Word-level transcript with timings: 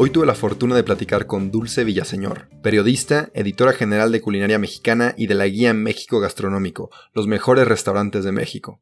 Hoy 0.00 0.10
tuve 0.10 0.26
la 0.26 0.36
fortuna 0.36 0.76
de 0.76 0.84
platicar 0.84 1.26
con 1.26 1.50
Dulce 1.50 1.82
Villaseñor, 1.82 2.48
periodista, 2.62 3.30
editora 3.34 3.72
general 3.72 4.12
de 4.12 4.20
Culinaria 4.20 4.56
Mexicana 4.56 5.12
y 5.18 5.26
de 5.26 5.34
la 5.34 5.48
Guía 5.48 5.74
México 5.74 6.20
Gastronómico, 6.20 6.88
los 7.14 7.26
mejores 7.26 7.66
restaurantes 7.66 8.22
de 8.22 8.30
México. 8.30 8.80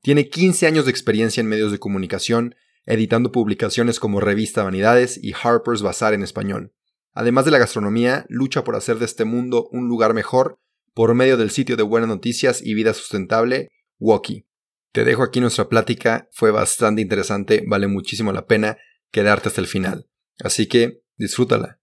Tiene 0.00 0.28
15 0.28 0.68
años 0.68 0.84
de 0.84 0.92
experiencia 0.92 1.40
en 1.40 1.48
medios 1.48 1.72
de 1.72 1.80
comunicación, 1.80 2.54
editando 2.86 3.32
publicaciones 3.32 3.98
como 3.98 4.20
Revista 4.20 4.62
Vanidades 4.62 5.18
y 5.20 5.32
Harper's 5.32 5.82
Bazaar 5.82 6.14
en 6.14 6.22
español. 6.22 6.72
Además 7.14 7.46
de 7.46 7.50
la 7.50 7.58
gastronomía, 7.58 8.24
lucha 8.28 8.62
por 8.62 8.76
hacer 8.76 9.00
de 9.00 9.06
este 9.06 9.24
mundo 9.24 9.68
un 9.72 9.88
lugar 9.88 10.14
mejor 10.14 10.60
por 10.94 11.16
medio 11.16 11.36
del 11.36 11.50
sitio 11.50 11.76
de 11.76 11.82
buenas 11.82 12.08
noticias 12.08 12.62
y 12.64 12.74
vida 12.74 12.94
sustentable, 12.94 13.72
Woki. 13.98 14.46
Te 14.92 15.02
dejo 15.02 15.24
aquí 15.24 15.40
nuestra 15.40 15.68
plática, 15.68 16.28
fue 16.30 16.52
bastante 16.52 17.02
interesante, 17.02 17.64
vale 17.66 17.88
muchísimo 17.88 18.32
la 18.32 18.46
pena 18.46 18.78
quedarte 19.10 19.48
hasta 19.48 19.60
el 19.60 19.66
final. 19.66 20.06
Así 20.42 20.66
que 20.66 21.02
disfrútala. 21.16 21.78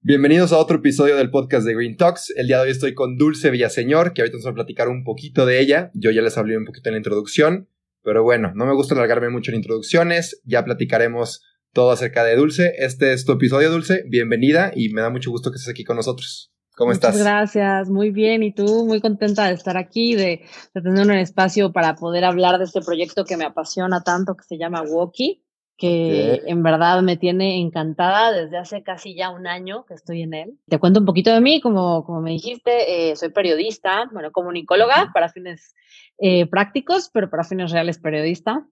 Bienvenidos 0.00 0.52
a 0.52 0.58
otro 0.58 0.78
episodio 0.78 1.16
del 1.16 1.30
podcast 1.30 1.66
de 1.66 1.74
Green 1.74 1.98
Talks. 1.98 2.32
El 2.34 2.46
día 2.46 2.56
de 2.56 2.62
hoy 2.62 2.70
estoy 2.70 2.94
con 2.94 3.18
Dulce 3.18 3.50
Villaseñor, 3.50 4.14
que 4.14 4.22
ahorita 4.22 4.38
nos 4.38 4.46
va 4.46 4.52
a 4.52 4.54
platicar 4.54 4.88
un 4.88 5.04
poquito 5.04 5.44
de 5.44 5.60
ella. 5.60 5.90
Yo 5.92 6.10
ya 6.10 6.22
les 6.22 6.38
hablé 6.38 6.56
un 6.56 6.64
poquito 6.64 6.88
en 6.88 6.94
la 6.94 6.98
introducción, 6.98 7.68
pero 8.02 8.22
bueno, 8.22 8.52
no 8.54 8.64
me 8.64 8.72
gusta 8.72 8.94
alargarme 8.94 9.28
mucho 9.28 9.50
en 9.50 9.58
introducciones. 9.58 10.40
Ya 10.44 10.64
platicaremos 10.64 11.42
todo 11.74 11.90
acerca 11.90 12.24
de 12.24 12.36
Dulce. 12.36 12.72
Este 12.78 13.12
es 13.12 13.26
tu 13.26 13.32
episodio, 13.32 13.70
Dulce. 13.70 14.02
Bienvenida 14.08 14.72
y 14.74 14.88
me 14.94 15.02
da 15.02 15.10
mucho 15.10 15.30
gusto 15.30 15.50
que 15.50 15.56
estés 15.56 15.70
aquí 15.70 15.84
con 15.84 15.96
nosotros. 15.96 16.54
¿Cómo 16.74 16.92
Muchas 16.92 17.10
estás? 17.10 17.22
Gracias, 17.22 17.90
muy 17.90 18.10
bien. 18.10 18.42
Y 18.42 18.54
tú, 18.54 18.86
muy 18.86 19.02
contenta 19.02 19.46
de 19.48 19.52
estar 19.52 19.76
aquí, 19.76 20.14
de, 20.14 20.40
de, 20.72 20.80
tener 20.80 21.04
un 21.04 21.12
espacio 21.12 21.70
para 21.70 21.96
poder 21.96 22.24
hablar 22.24 22.56
de 22.56 22.64
este 22.64 22.80
proyecto 22.80 23.26
que 23.26 23.36
me 23.36 23.44
apasiona 23.44 24.02
tanto, 24.02 24.34
que 24.36 24.44
se 24.44 24.56
llama 24.56 24.80
Woki 24.80 25.44
que 25.80 26.42
en 26.44 26.62
verdad 26.62 27.00
me 27.00 27.16
tiene 27.16 27.58
encantada 27.58 28.32
desde 28.32 28.58
hace 28.58 28.82
casi 28.82 29.14
ya 29.14 29.30
un 29.30 29.46
año 29.46 29.86
que 29.86 29.94
estoy 29.94 30.20
en 30.20 30.34
él. 30.34 30.58
Te 30.68 30.78
cuento 30.78 31.00
un 31.00 31.06
poquito 31.06 31.32
de 31.32 31.40
mí, 31.40 31.62
como, 31.62 32.04
como 32.04 32.20
me 32.20 32.32
dijiste, 32.32 33.10
eh, 33.10 33.16
soy 33.16 33.30
periodista, 33.30 34.08
bueno, 34.12 34.30
comunicóloga 34.30 35.10
para 35.14 35.30
fines 35.30 35.74
eh, 36.18 36.46
prácticos, 36.46 37.08
pero 37.12 37.30
para 37.30 37.44
fines 37.44 37.72
reales 37.72 37.98
periodista. 37.98 38.66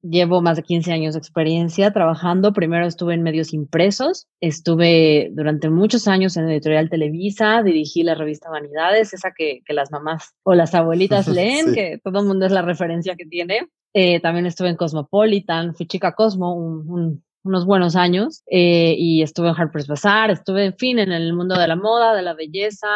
Llevo 0.00 0.40
más 0.40 0.56
de 0.56 0.62
15 0.62 0.90
años 0.90 1.14
de 1.14 1.18
experiencia 1.18 1.92
trabajando. 1.92 2.54
Primero 2.54 2.86
estuve 2.86 3.12
en 3.12 3.22
medios 3.22 3.52
impresos, 3.52 4.26
estuve 4.40 5.28
durante 5.32 5.68
muchos 5.68 6.08
años 6.08 6.38
en 6.38 6.48
Editorial 6.48 6.88
Televisa, 6.88 7.62
dirigí 7.62 8.04
la 8.04 8.14
revista 8.14 8.48
Vanidades, 8.48 9.12
esa 9.12 9.32
que, 9.36 9.60
que 9.66 9.74
las 9.74 9.90
mamás 9.90 10.34
o 10.44 10.54
las 10.54 10.74
abuelitas 10.74 11.28
leen, 11.28 11.66
sí. 11.66 11.74
que 11.74 12.00
todo 12.02 12.20
el 12.20 12.26
mundo 12.26 12.46
es 12.46 12.52
la 12.52 12.62
referencia 12.62 13.16
que 13.16 13.26
tiene. 13.26 13.68
Eh, 13.94 14.20
también 14.20 14.46
estuve 14.46 14.68
en 14.68 14.76
Cosmopolitan, 14.76 15.74
fui 15.74 15.86
chica 15.86 16.12
Cosmo 16.12 16.54
un, 16.54 16.88
un, 16.90 17.24
unos 17.42 17.66
buenos 17.66 17.96
años 17.96 18.42
eh, 18.50 18.94
y 18.96 19.22
estuve 19.22 19.48
en 19.48 19.54
Harper's 19.56 19.86
Bazaar, 19.86 20.30
estuve, 20.30 20.66
en 20.66 20.76
fin, 20.76 20.98
en 20.98 21.12
el 21.12 21.32
mundo 21.32 21.58
de 21.58 21.66
la 21.66 21.76
moda, 21.76 22.14
de 22.14 22.22
la 22.22 22.34
belleza, 22.34 22.88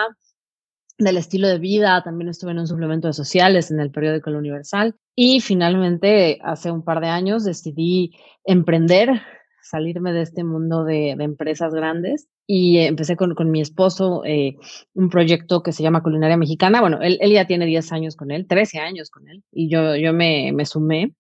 del 0.98 1.16
estilo 1.16 1.48
de 1.48 1.58
vida, 1.58 2.02
también 2.04 2.28
estuve 2.28 2.52
en 2.52 2.58
un 2.58 2.66
suplemento 2.66 3.08
de 3.08 3.14
sociales 3.14 3.70
en 3.70 3.80
el 3.80 3.90
periódico 3.90 4.30
El 4.30 4.36
Universal 4.36 4.94
y 5.16 5.40
finalmente 5.40 6.38
hace 6.42 6.70
un 6.70 6.84
par 6.84 7.00
de 7.00 7.08
años 7.08 7.44
decidí 7.44 8.12
emprender, 8.44 9.22
salirme 9.62 10.12
de 10.12 10.22
este 10.22 10.44
mundo 10.44 10.84
de 10.84 11.10
empresas 11.10 11.74
grandes 11.74 12.28
y 12.54 12.80
empecé 12.80 13.16
con, 13.16 13.34
con 13.34 13.50
mi 13.50 13.62
esposo 13.62 14.26
eh, 14.26 14.58
un 14.92 15.08
proyecto 15.08 15.62
que 15.62 15.72
se 15.72 15.82
llama 15.82 16.02
Culinaria 16.02 16.36
Mexicana. 16.36 16.82
Bueno, 16.82 16.98
él, 17.00 17.16
él, 17.22 17.32
ya 17.32 17.46
tiene 17.46 17.64
10 17.64 17.92
años 17.92 18.14
con 18.14 18.30
él, 18.30 18.46
13 18.46 18.78
años 18.78 19.08
con 19.08 19.26
él, 19.26 19.42
y 19.50 19.70
yo, 19.70 19.96
yo 19.96 20.12
me, 20.12 20.52
me 20.52 20.66
sumé. 20.66 21.14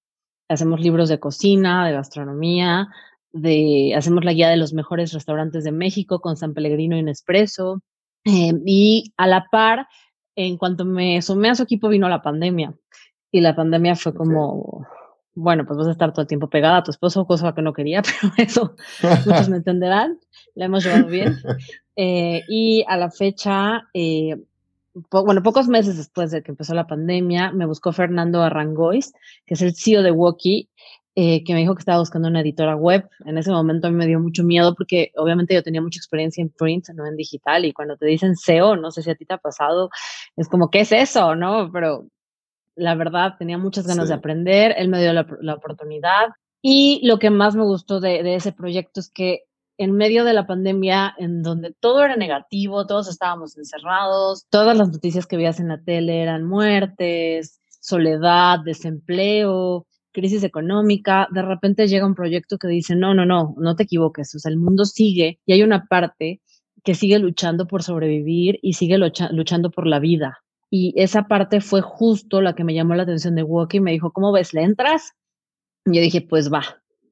Hacemos 0.50 0.80
libros 0.80 1.08
de 1.08 1.20
cocina, 1.20 1.86
de 1.86 1.94
gastronomía, 1.94 2.88
de, 3.32 3.94
hacemos 3.96 4.26
la 4.26 4.34
guía 4.34 4.50
de 4.50 4.58
los 4.58 4.74
mejores 4.74 5.14
restaurantes 5.14 5.64
de 5.64 5.72
México 5.72 6.20
con 6.20 6.36
San 6.36 6.52
Pellegrino 6.52 6.98
y 6.98 7.02
Nespresso. 7.02 7.80
Eh, 8.26 8.52
y 8.66 9.14
a 9.16 9.26
la 9.26 9.46
par, 9.50 9.88
en 10.36 10.58
cuanto 10.58 10.84
me 10.84 11.22
sumé 11.22 11.48
a 11.48 11.54
su 11.54 11.62
equipo, 11.62 11.88
vino 11.88 12.10
la 12.10 12.20
pandemia. 12.20 12.74
Y 13.30 13.40
la 13.40 13.56
pandemia 13.56 13.96
fue 13.96 14.12
como, 14.12 14.50
okay. 14.50 14.86
Bueno, 15.34 15.64
pues 15.66 15.78
vas 15.78 15.88
a 15.88 15.92
estar 15.92 16.12
todo 16.12 16.22
el 16.22 16.28
tiempo 16.28 16.48
pegada 16.48 16.78
a 16.78 16.82
tu 16.82 16.90
esposo, 16.90 17.26
cosa 17.26 17.54
que 17.54 17.62
no 17.62 17.72
quería, 17.72 18.02
pero 18.36 18.48
eso 18.48 18.74
muchos 19.24 19.48
me 19.48 19.56
entenderán 19.56 20.18
la 20.54 20.66
hemos 20.66 20.84
llevado 20.84 21.06
bien. 21.06 21.36
Eh, 21.96 22.42
y 22.48 22.84
a 22.88 22.96
la 22.96 23.10
fecha, 23.10 23.88
eh, 23.94 24.36
po 25.08 25.24
bueno, 25.24 25.42
pocos 25.42 25.68
meses 25.68 25.96
después 25.96 26.30
de 26.30 26.42
que 26.42 26.50
empezó 26.50 26.74
la 26.74 26.86
pandemia, 26.86 27.52
me 27.52 27.66
buscó 27.66 27.92
Fernando 27.92 28.42
Arrangois, 28.42 29.12
que 29.46 29.54
es 29.54 29.62
el 29.62 29.74
CEO 29.74 30.02
de 30.02 30.10
Woki, 30.10 30.68
eh, 31.14 31.44
que 31.44 31.52
me 31.52 31.60
dijo 31.60 31.74
que 31.74 31.80
estaba 31.80 31.98
buscando 31.98 32.28
una 32.28 32.40
editora 32.40 32.76
web. 32.76 33.08
En 33.26 33.36
ese 33.36 33.50
momento 33.50 33.86
a 33.86 33.90
mí 33.90 33.96
me 33.96 34.06
dio 34.06 34.20
mucho 34.20 34.44
miedo 34.44 34.74
porque 34.74 35.12
obviamente 35.16 35.54
yo 35.54 35.62
tenía 35.62 35.82
mucha 35.82 35.98
experiencia 35.98 36.40
en 36.40 36.48
print, 36.48 36.88
no 36.94 37.06
en 37.06 37.16
digital, 37.16 37.64
y 37.64 37.72
cuando 37.72 37.96
te 37.96 38.06
dicen 38.06 38.36
SEO, 38.36 38.76
no 38.76 38.90
sé 38.90 39.02
si 39.02 39.10
a 39.10 39.14
ti 39.14 39.26
te 39.26 39.34
ha 39.34 39.38
pasado, 39.38 39.90
es 40.36 40.48
como, 40.48 40.70
¿qué 40.70 40.80
es 40.80 40.92
eso? 40.92 41.34
¿No? 41.34 41.70
Pero 41.72 42.06
la 42.74 42.94
verdad, 42.94 43.34
tenía 43.38 43.58
muchas 43.58 43.86
ganas 43.86 44.06
sí. 44.06 44.08
de 44.08 44.14
aprender, 44.14 44.74
él 44.76 44.88
me 44.88 45.00
dio 45.00 45.12
la, 45.12 45.26
la, 45.40 45.54
oportunidad. 45.54 46.28
Y 46.62 47.00
lo 47.06 47.18
que 47.18 47.30
más 47.30 47.54
me 47.54 47.64
gustó 47.64 48.00
de, 48.00 48.22
de 48.22 48.36
ese 48.36 48.52
proyecto 48.52 49.00
es 49.00 49.10
que 49.10 49.42
en 49.78 49.92
medio 49.92 50.24
de 50.24 50.32
la 50.32 50.46
pandemia, 50.46 51.14
en 51.18 51.42
donde 51.42 51.74
todo 51.78 52.04
era 52.04 52.16
negativo, 52.16 52.86
todos 52.86 53.08
estábamos 53.08 53.56
encerrados, 53.56 54.46
todas 54.50 54.76
las 54.76 54.90
noticias 54.90 55.26
que 55.26 55.36
veías 55.36 55.60
en 55.60 55.68
la 55.68 55.82
tele 55.82 56.22
eran 56.22 56.44
muertes, 56.44 57.60
soledad, 57.80 58.60
desempleo, 58.64 59.86
crisis 60.12 60.44
económica, 60.44 61.26
de 61.32 61.42
repente 61.42 61.88
llega 61.88 62.06
un 62.06 62.14
proyecto 62.14 62.58
que 62.58 62.68
dice, 62.68 62.94
no, 62.94 63.14
no, 63.14 63.26
no, 63.26 63.54
no 63.56 63.74
te 63.74 63.84
equivoques, 63.84 64.34
o 64.34 64.38
sea, 64.38 64.50
el 64.50 64.58
mundo 64.58 64.84
sigue 64.84 65.40
y 65.46 65.52
hay 65.52 65.62
una 65.62 65.86
parte 65.86 66.40
que 66.84 66.94
sigue 66.94 67.18
luchando 67.18 67.66
por 67.66 67.82
sobrevivir 67.82 68.58
y 68.62 68.74
sigue 68.74 68.98
lucha 68.98 69.30
luchando 69.32 69.70
por 69.70 69.86
la 69.86 69.98
vida. 69.98 70.41
Y 70.74 70.94
esa 70.96 71.24
parte 71.24 71.60
fue 71.60 71.82
justo 71.82 72.40
la 72.40 72.54
que 72.54 72.64
me 72.64 72.72
llamó 72.72 72.94
la 72.94 73.02
atención 73.02 73.34
de 73.34 73.42
Woki 73.42 73.78
me 73.78 73.92
dijo, 73.92 74.10
¿cómo 74.10 74.32
ves? 74.32 74.54
¿Le 74.54 74.62
entras? 74.62 75.12
Y 75.84 75.96
yo 75.96 76.00
dije, 76.00 76.22
pues 76.22 76.50
va, 76.50 76.62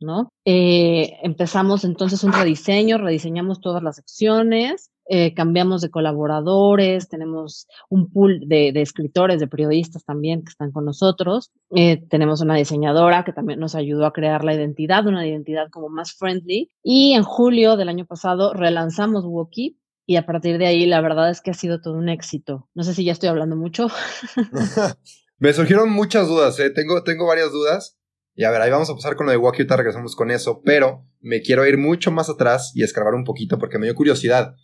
¿no? 0.01 0.33
Eh, 0.47 1.19
empezamos 1.23 1.85
entonces 1.85 2.25
un 2.25 2.33
rediseño, 2.33 2.97
rediseñamos 2.97 3.61
todas 3.61 3.83
las 3.83 3.97
secciones, 3.97 4.91
eh, 5.11 5.35
cambiamos 5.35 5.83
de 5.83 5.91
colaboradores, 5.91 7.11
tenemos 7.11 7.67
un 7.91 8.11
pool 8.11 8.41
de, 8.47 8.73
de, 8.73 8.81
escritores, 8.81 9.41
de 9.41 9.47
periodistas 9.47 10.07
también 10.07 10.43
que 10.43 10.49
están 10.49 10.73
con 10.73 10.87
nosotros, 10.87 11.51
eh, 11.77 12.03
tenemos 12.09 12.41
una 12.41 12.55
diseñadora 12.55 13.25
que 13.25 13.35
también 13.35 13.61
nos 13.61 13.75
ayudó 13.75 14.07
a 14.07 14.15
crear 14.15 14.43
la 14.43 14.55
identidad, 14.55 15.07
una 15.07 15.27
identidad 15.27 15.69
como 15.69 15.91
más 15.91 16.15
friendly, 16.15 16.71
y 16.83 17.13
en 17.13 17.25
julio 17.25 17.77
del 17.77 17.91
año 17.91 18.07
pasado 18.07 18.55
relanzamos 18.55 19.27
Woki, 19.27 19.80
y 20.11 20.17
a 20.17 20.27
partir 20.27 20.59
de 20.59 20.67
ahí 20.67 20.87
la 20.87 21.01
verdad 21.01 21.31
es 21.31 21.41
que 21.41 21.53
ha 21.53 21.55
sido 21.55 21.81
todo 21.81 21.95
un 21.95 22.09
éxito. 22.09 22.69
No 22.75 22.83
sé 22.83 22.95
si 22.95 23.05
ya 23.05 23.13
estoy 23.13 23.29
hablando 23.29 23.55
mucho. 23.55 23.87
Me 25.39 25.53
surgieron 25.53 25.89
muchas 25.89 26.27
dudas, 26.27 26.59
¿eh? 26.59 26.71
tengo, 26.71 27.05
tengo 27.05 27.29
varias 27.29 27.53
dudas. 27.53 27.97
Y 28.35 28.43
a 28.43 28.51
ver, 28.51 28.61
ahí 28.61 28.73
vamos 28.73 28.91
a 28.91 28.95
pasar 28.95 29.15
con 29.15 29.27
lo 29.27 29.31
de 29.31 29.39
ahorita 29.39 29.77
regresamos 29.77 30.17
con 30.17 30.33
eso, 30.33 30.63
pero 30.65 31.07
me 31.21 31.43
quiero 31.43 31.65
ir 31.65 31.79
mucho 31.79 32.11
más 32.11 32.29
atrás 32.29 32.73
y 32.75 32.83
escarbar 32.83 33.15
un 33.15 33.23
poquito 33.23 33.57
porque 33.61 33.79
me 33.79 33.87
dio 33.87 33.95
curiosidad. 33.95 34.57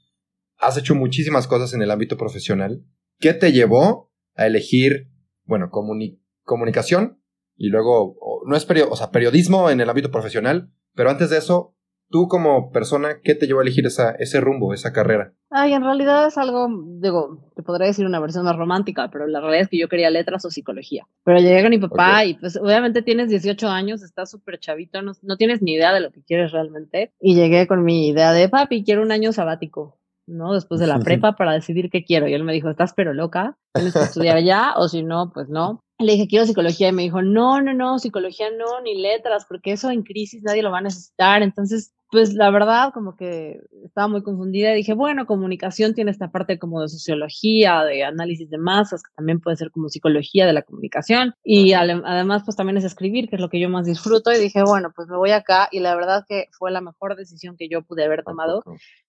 Has 0.59 0.77
hecho 0.79 0.97
muchísimas 0.97 1.47
cosas 1.47 1.73
en 1.75 1.83
el 1.83 1.93
ámbito 1.93 2.17
profesional. 2.17 2.85
¿Qué 3.21 3.33
te 3.33 3.53
llevó 3.53 4.13
a 4.35 4.49
elegir, 4.49 5.13
bueno, 5.45 5.71
comuni 5.71 6.21
comunicación 6.43 7.23
y 7.57 7.69
luego, 7.69 8.17
no 8.47 8.57
es 8.57 8.65
period 8.65 8.89
o 8.91 8.97
sea, 8.97 9.13
periodismo 9.13 9.71
en 9.71 9.81
el 9.81 9.89
ámbito 9.89 10.11
profesional, 10.11 10.73
pero 10.97 11.09
antes 11.09 11.31
de 11.31 11.39
eso, 11.39 11.76
tú 12.11 12.29
como 12.29 12.71
persona, 12.71 13.21
¿qué 13.23 13.35
te 13.35 13.47
llevó 13.47 13.61
a 13.61 13.63
elegir 13.63 13.87
esa, 13.87 14.11
ese 14.13 14.41
rumbo, 14.41 14.73
esa 14.73 14.93
carrera? 14.93 15.33
Ay, 15.51 15.73
en 15.73 15.83
realidad 15.83 16.27
es 16.27 16.39
algo, 16.39 16.69
digo, 17.01 17.39
te 17.55 17.63
podría 17.63 17.87
decir 17.87 18.05
una 18.05 18.21
versión 18.21 18.45
más 18.45 18.57
romántica, 18.57 19.09
pero 19.13 19.27
la 19.27 19.41
realidad 19.41 19.63
es 19.63 19.69
que 19.69 19.79
yo 19.79 19.89
quería 19.89 20.11
letras 20.11 20.45
o 20.45 20.51
psicología. 20.51 21.07
Pero 21.25 21.39
llegué 21.39 21.63
con 21.63 21.71
mi 21.71 21.79
papá 21.79 22.19
okay. 22.19 22.31
y 22.31 22.35
pues 22.35 22.57
obviamente 22.57 23.03
tienes 23.03 23.29
18 23.29 23.69
años, 23.69 24.03
estás 24.03 24.31
súper 24.31 24.59
chavito, 24.59 25.03
no, 25.03 25.13
no, 25.23 25.37
tienes 25.37 25.63
ni 25.63 25.75
idea 25.75 25.93
de 25.93 26.01
lo 26.01 26.11
que 26.11 26.23
quieres 26.23 26.53
realmente. 26.53 27.13
Y 27.21 27.35
llegué 27.35 27.67
con 27.67 27.85
mi 27.85 28.09
idea 28.09 28.33
de, 28.33 28.49
papi, 28.49 28.85
quiero 28.85 29.03
un 29.03 29.13
año 29.13 29.33
sabático, 29.33 29.99
¿no? 30.27 30.53
Después 30.53 30.81
de 30.81 30.89
la 30.89 30.99
prepa 31.01 31.37
para 31.37 31.53
decidir 31.53 31.91
qué 31.91 32.05
quiero. 32.05 32.29
Y 32.29 32.35
él 32.35 32.45
me 32.45 32.53
dijo, 32.53 32.69
estás 32.69 32.93
pero 32.95 33.15
loca, 33.15 33.57
tienes 33.75 33.95
que 33.95 34.01
estudiar 34.01 34.43
ya 34.43 34.75
o 34.77 34.89
si 34.89 35.03
no, 35.03 35.31
pues 35.33 35.49
no. 35.49 35.81
le 35.99 36.13
dije, 36.13 36.29
quiero 36.29 36.45
psicología 36.45 36.89
y 36.89 36.93
me 36.93 37.03
dijo, 37.03 37.23
no, 37.23 37.63
no, 37.63 37.73
no, 37.73 37.99
psicología 37.99 38.49
no, 38.51 38.81
ni 38.83 39.01
letras, 39.01 39.47
porque 39.49 39.73
eso 39.73 39.91
en 39.91 40.03
crisis 40.03 40.43
nadie 40.43 40.63
lo 40.63 40.71
va 40.71 40.79
a 40.79 40.83
necesitar. 40.83 41.43
Entonces, 41.43 41.95
pues 42.11 42.35
la 42.35 42.51
verdad, 42.51 42.93
como 42.95 43.17
que 43.17 43.61
estaba 43.85 44.07
muy 44.07 44.23
confundida 44.23 44.73
y 44.73 44.77
dije, 44.77 44.95
bueno, 44.95 45.27
comunicación 45.27 45.95
tiene 45.95 46.13
esta 46.13 46.31
parte 46.31 46.59
como 46.59 46.81
de 46.81 46.89
sociología, 46.89 47.83
de 47.83 48.05
análisis 48.05 48.49
de 48.49 48.59
masas, 48.59 49.03
que 49.03 49.11
también 49.17 49.41
puede 49.41 49.57
ser 49.57 49.71
como 49.71 49.89
psicología 49.89 50.47
de 50.47 50.53
la 50.53 50.63
comunicación. 50.63 51.35
Y 51.43 51.73
además, 51.73 52.43
pues 52.45 52.57
también 52.57 52.77
es 52.77 52.85
escribir, 52.85 53.29
que 53.29 53.37
es 53.37 53.43
lo 53.43 53.49
que 53.49 53.61
yo 53.61 53.69
más 53.69 53.87
disfruto. 53.87 54.33
Y 54.33 54.39
dije, 54.39 54.63
bueno, 54.63 54.93
pues 54.95 55.09
me 55.09 55.17
voy 55.17 55.31
acá. 55.31 55.69
Y 55.73 55.81
la 55.81 55.97
verdad 55.97 56.25
que 56.29 56.47
fue 56.53 56.71
la 56.71 56.81
mejor 56.81 57.17
decisión 57.17 57.57
que 57.57 57.69
yo 57.69 57.83
pude 57.83 58.05
haber 58.05 58.23
tomado, 58.23 58.63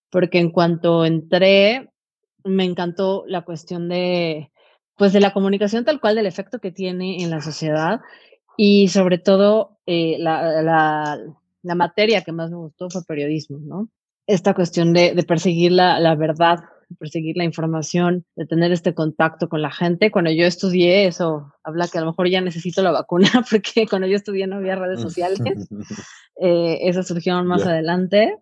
porque 0.10 0.40
en 0.40 0.52
cuanto 0.52 1.06
entré, 1.06 1.90
me 2.44 2.64
encantó 2.64 3.26
la 3.28 3.42
cuestión 3.44 3.90
de 3.90 4.52
pues 4.98 5.14
de 5.14 5.20
la 5.20 5.32
comunicación 5.32 5.86
tal 5.86 6.00
cual, 6.02 6.16
del 6.16 6.26
efecto 6.26 6.60
que 6.60 6.72
tiene 6.72 7.22
en 7.22 7.30
la 7.30 7.40
sociedad 7.40 8.02
y 8.58 8.88
sobre 8.88 9.20
todo 9.20 9.78
eh, 9.86 10.18
la, 10.18 10.64
la, 10.64 11.20
la, 11.68 11.76
materia 11.76 12.24
que 12.24 12.32
más 12.32 12.50
me 12.50 12.58
gustó 12.58 12.90
fue 12.90 13.04
periodismo, 13.04 13.60
¿no? 13.60 13.90
Esta 14.28 14.54
cuestión 14.54 14.94
de, 14.94 15.14
de 15.14 15.24
perseguir 15.24 15.72
la, 15.72 16.00
la 16.00 16.16
verdad, 16.16 16.60
perseguir 17.00 17.38
la 17.38 17.44
información, 17.44 18.26
de 18.36 18.46
tener 18.46 18.72
este 18.72 18.94
contacto 18.94 19.50
con 19.50 19.62
la 19.62 19.72
gente. 19.72 20.12
Cuando 20.12 20.32
yo 20.32 20.46
estudié 20.46 21.08
eso, 21.08 21.54
habla 21.64 21.88
que 21.88 21.98
a 21.98 22.02
lo 22.02 22.08
mejor 22.08 22.30
ya 22.30 22.42
necesito 22.42 22.82
la 22.82 22.92
vacuna 22.92 23.30
porque 23.50 23.88
cuando 23.88 24.08
yo 24.08 24.16
estudié 24.16 24.48
no 24.48 24.58
había 24.58 24.76
redes 24.76 25.02
sociales. 25.02 25.40
eh, 26.42 26.80
eso 26.82 27.04
surgió 27.04 27.42
más 27.44 27.66
adelante. 27.66 28.38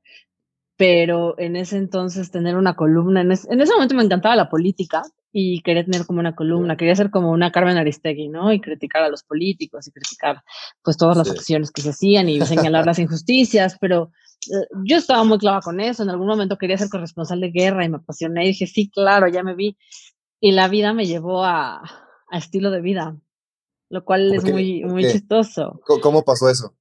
Pero 0.78 1.40
en 1.40 1.56
ese 1.56 1.78
entonces 1.78 2.32
tener 2.32 2.58
una 2.58 2.76
columna, 2.76 3.22
en, 3.22 3.32
en 3.32 3.62
ese 3.62 3.74
momento 3.74 3.96
me 3.96 4.04
encantaba 4.04 4.36
la 4.36 4.50
política, 4.50 5.04
y 5.38 5.62
quería 5.64 5.84
tener 5.84 6.06
como 6.06 6.22
una 6.22 6.34
columna, 6.34 6.78
quería 6.78 6.96
ser 6.96 7.12
como 7.12 7.30
una 7.30 7.52
Carmen 7.52 7.76
Aristegui, 7.76 8.30
¿no? 8.30 8.54
Y 8.54 8.62
criticar 8.62 9.04
a 9.04 9.10
los 9.10 9.24
políticos 9.24 9.86
y 9.86 9.92
criticar 9.92 10.42
pues 10.82 10.96
todas 10.96 11.18
las 11.18 11.30
acciones 11.30 11.72
que 11.72 11.82
se 11.82 11.90
hacían 11.90 12.30
y 12.30 12.40
señalar 12.46 12.86
las 12.86 13.00
injusticias, 13.00 13.76
pero 13.82 14.12
eh, 14.50 14.66
yo 14.86 14.96
estaba 14.96 15.26
muy 15.26 15.38
clara 15.38 15.60
con 15.60 15.82
eso, 15.82 16.04
en 16.04 16.10
algún 16.10 16.28
momento 16.28 16.58
quería 16.58 16.78
ser 16.78 16.88
corresponsal 16.88 17.42
de 17.42 17.52
guerra 17.52 17.84
y 17.84 17.90
me 17.90 17.98
apasioné 17.98 18.46
y 18.46 18.48
dije, 18.48 18.66
sí, 18.66 18.90
claro, 18.90 19.28
ya 19.28 19.44
me 19.44 19.56
vi. 19.56 19.78
Y 20.40 20.54
la 20.54 20.70
vida 20.70 20.94
me 20.94 21.06
llevó 21.06 21.44
a, 21.44 21.82
a 22.30 22.38
estilo 22.38 22.72
de 22.72 22.80
vida, 22.80 23.18
lo 23.90 24.06
cual 24.06 24.34
es 24.34 24.50
muy, 24.50 24.86
muy 24.86 25.04
chistoso. 25.04 25.82
¿Cómo 26.02 26.24
pasó 26.24 26.50
eso? 26.50 26.78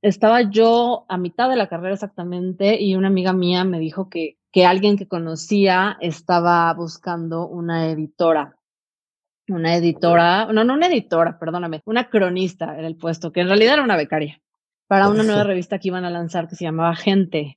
Estaba 0.00 0.50
yo 0.50 1.04
a 1.10 1.18
mitad 1.18 1.50
de 1.50 1.56
la 1.56 1.68
carrera 1.68 1.92
exactamente 1.92 2.80
y 2.80 2.94
una 2.94 3.08
amiga 3.08 3.34
mía 3.34 3.64
me 3.64 3.78
dijo 3.78 4.08
que 4.08 4.37
que 4.58 4.66
alguien 4.66 4.96
que 4.96 5.06
conocía 5.06 5.96
estaba 6.00 6.74
buscando 6.74 7.46
una 7.46 7.92
editora. 7.92 8.56
Una 9.46 9.76
editora, 9.76 10.46
no, 10.52 10.64
no 10.64 10.74
una 10.74 10.88
editora, 10.88 11.38
perdóname, 11.38 11.80
una 11.84 12.10
cronista 12.10 12.76
en 12.76 12.84
el 12.84 12.96
puesto, 12.96 13.30
que 13.30 13.42
en 13.42 13.46
realidad 13.46 13.74
era 13.74 13.84
una 13.84 13.96
becaria, 13.96 14.40
para 14.88 15.08
una 15.10 15.22
nueva 15.22 15.44
revista 15.44 15.78
que 15.78 15.86
iban 15.86 16.04
a 16.04 16.10
lanzar 16.10 16.48
que 16.48 16.56
se 16.56 16.64
llamaba 16.64 16.96
Gente, 16.96 17.56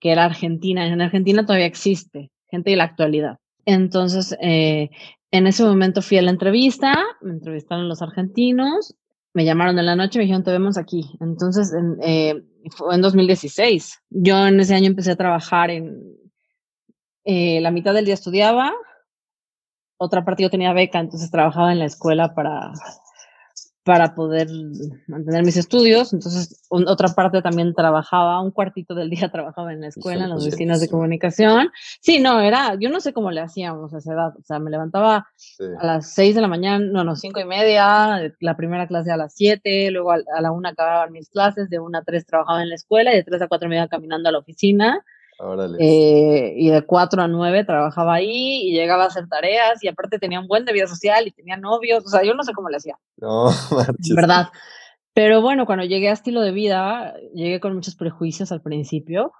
que 0.00 0.10
era 0.10 0.24
argentina. 0.24 0.84
En 0.88 1.00
Argentina 1.00 1.46
todavía 1.46 1.66
existe, 1.66 2.32
Gente 2.48 2.72
y 2.72 2.74
la 2.74 2.82
actualidad. 2.82 3.38
Entonces, 3.64 4.36
eh, 4.42 4.90
en 5.30 5.46
ese 5.46 5.62
momento 5.62 6.02
fui 6.02 6.18
a 6.18 6.22
la 6.22 6.32
entrevista, 6.32 6.98
me 7.20 7.30
entrevistaron 7.30 7.88
los 7.88 8.02
argentinos, 8.02 8.96
me 9.34 9.44
llamaron 9.44 9.78
en 9.78 9.86
la 9.86 9.94
noche 9.94 10.18
y 10.18 10.18
me 10.18 10.24
dijeron, 10.24 10.42
te 10.42 10.50
vemos 10.50 10.76
aquí. 10.78 11.12
Entonces, 11.20 11.72
en, 11.72 11.96
eh, 12.02 12.42
fue 12.70 12.96
en 12.96 13.02
2016. 13.02 14.00
Yo 14.10 14.48
en 14.48 14.58
ese 14.58 14.74
año 14.74 14.88
empecé 14.88 15.12
a 15.12 15.16
trabajar 15.16 15.70
en, 15.70 16.18
eh, 17.24 17.60
la 17.60 17.70
mitad 17.70 17.94
del 17.94 18.04
día 18.04 18.14
estudiaba, 18.14 18.72
otra 19.98 20.24
parte 20.24 20.42
yo 20.42 20.50
tenía 20.50 20.72
beca, 20.72 20.98
entonces 20.98 21.30
trabajaba 21.30 21.72
en 21.72 21.78
la 21.78 21.84
escuela 21.84 22.34
para, 22.34 22.72
para 23.84 24.14
poder 24.14 24.48
mantener 25.08 25.44
mis 25.44 25.56
estudios. 25.56 26.12
Entonces, 26.12 26.62
otra 26.70 27.08
parte 27.08 27.42
también 27.42 27.74
trabajaba, 27.74 28.40
un 28.40 28.50
cuartito 28.50 28.94
del 28.94 29.10
día 29.10 29.28
trabajaba 29.32 29.72
en 29.72 29.82
la 29.82 29.88
escuela, 29.88 30.24
en 30.24 30.30
las 30.30 30.46
oficinas 30.46 30.80
de 30.80 30.88
comunicación. 30.88 31.70
Sí, 32.00 32.18
no, 32.18 32.40
era, 32.40 32.76
yo 32.80 32.88
no 32.88 33.00
sé 33.00 33.12
cómo 33.12 33.30
le 33.30 33.40
hacíamos 33.40 33.92
a 33.92 33.98
esa 33.98 34.14
edad. 34.14 34.32
O 34.38 34.42
sea, 34.42 34.58
me 34.58 34.70
levantaba 34.70 35.28
a 35.78 35.86
las 35.86 36.14
seis 36.14 36.34
de 36.34 36.40
la 36.40 36.48
mañana, 36.48 36.84
no, 36.84 37.04
no, 37.04 37.16
cinco 37.16 37.40
y 37.40 37.44
media, 37.44 38.32
la 38.40 38.56
primera 38.56 38.86
clase 38.86 39.10
a 39.10 39.16
las 39.16 39.34
siete, 39.34 39.90
luego 39.90 40.12
a, 40.12 40.18
a 40.36 40.40
la 40.40 40.52
una 40.52 40.70
acababan 40.70 41.12
mis 41.12 41.28
clases, 41.28 41.68
de 41.68 41.78
una 41.78 41.98
a 41.98 42.04
tres 42.04 42.24
trabajaba 42.24 42.62
en 42.62 42.70
la 42.70 42.74
escuela 42.74 43.12
y 43.12 43.16
de 43.16 43.24
tres 43.24 43.42
a 43.42 43.48
cuatro 43.48 43.68
me 43.68 43.76
iba 43.76 43.88
caminando 43.88 44.28
a 44.28 44.32
la 44.32 44.38
oficina 44.38 45.04
eh, 45.78 46.54
y 46.56 46.70
de 46.70 46.82
4 46.82 47.22
a 47.22 47.28
9 47.28 47.64
trabajaba 47.64 48.14
ahí 48.14 48.68
y 48.68 48.72
llegaba 48.72 49.04
a 49.04 49.06
hacer 49.06 49.26
tareas 49.28 49.82
y 49.82 49.88
aparte 49.88 50.18
tenía 50.18 50.40
un 50.40 50.48
buen 50.48 50.64
de 50.64 50.72
vida 50.72 50.86
social 50.86 51.26
y 51.26 51.30
tenía 51.30 51.56
novios, 51.56 52.04
o 52.04 52.08
sea, 52.08 52.22
yo 52.22 52.34
no 52.34 52.42
sé 52.42 52.52
cómo 52.52 52.68
le 52.68 52.76
hacía. 52.76 52.98
No, 53.16 53.46
¿verdad? 54.14 54.48
Pero 55.14 55.40
bueno, 55.40 55.66
cuando 55.66 55.84
llegué 55.84 56.08
a 56.08 56.12
estilo 56.12 56.40
de 56.40 56.52
vida, 56.52 57.14
llegué 57.34 57.60
con 57.60 57.74
muchos 57.74 57.96
prejuicios 57.96 58.52
al 58.52 58.62
principio, 58.62 59.32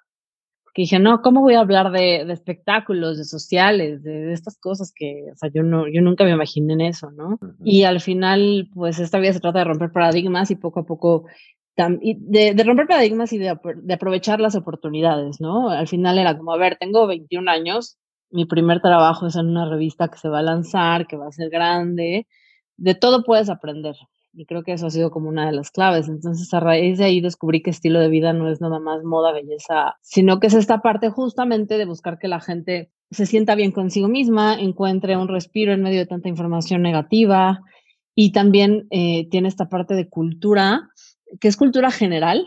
que 0.75 0.83
dije, 0.83 0.99
no, 0.99 1.21
¿cómo 1.21 1.41
voy 1.41 1.55
a 1.55 1.61
hablar 1.61 1.91
de, 1.91 2.25
de 2.25 2.33
espectáculos, 2.33 3.19
de 3.19 3.25
sociales, 3.25 4.03
de, 4.03 4.33
estas 4.33 4.59
cosas 4.59 4.93
que, 4.95 5.27
o 5.33 5.37
sea, 5.37 5.51
yo, 5.53 5.63
no, 5.63 5.87
yo 5.89 6.01
nunca 6.01 6.25
me 6.25 6.31
imaginé 6.31 6.75
en 6.75 6.81
eso, 6.81 7.11
¿no? 7.11 7.39
Y 7.65 7.85
al 7.85 8.01
final, 8.01 8.69
pues 8.73 8.99
esta 9.01 9.19
vida 9.19 9.33
se 9.33 9.41
trata 9.41 9.61
de 9.61 9.65
romper 9.65 9.91
paradigmas 9.91 10.51
y 10.51 10.57
poco 10.57 10.81
a 10.81 10.87
poco 10.87 11.27
de, 11.89 12.63
romper 12.65 12.87
paradigmas 12.87 13.33
y 13.33 13.39
de, 13.39 13.57
de, 13.77 13.95
aprovechar 13.95 14.41
las 14.41 14.55
oportunidades, 14.55 15.41
¿no? 15.41 15.71
Al 15.71 15.89
final 15.89 16.19
era 16.19 16.37
como, 16.37 16.53
a 16.53 16.59
ver, 16.59 16.77
tengo 16.79 17.07
21 17.07 17.51
años, 17.51 17.99
mi 18.31 18.45
primer 18.45 18.81
trabajo 18.81 19.27
es 19.27 19.37
en 19.37 19.49
una 19.49 19.69
revista 19.69 20.09
que 20.09 20.19
se 20.19 20.29
va 20.29 20.39
a 20.39 20.43
lanzar, 20.43 21.07
que 21.07 21.17
va 21.17 21.27
a 21.29 21.33
ser 21.33 21.51
grande, 21.51 22.27
de 22.77 22.95
todo 22.95 23.25
puedes 23.25 23.51
aprender. 23.51 23.97
Y 24.33 24.47
creo 24.47 24.63
que 24.63 24.73
eso 24.73 24.87
ha 24.87 24.91
sido 24.91 25.11
como 25.11 25.29
una 25.29 25.47
de 25.47 25.53
las 25.53 25.73
claves. 25.73 26.09
Entonces, 26.09 26.53
a 26.55 26.61
raíz 26.61 26.99
de 26.99 27.05
ahí 27.05 27.21
descubrí 27.21 27.63
que 27.63 27.71
estilo 27.71 27.99
de 27.99 28.09
vida 28.09 28.33
no 28.33 28.49
es 28.49 28.61
nada 28.61 28.79
más 28.79 29.03
moda, 29.03 29.33
belleza, 29.33 29.97
sino 30.03 30.39
que 30.39 30.47
es 30.47 30.55
esta 30.55 30.83
parte 30.83 31.11
justamente 31.11 31.79
de 31.79 31.85
buscar 31.85 32.19
que 32.19 32.29
la 32.29 32.41
gente 32.41 32.93
se 33.11 33.27
sienta 33.27 33.57
bien 33.57 33.73
consigo 33.73 34.07
misma, 34.07 34.55
encuentre 34.55 35.17
un 35.17 35.27
respiro 35.27 35.73
en 35.73 35.83
medio 35.83 35.99
de 35.99 36.07
tanta 36.07 36.29
información 36.29 36.83
negativa 36.83 37.61
y 38.15 38.31
también 38.31 38.87
eh, 38.91 39.29
tiene 39.31 39.49
esta 39.49 39.69
parte 39.69 39.95
de 39.95 40.09
cultura 40.09 40.90
que 41.39 41.49
es 41.49 41.57
cultura 41.57 41.91
general, 41.91 42.47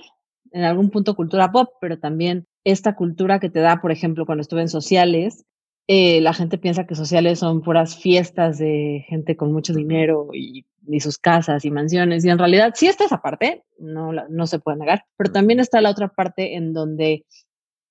en 0.51 0.63
algún 0.63 0.89
punto 0.89 1.15
cultura 1.15 1.51
pop, 1.51 1.69
pero 1.81 1.99
también 1.99 2.45
esta 2.63 2.95
cultura 2.95 3.39
que 3.39 3.49
te 3.49 3.59
da, 3.59 3.81
por 3.81 3.91
ejemplo, 3.91 4.25
cuando 4.25 4.41
estuve 4.41 4.61
en 4.61 4.69
sociales, 4.69 5.45
eh, 5.87 6.21
la 6.21 6.33
gente 6.33 6.57
piensa 6.57 6.85
que 6.85 6.95
sociales 6.95 7.39
son 7.39 7.61
puras 7.61 7.97
fiestas 7.97 8.57
de 8.57 9.05
gente 9.09 9.35
con 9.35 9.51
mucho 9.51 9.73
dinero 9.73 10.29
y, 10.33 10.65
sus 10.99 11.17
casas 11.17 11.63
y 11.63 11.71
mansiones, 11.71 12.25
y 12.25 12.29
en 12.29 12.37
realidad 12.37 12.73
sí 12.75 12.87
está 12.87 13.05
esa 13.05 13.21
parte, 13.21 13.63
no, 13.79 14.11
no 14.11 14.47
se 14.47 14.59
puede 14.59 14.77
negar, 14.77 15.05
pero 15.15 15.31
también 15.31 15.61
está 15.61 15.79
la 15.79 15.89
otra 15.89 16.09
parte 16.09 16.55
en 16.55 16.73
donde 16.73 17.25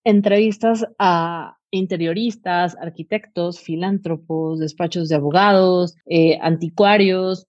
entrevistas 0.04 0.86
a 0.98 1.56
interioristas, 1.70 2.76
arquitectos, 2.76 3.60
filántropos, 3.60 4.60
despachos 4.60 5.08
de 5.08 5.16
abogados, 5.16 5.96
eh, 6.06 6.38
anticuarios, 6.42 7.46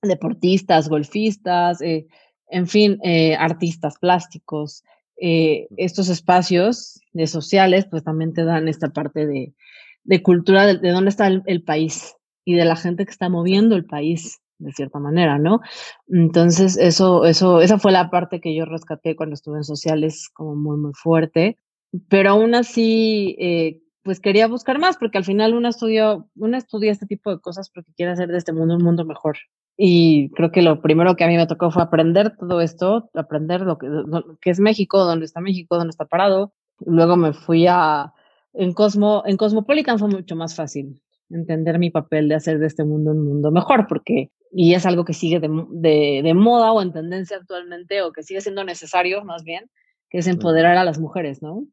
deportistas, 0.00 0.88
golfistas, 0.88 1.82
eh, 1.82 2.06
en 2.52 2.68
fin, 2.68 2.98
eh, 3.02 3.34
artistas 3.34 3.98
plásticos, 3.98 4.84
eh, 5.20 5.68
estos 5.76 6.08
espacios 6.08 7.00
de 7.12 7.26
sociales, 7.26 7.86
pues 7.90 8.04
también 8.04 8.32
te 8.34 8.44
dan 8.44 8.68
esta 8.68 8.90
parte 8.90 9.26
de, 9.26 9.54
de 10.04 10.22
cultura 10.22 10.66
de, 10.66 10.90
dónde 10.90 11.10
está 11.10 11.26
el, 11.28 11.62
país 11.62 12.16
y 12.44 12.54
de 12.54 12.64
la 12.64 12.76
gente 12.76 13.04
que 13.04 13.10
está 13.10 13.28
moviendo 13.28 13.76
el 13.76 13.84
país 13.84 14.40
de 14.58 14.72
cierta 14.72 14.98
manera, 14.98 15.38
¿no? 15.38 15.60
Entonces, 16.08 16.76
eso, 16.76 17.24
eso, 17.24 17.60
esa 17.60 17.78
fue 17.78 17.90
la 17.90 18.10
parte 18.10 18.40
que 18.40 18.54
yo 18.54 18.64
rescaté 18.64 19.16
cuando 19.16 19.34
estuve 19.34 19.58
en 19.58 19.64
sociales 19.64 20.28
como 20.32 20.54
muy, 20.54 20.76
muy 20.76 20.92
fuerte, 20.94 21.58
pero 22.08 22.30
aún 22.30 22.54
así, 22.54 23.36
eh, 23.40 23.80
pues 24.02 24.20
quería 24.20 24.46
buscar 24.46 24.78
más, 24.78 24.96
porque 24.98 25.18
al 25.18 25.24
final 25.24 25.54
uno 25.54 25.68
estudia, 25.68 26.18
uno 26.36 26.56
estudia 26.56 26.92
este 26.92 27.06
tipo 27.06 27.30
de 27.30 27.40
cosas 27.40 27.70
porque 27.70 27.92
quiere 27.96 28.12
hacer 28.12 28.28
de 28.28 28.38
este 28.38 28.52
mundo 28.52 28.76
un 28.76 28.84
mundo 28.84 29.04
mejor, 29.04 29.36
y 29.84 30.30
creo 30.30 30.52
que 30.52 30.62
lo 30.62 30.80
primero 30.80 31.16
que 31.16 31.24
a 31.24 31.26
mí 31.26 31.36
me 31.36 31.48
tocó 31.48 31.72
fue 31.72 31.82
aprender 31.82 32.36
todo 32.36 32.60
esto, 32.60 33.10
aprender 33.14 33.62
lo 33.62 33.78
que, 33.78 34.50
es 34.50 34.60
México, 34.60 35.04
dónde 35.04 35.24
está 35.24 35.40
México, 35.40 35.76
dónde 35.76 35.90
está 35.90 36.04
parado. 36.04 36.52
Luego 36.86 37.16
me 37.16 37.32
fui 37.32 37.66
a, 37.66 38.12
en, 38.52 38.74
Cosmo, 38.74 39.24
en 39.26 39.36
Cosmopolitan 39.36 39.98
fue 39.98 40.06
mucho 40.06 40.36
más 40.36 40.54
fácil 40.54 41.02
entender 41.30 41.80
mi 41.80 41.90
papel 41.90 42.28
de 42.28 42.36
hacer 42.36 42.60
de 42.60 42.68
este 42.68 42.84
mundo 42.84 43.10
un 43.10 43.24
mundo 43.24 43.50
mejor, 43.50 43.88
porque, 43.88 44.30
y 44.52 44.74
es 44.74 44.86
algo 44.86 45.04
que 45.04 45.14
sigue 45.14 45.40
de, 45.40 45.48
de, 45.70 46.20
de 46.22 46.34
moda 46.34 46.70
o 46.70 46.80
en 46.80 46.92
tendencia 46.92 47.38
actualmente, 47.38 48.02
o 48.02 48.12
que 48.12 48.22
sigue 48.22 48.40
siendo 48.40 48.62
necesario 48.62 49.24
más 49.24 49.42
bien, 49.42 49.68
que 50.10 50.18
es 50.18 50.28
empoderar 50.28 50.76
a 50.76 50.84
las 50.84 51.00
mujeres, 51.00 51.42
¿no? 51.42 51.66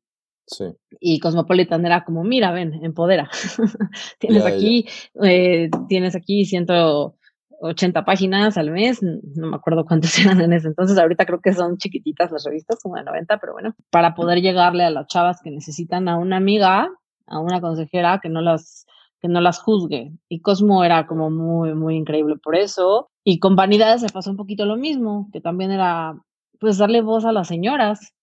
Sí. 0.47 0.65
Y 0.99 1.19
Cosmopolitan 1.19 1.85
era 1.85 2.03
como, 2.03 2.23
mira, 2.23 2.51
ven, 2.51 2.83
empodera. 2.83 3.29
tienes 4.19 4.43
aquí, 4.47 4.87
Eh, 5.23 5.69
tienes 5.87 6.15
aquí 6.15 6.45
ciento 6.45 7.18
80 7.61 8.05
páginas 8.05 8.57
al 8.57 8.71
mes, 8.71 9.01
no 9.01 9.47
me 9.47 9.55
acuerdo 9.55 9.85
cuántas 9.85 10.17
eran 10.19 10.41
en 10.41 10.53
ese 10.53 10.67
entonces, 10.67 10.97
ahorita 10.97 11.25
creo 11.25 11.41
que 11.41 11.53
son 11.53 11.77
chiquititas 11.77 12.31
las 12.31 12.43
revistas, 12.43 12.79
como 12.81 12.95
de 12.95 13.03
90, 13.03 13.37
pero 13.39 13.53
bueno, 13.53 13.75
para 13.89 14.15
poder 14.15 14.41
llegarle 14.41 14.83
a 14.83 14.89
las 14.89 15.07
chavas 15.07 15.41
que 15.43 15.51
necesitan 15.51 16.07
a 16.07 16.17
una 16.17 16.37
amiga, 16.37 16.89
a 17.27 17.39
una 17.39 17.61
consejera 17.61 18.19
que 18.21 18.29
no 18.29 18.41
las 18.41 18.85
que 19.21 19.27
no 19.27 19.41
las 19.41 19.59
juzgue. 19.59 20.11
Y 20.29 20.41
Cosmo 20.41 20.83
era 20.83 21.05
como 21.05 21.29
muy, 21.29 21.73
muy 21.73 21.95
increíble 21.95 22.35
por 22.41 22.55
eso. 22.55 23.09
Y 23.23 23.39
con 23.39 23.55
Vanidades 23.55 24.01
se 24.01 24.09
pasó 24.09 24.31
un 24.31 24.37
poquito 24.37 24.65
lo 24.65 24.77
mismo, 24.77 25.29
que 25.33 25.41
también 25.41 25.71
era, 25.71 26.13
pues, 26.59 26.77
darle 26.77 27.01
voz 27.01 27.25
a 27.25 27.31
las 27.31 27.47
señoras. 27.47 28.13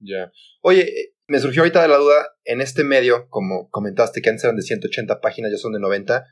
Ya. 0.00 0.32
Oye, 0.62 0.82
eh, 0.82 1.14
me 1.28 1.38
surgió 1.38 1.62
ahorita 1.62 1.82
de 1.82 1.88
la 1.88 1.98
duda, 1.98 2.16
en 2.44 2.60
este 2.60 2.82
medio, 2.82 3.28
como 3.28 3.70
comentaste 3.70 4.20
que 4.20 4.30
antes 4.30 4.44
eran 4.44 4.56
de 4.56 4.62
180 4.62 5.20
páginas, 5.20 5.52
ya 5.52 5.58
son 5.58 5.72
de 5.72 5.80
90, 5.80 6.24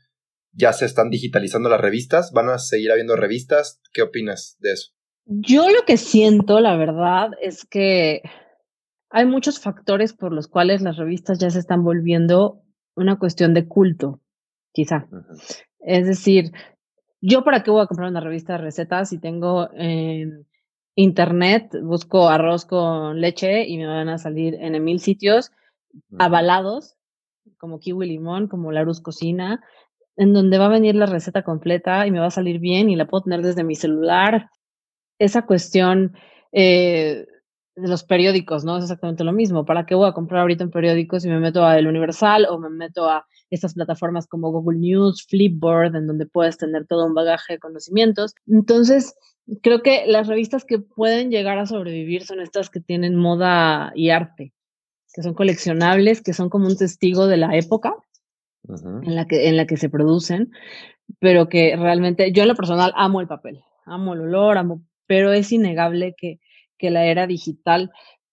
ya 0.59 0.73
se 0.73 0.85
están 0.85 1.09
digitalizando 1.09 1.69
las 1.69 1.81
revistas, 1.81 2.33
van 2.33 2.49
a 2.49 2.59
seguir 2.59 2.91
habiendo 2.91 3.15
revistas, 3.15 3.81
¿qué 3.93 4.03
opinas 4.03 4.57
de 4.59 4.73
eso? 4.73 4.91
Yo 5.25 5.69
lo 5.71 5.85
que 5.87 5.97
siento, 5.97 6.59
la 6.61 6.77
verdad, 6.77 7.31
es 7.41 7.65
que 7.65 8.23
hay 9.11 9.25
muchos 9.25 9.61
factores 9.61 10.13
por 10.13 10.33
los 10.33 10.49
cuales 10.49 10.83
las 10.83 10.97
revistas 10.97 11.39
ya 11.39 11.49
se 11.51 11.61
están 11.61 11.85
volviendo 11.85 12.63
una 12.97 13.19
cuestión 13.19 13.55
de 13.55 13.69
culto, 13.69 14.21
quizá. 14.73 15.07
Es 15.79 16.07
decir, 16.07 16.51
yo 17.21 17.45
para 17.45 17.63
qué 17.63 17.71
voy 17.71 17.83
a 17.83 17.87
comprar 17.87 18.11
una 18.11 18.21
revista 18.21 18.55
de 18.55 18.59
recetas 18.59 19.11
si 19.11 19.21
tengo 19.21 19.71
en 19.75 20.47
internet, 20.97 21.71
busco 21.83 22.29
arroz 22.29 22.65
con 22.65 23.21
leche 23.21 23.65
y 23.69 23.79
me 23.79 23.87
van 23.87 24.09
a 24.09 24.19
salir 24.19 24.55
en 24.55 24.83
mil 24.83 24.99
sitios 24.99 25.53
avalados, 26.19 26.97
como 27.59 27.79
Kiwi 27.79 28.09
Limón, 28.09 28.49
como 28.49 28.73
Larus 28.73 29.01
Cocina, 29.01 29.63
en 30.19 30.33
donde 30.33 30.59
va 30.59 30.67
a 30.67 30.71
venir 30.71 30.97
la 30.97 31.07
receta 31.07 31.43
completa 31.43 32.07
y 32.07 32.11
me 32.11 32.19
va 32.19 32.27
a 32.27 32.31
salir 32.31 32.59
bien 32.59 32.91
y 32.91 32.97
la 32.97 33.07
puedo 33.07 33.23
tener 33.23 33.41
desde 33.41 33.63
mi 33.63 33.77
celular 33.77 34.51
esa 35.19 35.47
cuestión 35.47 36.17
eh, 36.51 37.25
de 37.77 37.89
los 37.89 38.03
periódicos, 38.03 38.65
¿no? 38.65 38.77
Es 38.77 38.85
exactamente 38.85 39.23
lo 39.23 39.33
mismo. 39.33 39.65
¿Para 39.65 39.87
qué 39.87 39.95
voy 39.95 40.09
a 40.09 40.13
comprar 40.13 40.41
ahorita 40.41 40.65
en 40.65 40.73
periódicos 40.73 41.23
si 41.23 41.29
me 41.29 41.39
meto 41.39 41.65
a 41.65 41.79
El 41.79 41.87
Universal 41.87 42.47
o 42.51 42.59
me 42.59 42.69
meto 42.69 43.09
a 43.09 43.27
estas 43.51 43.75
plataformas 43.75 44.27
como 44.27 44.51
Google 44.51 44.81
News, 44.81 45.25
Flipboard, 45.29 45.95
en 45.95 46.09
donde 46.09 46.27
puedes 46.27 46.59
tener 46.59 46.87
todo 46.87 47.07
un 47.07 47.15
bagaje 47.15 47.55
de 47.55 47.59
conocimientos? 47.61 48.35
Entonces, 48.49 49.15
creo 49.63 49.83
que 49.83 50.05
las 50.09 50.27
revistas 50.27 50.65
que 50.65 50.81
pueden 50.81 51.31
llegar 51.31 51.59
a 51.59 51.67
sobrevivir 51.67 52.25
son 52.25 52.41
estas 52.41 52.71
que 52.71 52.81
tienen 52.81 53.15
moda 53.15 53.93
y 53.95 54.11
arte, 54.11 54.53
que 55.15 55.23
son 55.23 55.35
coleccionables, 55.35 56.23
que 56.23 56.33
son 56.33 56.51
como 56.51 56.67
un 56.67 56.77
testigo 56.77 57.29
de 57.29 57.37
la 57.37 57.57
época 57.57 57.95
en, 58.67 59.15
la 59.15 59.27
que, 59.27 59.49
en 59.49 59.57
la 59.57 59.67
que 59.67 59.77
se 59.77 59.89
producen, 59.89 60.51
pero 61.21 61.49
que 61.49 61.77
realmente 61.77 62.33
yo 62.33 62.43
en 62.43 62.49
lo 62.49 62.55
personal 62.55 62.93
amo 62.97 63.21
el 63.21 63.29
papel, 63.29 63.63
amo 63.85 64.15
el 64.15 64.23
olor, 64.23 64.59
amo 64.59 64.83
pero 65.07 65.33
es 65.33 65.51
innegable 65.53 66.15
que, 66.17 66.39
que 66.77 66.91
la 66.91 67.07
era 67.07 67.27
digital 67.27 67.91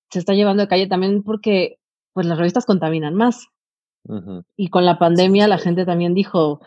se 0.10 0.20
está 0.20 0.34
llevando 0.34 0.62
de 0.62 0.67
calle 0.67 0.88
también 0.88 1.24
porque 1.24 1.79
pues 2.13 2.27
las 2.27 2.38
revistas 2.38 2.65
contaminan 2.65 3.15
más. 3.15 3.48
Y 4.55 4.70
con 4.70 4.86
la 4.86 5.00
pandemia 5.00 5.48
la 5.48 5.58
gente 5.58 5.84
también 5.84 6.13
dijo, 6.13 6.62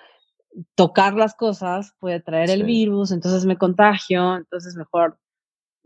tocar 0.75 1.15
las 1.15 1.35
cosas 1.35 1.95
puede 2.01 2.21
traer 2.21 2.51
el 2.51 2.65
virus, 2.65 3.13
entonces 3.13 3.47
me 3.47 3.57
contagio, 3.57 4.37
entonces 4.37 4.75
mejor 4.75 5.19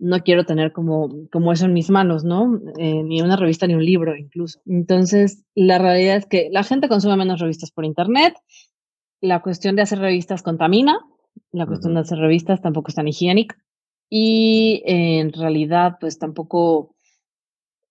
no 0.03 0.19
quiero 0.25 0.45
tener 0.45 0.73
como, 0.73 1.29
como 1.31 1.53
eso 1.53 1.67
en 1.67 1.73
mis 1.73 1.89
manos, 1.89 2.25
¿no? 2.25 2.61
Eh, 2.77 3.05
ni 3.05 3.23
una 3.23 3.37
revista 3.37 3.69
ni 3.69 3.75
un 3.75 3.85
libro 3.85 4.17
incluso. 4.17 4.61
Entonces, 4.67 5.45
la 5.55 5.79
realidad 5.79 6.17
es 6.17 6.27
que 6.27 6.49
la 6.51 6.65
gente 6.65 6.89
consume 6.89 7.17
menos 7.17 7.41
revistas 7.41 7.71
por 7.71 7.85
Internet, 7.85 8.35
la 9.21 9.41
cuestión 9.43 9.77
de 9.77 9.83
hacer 9.83 10.01
revistas 10.01 10.43
contamina, 10.43 10.99
la 11.53 11.67
cuestión 11.67 11.95
de 11.95 12.01
hacer 12.01 12.19
revistas 12.19 12.61
tampoco 12.61 12.89
es 12.89 12.97
tan 12.97 13.07
higiénica 13.07 13.57
y 14.11 14.83
en 14.85 15.33
realidad 15.33 15.99
pues 16.01 16.19
tampoco 16.19 16.97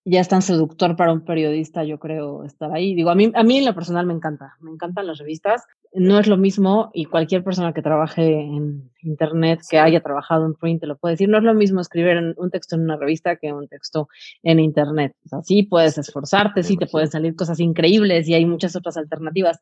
ya 0.04 0.20
es 0.20 0.28
tan 0.28 0.42
seductor 0.42 0.98
para 0.98 1.14
un 1.14 1.24
periodista, 1.24 1.86
yo 1.86 1.98
creo, 1.98 2.44
estar 2.44 2.74
ahí. 2.74 2.94
Digo, 2.94 3.10
a 3.10 3.16
mí, 3.16 3.32
a 3.34 3.44
mí 3.44 3.60
en 3.60 3.66
lo 3.66 3.74
personal 3.74 4.06
me 4.06 4.14
encanta, 4.14 4.58
me 4.60 4.72
encantan 4.72 5.08
las 5.08 5.20
revistas. 5.20 5.64
No 5.94 6.20
es 6.20 6.28
lo 6.28 6.38
mismo 6.38 6.90
y 6.94 7.06
cualquier 7.06 7.44
persona 7.44 7.74
que 7.74 7.82
trabaje 7.82 8.40
en 8.40 8.90
Internet, 9.02 9.60
que 9.70 9.78
haya 9.78 10.02
trabajado 10.02 10.46
en 10.46 10.54
print, 10.54 10.82
te 10.82 10.88
lo 10.88 10.98
puede 10.98 11.14
decir, 11.14 11.28
no 11.28 11.38
es 11.38 11.44
lo 11.44 11.54
mismo 11.54 11.82
escribir 11.82 12.34
un 12.38 12.50
texto 12.50 12.76
en 12.76 12.84
una 12.84 12.96
revista 12.96 13.36
que 13.36 13.52
un 13.52 13.68
texto 13.68 14.08
en 14.42 14.60
Internet. 14.60 15.16
O 15.26 15.28
sea, 15.28 15.42
sí 15.42 15.64
puedes 15.64 15.98
esforzarte, 15.98 16.64
sí 16.64 16.78
te 16.78 16.88
pueden 16.88 17.10
salir 17.10 17.36
cosas 17.36 17.60
increíbles 17.60 18.28
y 18.30 18.36
hay 18.36 18.46
muchas 18.46 18.76
otras 18.76 18.96
alternativas, 18.96 19.60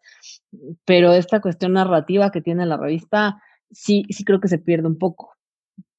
pero 0.85 1.13
esta 1.13 1.41
cuestión 1.41 1.73
narrativa 1.73 2.31
que 2.31 2.41
tiene 2.41 2.67
la 2.67 2.77
revista, 2.77 3.41
sí, 3.71 4.03
sí 4.09 4.23
creo 4.23 4.39
que 4.39 4.47
se 4.47 4.59
pierde 4.59 4.87
un 4.87 4.97
poco 4.97 5.39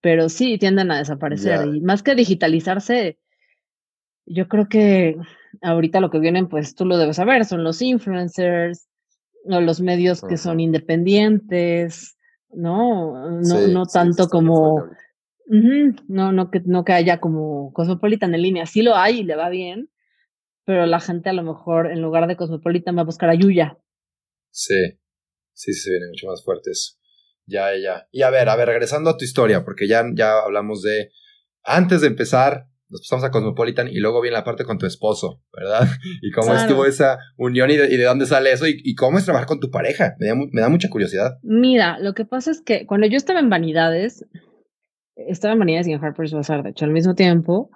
pero 0.00 0.28
sí 0.28 0.58
tienden 0.58 0.90
a 0.90 0.98
desaparecer. 0.98 1.66
Y 1.74 1.80
más 1.80 2.02
que 2.02 2.14
digitalizarse, 2.14 3.18
yo 4.26 4.48
creo 4.48 4.68
que 4.68 5.16
ahorita 5.62 6.00
lo 6.00 6.10
que 6.10 6.18
vienen, 6.18 6.48
pues 6.48 6.74
tú 6.74 6.86
lo 6.86 6.96
debes 6.96 7.16
saber, 7.16 7.44
son 7.44 7.64
los 7.64 7.82
influencers 7.82 8.88
o 9.44 9.60
los 9.60 9.80
medios 9.80 10.22
que 10.22 10.36
son 10.36 10.60
independientes, 10.60 12.16
¿no? 12.50 13.40
No, 13.40 13.66
no 13.68 13.86
tanto 13.86 14.28
como... 14.28 14.86
no, 15.46 16.32
no, 16.32 16.50
que, 16.50 16.60
no 16.64 16.84
que 16.84 16.92
haya 16.92 17.20
como 17.20 17.72
Cosmopolitan 17.72 18.34
en 18.34 18.42
línea. 18.42 18.66
Sí 18.66 18.82
lo 18.82 18.96
hay 18.96 19.20
y 19.20 19.24
le 19.24 19.36
va 19.36 19.48
bien, 19.48 19.90
pero 20.64 20.86
la 20.86 21.00
gente 21.00 21.30
a 21.30 21.32
lo 21.32 21.42
mejor 21.42 21.90
en 21.90 22.02
lugar 22.02 22.26
de 22.28 22.36
Cosmopolitan 22.36 22.96
va 22.96 23.02
a 23.02 23.06
buscar 23.06 23.30
a 23.30 23.34
Yuya. 23.34 23.78
Sí, 24.50 24.98
sí, 25.52 25.72
se 25.72 25.90
viene 25.90 26.08
mucho 26.08 26.26
más 26.26 26.44
fuerte 26.44 26.70
eso. 26.70 26.96
Ya, 27.46 27.76
ya. 27.76 28.06
Y 28.12 28.22
a 28.22 28.30
ver, 28.30 28.48
a 28.48 28.56
ver, 28.56 28.68
regresando 28.68 29.10
a 29.10 29.16
tu 29.16 29.24
historia, 29.24 29.64
porque 29.64 29.88
ya, 29.88 30.04
ya 30.14 30.38
hablamos 30.38 30.82
de. 30.82 31.10
Antes 31.62 32.00
de 32.00 32.06
empezar, 32.06 32.69
nos 32.90 33.00
pasamos 33.02 33.24
a 33.24 33.30
Cosmopolitan 33.30 33.88
y 33.88 33.98
luego 33.98 34.20
viene 34.20 34.36
la 34.36 34.44
parte 34.44 34.64
con 34.64 34.78
tu 34.78 34.86
esposo, 34.86 35.42
¿verdad? 35.52 35.88
Y 36.22 36.30
cómo 36.30 36.54
estuvo 36.54 36.84
esa 36.84 37.18
unión 37.36 37.70
y 37.70 37.76
de, 37.76 38.02
dónde 38.04 38.26
sale 38.26 38.52
eso 38.52 38.66
y, 38.66 38.94
cómo 38.94 39.18
es 39.18 39.24
trabajar 39.24 39.46
con 39.46 39.60
tu 39.60 39.70
pareja. 39.70 40.14
Me 40.18 40.26
da, 40.28 40.34
me 40.34 40.60
da, 40.60 40.68
mucha 40.68 40.88
curiosidad. 40.90 41.38
Mira, 41.42 41.98
lo 41.98 42.14
que 42.14 42.24
pasa 42.24 42.50
es 42.50 42.60
que 42.60 42.86
cuando 42.86 43.06
yo 43.06 43.16
estaba 43.16 43.40
en 43.40 43.48
Vanidades, 43.48 44.26
estaba 45.16 45.54
en 45.54 45.60
Vanidades 45.60 45.88
y 45.88 45.92
en 45.92 46.04
Harper's 46.04 46.32
Bazaar, 46.32 46.62
de 46.62 46.70
hecho, 46.70 46.84
al 46.84 46.92
mismo 46.92 47.14
tiempo, 47.14 47.70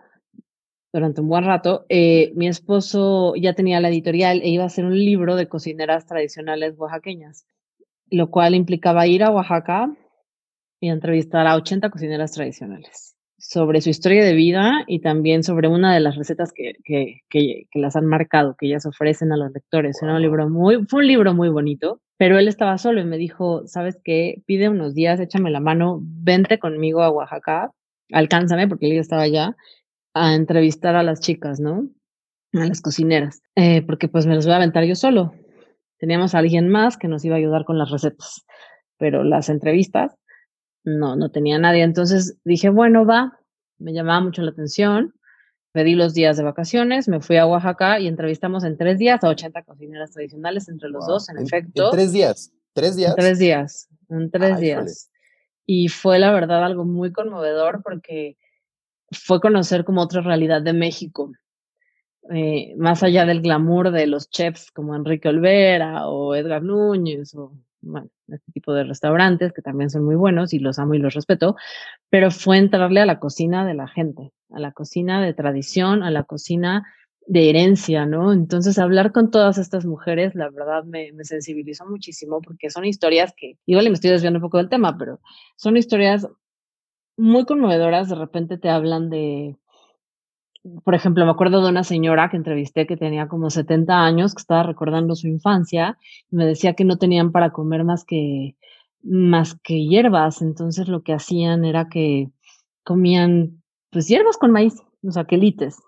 durante 0.92 1.21
un 1.21 1.28
buen 1.28 1.44
rato, 1.44 1.87
eh, 1.88 2.33
mi 2.37 2.49
esposo 2.49 3.35
ya 3.37 3.54
tenía 3.54 3.80
la 3.80 3.88
editorial 3.88 4.40
e 4.42 4.49
iba 4.49 4.64
a 4.64 4.66
hacer 4.66 4.85
un 4.85 4.97
libro 4.97 5.37
de 5.37 5.49
cocineras 5.49 6.06
tradicionales 6.06 6.75
oaxaqueñas 6.76 7.47
lo 8.11 8.30
cual 8.30 8.54
implicaba 8.54 9.06
ir 9.06 9.23
a 9.23 9.30
Oaxaca 9.30 9.94
y 10.80 10.88
entrevistar 10.88 11.47
a 11.47 11.56
80 11.56 11.90
cocineras 11.90 12.33
tradicionales 12.33 13.13
sobre 13.46 13.82
su 13.82 13.90
historia 13.90 14.24
de 14.24 14.32
vida 14.32 14.84
y 14.86 15.00
también 15.00 15.44
sobre 15.44 15.68
una 15.68 15.92
de 15.92 16.00
las 16.00 16.16
recetas 16.16 16.50
que, 16.52 16.76
que, 16.82 17.20
que, 17.28 17.66
las 17.74 17.94
han 17.94 18.06
marcado, 18.06 18.56
que 18.58 18.66
ellas 18.66 18.86
ofrecen 18.86 19.32
a 19.32 19.36
los 19.36 19.52
lectores. 19.52 20.00
un 20.00 20.22
libro 20.22 20.48
muy, 20.48 20.86
fue 20.86 21.02
un 21.02 21.08
libro 21.08 21.34
muy 21.34 21.50
bonito, 21.50 22.00
pero 22.16 22.38
él 22.38 22.48
estaba 22.48 22.78
solo 22.78 23.02
y 23.02 23.04
me 23.04 23.18
dijo, 23.18 23.66
¿sabes 23.66 24.00
qué? 24.02 24.42
Pide 24.46 24.70
unos 24.70 24.94
días, 24.94 25.20
échame 25.20 25.50
la 25.50 25.60
mano, 25.60 26.00
vente 26.02 26.58
conmigo 26.58 27.02
a 27.02 27.10
Oaxaca, 27.10 27.70
alcánzame, 28.12 28.66
porque 28.66 28.86
él 28.86 28.94
ya 28.94 29.00
estaba 29.02 29.22
allá, 29.22 29.54
a 30.14 30.34
entrevistar 30.34 30.96
a 30.96 31.02
las 31.02 31.20
chicas, 31.20 31.60
¿no? 31.60 31.90
A 32.54 32.64
las 32.64 32.80
cocineras, 32.80 33.42
eh, 33.56 33.82
porque 33.82 34.08
pues 34.08 34.24
me 34.26 34.36
los 34.36 34.46
voy 34.46 34.54
a 34.54 34.56
aventar 34.56 34.84
yo 34.84 34.94
solo. 34.94 35.34
Teníamos 35.98 36.34
a 36.34 36.38
alguien 36.38 36.70
más 36.70 36.96
que 36.96 37.08
nos 37.08 37.24
iba 37.26 37.34
a 37.34 37.38
ayudar 37.38 37.66
con 37.66 37.76
las 37.76 37.90
recetas, 37.90 38.46
pero 38.96 39.22
las 39.22 39.50
entrevistas 39.50 40.16
no, 40.84 41.16
no 41.16 41.30
tenía 41.30 41.58
nadie. 41.58 41.82
Entonces 41.82 42.38
dije, 42.44 42.68
bueno, 42.68 43.04
va, 43.04 43.38
me 43.78 43.92
llamaba 43.92 44.20
mucho 44.20 44.42
la 44.42 44.50
atención. 44.50 45.14
Pedí 45.72 45.94
los 45.94 46.14
días 46.14 46.36
de 46.36 46.44
vacaciones, 46.44 47.08
me 47.08 47.20
fui 47.20 47.36
a 47.36 47.46
Oaxaca 47.46 47.98
y 47.98 48.06
entrevistamos 48.06 48.62
en 48.62 48.76
tres 48.76 48.96
días 48.96 49.24
a 49.24 49.28
80 49.28 49.64
cocineras 49.64 50.12
tradicionales 50.12 50.68
entre 50.68 50.88
los 50.88 51.04
dos, 51.04 51.28
en, 51.28 51.38
efecto. 51.38 51.86
En 51.86 51.90
tres 51.90 52.12
días, 52.12 52.52
tres 52.74 52.94
días. 52.94 53.10
En 53.10 53.16
tres 53.16 53.38
días, 53.40 53.88
en 54.08 54.30
tres 54.30 54.58
días. 54.60 55.10
Y 55.66 55.88
fue 55.88 56.20
la 56.20 56.30
verdad 56.30 56.64
algo 56.64 56.84
muy 56.84 57.10
conmovedor 57.10 57.82
porque 57.82 58.36
fue 59.10 59.40
conocer 59.40 59.84
como 59.84 60.02
otra 60.02 60.20
realidad 60.20 60.62
de 60.62 60.74
México. 60.74 61.32
Eh, 62.30 62.74
más 62.76 63.02
allá 63.02 63.26
del 63.26 63.42
glamour 63.42 63.90
de 63.90 64.06
los 64.06 64.30
chefs 64.30 64.70
como 64.70 64.94
Enrique 64.94 65.28
Olvera 65.28 66.06
o 66.06 66.34
Edgar 66.36 66.62
Núñez 66.62 67.34
o 67.34 67.52
bueno, 67.84 68.08
este 68.28 68.52
tipo 68.52 68.72
de 68.72 68.84
restaurantes 68.84 69.52
que 69.52 69.62
también 69.62 69.90
son 69.90 70.04
muy 70.04 70.16
buenos 70.16 70.52
y 70.52 70.58
los 70.58 70.78
amo 70.78 70.94
y 70.94 70.98
los 70.98 71.14
respeto, 71.14 71.56
pero 72.10 72.30
fue 72.30 72.58
entrarle 72.58 73.00
a 73.00 73.06
la 73.06 73.18
cocina 73.18 73.66
de 73.66 73.74
la 73.74 73.88
gente, 73.88 74.32
a 74.50 74.58
la 74.58 74.72
cocina 74.72 75.22
de 75.22 75.34
tradición, 75.34 76.02
a 76.02 76.10
la 76.10 76.24
cocina 76.24 76.84
de 77.26 77.48
herencia, 77.50 78.06
¿no? 78.06 78.32
Entonces 78.32 78.78
hablar 78.78 79.12
con 79.12 79.30
todas 79.30 79.58
estas 79.58 79.86
mujeres, 79.86 80.34
la 80.34 80.50
verdad 80.50 80.84
me, 80.84 81.12
me 81.12 81.24
sensibilizó 81.24 81.86
muchísimo 81.86 82.40
porque 82.42 82.70
son 82.70 82.84
historias 82.84 83.32
que, 83.36 83.58
igual 83.66 83.86
me 83.86 83.94
estoy 83.94 84.10
desviando 84.10 84.38
un 84.38 84.42
poco 84.42 84.58
del 84.58 84.68
tema, 84.68 84.98
pero 84.98 85.20
son 85.56 85.76
historias 85.76 86.28
muy 87.16 87.44
conmovedoras, 87.44 88.08
de 88.08 88.16
repente 88.16 88.58
te 88.58 88.68
hablan 88.68 89.08
de 89.08 89.56
por 90.83 90.94
ejemplo, 90.94 91.25
me 91.25 91.30
acuerdo 91.30 91.62
de 91.62 91.68
una 91.68 91.85
señora 91.85 92.30
que 92.30 92.37
entrevisté 92.37 92.87
que 92.87 92.97
tenía 92.97 93.28
como 93.28 93.50
70 93.50 94.04
años, 94.04 94.35
que 94.35 94.40
estaba 94.40 94.62
recordando 94.62 95.14
su 95.14 95.28
infancia, 95.28 95.99
y 96.30 96.37
me 96.37 96.47
decía 96.47 96.75
que 96.75 96.85
no 96.85 96.97
tenían 96.97 97.33
para 97.33 97.50
comer 97.50 97.85
más 97.85 98.04
que, 98.04 98.56
más 99.02 99.59
que 99.62 99.85
hierbas, 99.87 100.40
entonces 100.40 100.88
lo 100.88 101.02
que 101.02 101.12
hacían 101.12 101.64
era 101.64 101.88
que 101.88 102.30
comían 102.83 103.62
pues 103.90 104.09
hierbas 104.09 104.38
con 104.38 104.50
maíz, 104.50 104.83
o 105.06 105.12
sea, 105.12 105.25
quelites, 105.25 105.78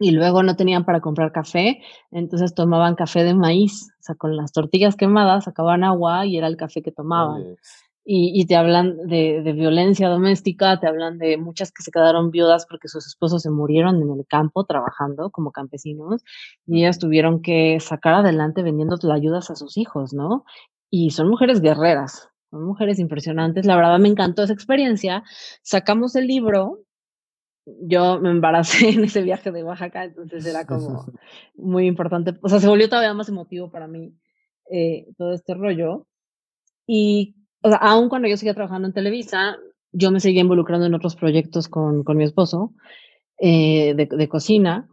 y 0.00 0.10
luego 0.10 0.42
no 0.42 0.56
tenían 0.56 0.84
para 0.84 1.00
comprar 1.00 1.30
café, 1.32 1.80
entonces 2.10 2.54
tomaban 2.54 2.96
café 2.96 3.22
de 3.22 3.34
maíz, 3.34 3.90
o 4.00 4.02
sea, 4.02 4.14
con 4.16 4.36
las 4.36 4.52
tortillas 4.52 4.96
quemadas 4.96 5.44
sacaban 5.44 5.84
agua 5.84 6.26
y 6.26 6.36
era 6.36 6.48
el 6.48 6.56
café 6.56 6.82
que 6.82 6.90
tomaban. 6.90 7.56
Y, 8.06 8.44
te 8.46 8.54
hablan 8.54 8.98
de, 9.06 9.40
violencia 9.54 10.08
doméstica, 10.08 10.78
te 10.78 10.86
hablan 10.86 11.16
de 11.16 11.38
muchas 11.38 11.72
que 11.72 11.82
se 11.82 11.90
quedaron 11.90 12.30
viudas 12.30 12.66
porque 12.68 12.88
sus 12.88 13.06
esposos 13.06 13.42
se 13.42 13.50
murieron 13.50 14.02
en 14.02 14.10
el 14.10 14.26
campo 14.26 14.64
trabajando 14.64 15.30
como 15.30 15.52
campesinos 15.52 16.22
y 16.66 16.80
ellas 16.80 16.98
tuvieron 16.98 17.40
que 17.40 17.78
sacar 17.80 18.14
adelante 18.14 18.62
vendiendo 18.62 18.98
ayudas 19.10 19.50
a 19.50 19.56
sus 19.56 19.78
hijos, 19.78 20.12
¿no? 20.12 20.44
Y 20.90 21.10
son 21.10 21.28
mujeres 21.30 21.62
guerreras, 21.62 22.28
son 22.50 22.64
mujeres 22.66 22.98
impresionantes. 22.98 23.64
La 23.64 23.76
verdad 23.76 23.98
me 23.98 24.08
encantó 24.08 24.42
esa 24.42 24.52
experiencia. 24.52 25.24
Sacamos 25.62 26.14
el 26.14 26.26
libro. 26.26 26.80
Yo 27.64 28.20
me 28.20 28.30
embaracé 28.30 28.88
en 28.90 29.04
ese 29.04 29.22
viaje 29.22 29.50
de 29.50 29.64
Oaxaca, 29.64 30.04
entonces 30.04 30.44
era 30.44 30.66
como 30.66 31.06
muy 31.54 31.86
importante. 31.86 32.38
O 32.42 32.50
sea, 32.50 32.60
se 32.60 32.68
volvió 32.68 32.88
todavía 32.90 33.14
más 33.14 33.30
emotivo 33.30 33.70
para 33.70 33.88
mí 33.88 34.14
eh, 34.70 35.06
todo 35.16 35.32
este 35.32 35.54
rollo. 35.54 36.06
Y 36.86 37.34
o 37.64 37.68
sea, 37.70 37.78
aun 37.78 38.10
cuando 38.10 38.28
yo 38.28 38.36
seguía 38.36 38.52
trabajando 38.52 38.86
en 38.86 38.92
Televisa, 38.92 39.56
yo 39.90 40.10
me 40.10 40.20
seguía 40.20 40.42
involucrando 40.42 40.84
en 40.84 40.94
otros 40.94 41.16
proyectos 41.16 41.66
con, 41.66 42.04
con 42.04 42.18
mi 42.18 42.24
esposo 42.24 42.74
eh, 43.38 43.94
de, 43.94 44.06
de, 44.06 44.28
cocina. 44.28 44.86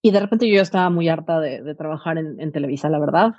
Y 0.00 0.12
de 0.12 0.20
repente 0.20 0.48
yo 0.48 0.62
estaba 0.62 0.88
muy 0.88 1.10
harta 1.10 1.40
de, 1.40 1.62
de 1.62 1.74
trabajar 1.74 2.16
en, 2.16 2.40
en, 2.40 2.52
Televisa, 2.52 2.88
la 2.88 2.98
verdad. 2.98 3.34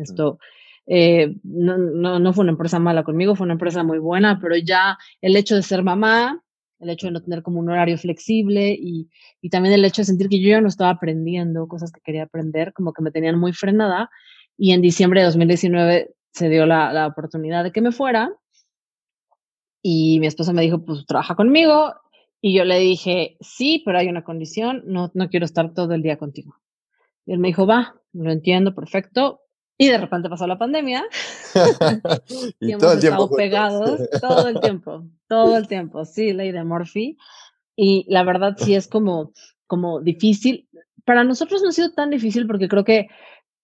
Esto 0.00 0.38
eh, 0.86 1.34
no, 1.42 1.76
no, 1.76 2.18
no, 2.18 2.32
fue 2.32 2.44
una 2.44 2.52
empresa 2.52 2.78
mala 2.78 3.04
conmigo, 3.04 3.36
fue 3.36 3.44
una 3.44 3.52
empresa 3.52 3.82
muy 3.82 3.98
buena, 3.98 4.38
pero 4.40 4.56
ya 4.56 4.96
el 5.20 5.36
hecho 5.36 5.54
de 5.54 5.62
ser 5.62 5.82
mamá, 5.82 6.42
el 6.80 6.88
hecho 6.88 7.08
de 7.08 7.12
no 7.12 7.22
tener 7.22 7.42
como 7.42 7.60
un 7.60 7.68
horario 7.68 7.98
flexible 7.98 8.74
y, 8.80 9.10
y 9.42 9.50
también 9.50 9.74
el 9.74 9.84
hecho 9.84 10.00
de 10.00 10.06
sentir 10.06 10.30
que 10.30 10.40
yo 10.40 10.48
ya 10.48 10.62
no 10.62 10.68
estaba 10.68 10.90
aprendiendo 10.90 11.68
cosas 11.68 11.92
que 11.92 12.00
quería 12.00 12.22
aprender, 12.22 12.72
como 12.72 12.94
que 12.94 13.02
me 13.02 13.10
tenían 13.10 13.38
muy 13.38 13.52
frenada. 13.52 14.08
Y 14.56 14.72
en 14.72 14.80
diciembre 14.80 15.20
de 15.20 15.26
2019 15.26 16.14
se 16.38 16.48
dio 16.48 16.66
la, 16.66 16.92
la 16.92 17.06
oportunidad 17.06 17.64
de 17.64 17.72
que 17.72 17.80
me 17.80 17.92
fuera 17.92 18.32
y 19.82 20.18
mi 20.20 20.26
esposa 20.26 20.52
me 20.52 20.62
dijo, 20.62 20.84
pues 20.84 21.06
trabaja 21.06 21.34
conmigo. 21.34 21.94
Y 22.40 22.56
yo 22.56 22.64
le 22.64 22.78
dije, 22.78 23.36
sí, 23.40 23.82
pero 23.84 23.98
hay 23.98 24.08
una 24.08 24.24
condición, 24.24 24.82
no, 24.86 25.10
no 25.14 25.28
quiero 25.28 25.44
estar 25.44 25.74
todo 25.74 25.94
el 25.94 26.02
día 26.02 26.18
contigo. 26.18 26.54
Y 27.26 27.32
él 27.32 27.38
me 27.38 27.48
dijo, 27.48 27.66
va, 27.66 27.96
lo 28.12 28.30
entiendo, 28.30 28.74
perfecto. 28.74 29.40
Y 29.76 29.88
de 29.88 29.98
repente 29.98 30.28
pasó 30.28 30.46
la 30.46 30.58
pandemia. 30.58 31.04
y, 32.60 32.72
hemos 32.72 33.02
estado 33.02 33.30
pegados 33.30 34.00
todo 34.20 34.48
el 34.48 34.60
tiempo, 34.60 35.04
todo 35.28 35.56
el 35.56 35.66
tiempo. 35.68 36.04
Sí, 36.04 36.32
ley 36.32 36.52
de 36.52 36.64
Murphy. 36.64 37.16
Y 37.76 38.04
la 38.08 38.24
verdad 38.24 38.56
sí 38.56 38.74
es 38.74 38.88
como, 38.88 39.32
como 39.66 40.00
difícil. 40.00 40.68
Para 41.04 41.24
nosotros 41.24 41.62
no 41.62 41.68
ha 41.68 41.72
sido 41.72 41.92
tan 41.92 42.10
difícil 42.10 42.46
porque 42.46 42.68
creo 42.68 42.84
que 42.84 43.08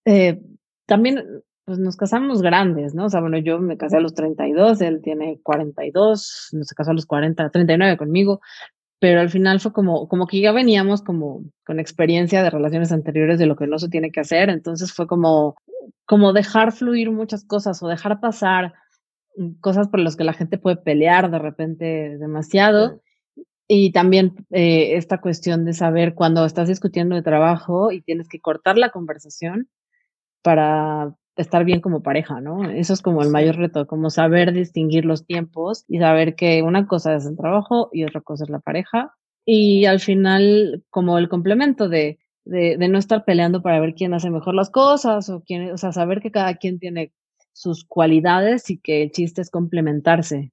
eh, 0.04 0.40
también 0.86 1.44
pues 1.64 1.78
nos 1.78 1.96
casamos 1.96 2.42
grandes, 2.42 2.94
¿no? 2.94 3.06
O 3.06 3.10
sea, 3.10 3.20
bueno, 3.20 3.38
yo 3.38 3.58
me 3.58 3.76
casé 3.76 3.96
a 3.96 4.00
los 4.00 4.14
32, 4.14 4.80
él 4.82 5.00
tiene 5.02 5.40
42, 5.42 6.48
no 6.52 6.64
se 6.64 6.74
casó 6.74 6.90
a 6.90 6.94
los 6.94 7.06
40, 7.06 7.50
39 7.50 7.96
conmigo, 7.96 8.40
pero 8.98 9.20
al 9.20 9.30
final 9.30 9.60
fue 9.60 9.72
como, 9.72 10.08
como 10.08 10.26
que 10.26 10.40
ya 10.40 10.52
veníamos 10.52 11.02
como 11.02 11.42
con 11.64 11.80
experiencia 11.80 12.42
de 12.42 12.50
relaciones 12.50 12.92
anteriores 12.92 13.38
de 13.38 13.46
lo 13.46 13.56
que 13.56 13.66
no 13.66 13.78
se 13.78 13.88
tiene 13.88 14.10
que 14.10 14.20
hacer, 14.20 14.50
entonces 14.50 14.92
fue 14.92 15.06
como, 15.06 15.56
como 16.04 16.32
dejar 16.32 16.72
fluir 16.72 17.10
muchas 17.10 17.44
cosas 17.44 17.82
o 17.82 17.88
dejar 17.88 18.20
pasar 18.20 18.74
cosas 19.60 19.88
por 19.88 20.00
las 20.00 20.16
que 20.16 20.24
la 20.24 20.32
gente 20.32 20.58
puede 20.58 20.76
pelear 20.76 21.30
de 21.30 21.38
repente 21.38 22.18
demasiado. 22.18 23.00
Y 23.66 23.92
también 23.92 24.34
eh, 24.50 24.96
esta 24.96 25.20
cuestión 25.20 25.64
de 25.64 25.72
saber 25.72 26.14
cuando 26.14 26.44
estás 26.44 26.68
discutiendo 26.68 27.16
de 27.16 27.22
trabajo 27.22 27.92
y 27.92 28.02
tienes 28.02 28.28
que 28.28 28.40
cortar 28.40 28.76
la 28.76 28.90
conversación 28.90 29.68
para 30.42 31.14
estar 31.36 31.64
bien 31.64 31.80
como 31.80 32.02
pareja, 32.02 32.40
¿no? 32.40 32.70
Eso 32.70 32.92
es 32.92 33.02
como 33.02 33.22
el 33.22 33.30
mayor 33.30 33.56
reto, 33.56 33.86
como 33.86 34.10
saber 34.10 34.52
distinguir 34.52 35.04
los 35.04 35.26
tiempos 35.26 35.84
y 35.88 35.98
saber 35.98 36.36
que 36.36 36.62
una 36.62 36.86
cosa 36.86 37.14
es 37.14 37.26
el 37.26 37.36
trabajo 37.36 37.88
y 37.92 38.04
otra 38.04 38.20
cosa 38.20 38.44
es 38.44 38.50
la 38.50 38.60
pareja. 38.60 39.14
Y 39.44 39.86
al 39.86 40.00
final, 40.00 40.84
como 40.90 41.18
el 41.18 41.28
complemento 41.28 41.88
de, 41.88 42.18
de, 42.44 42.88
no 42.88 42.98
estar 42.98 43.24
peleando 43.24 43.62
para 43.62 43.80
ver 43.80 43.94
quién 43.94 44.14
hace 44.14 44.30
mejor 44.30 44.54
las 44.54 44.70
cosas 44.70 45.28
o 45.28 45.42
quién, 45.42 45.72
o 45.72 45.78
sea, 45.78 45.92
saber 45.92 46.20
que 46.20 46.30
cada 46.30 46.54
quien 46.54 46.78
tiene 46.78 47.12
sus 47.52 47.84
cualidades 47.84 48.70
y 48.70 48.78
que 48.78 49.02
el 49.02 49.10
chiste 49.10 49.42
es 49.42 49.50
complementarse. 49.50 50.52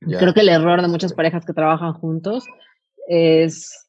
Creo 0.00 0.34
que 0.34 0.40
el 0.40 0.50
error 0.50 0.82
de 0.82 0.88
muchas 0.88 1.14
parejas 1.14 1.46
que 1.46 1.54
trabajan 1.54 1.94
juntos 1.94 2.44
es 3.08 3.88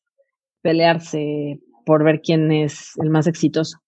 pelearse 0.62 1.60
por 1.86 2.04
ver 2.04 2.22
quién 2.22 2.52
es 2.52 2.92
el 3.02 3.10
más 3.10 3.28
exitoso. 3.28 3.80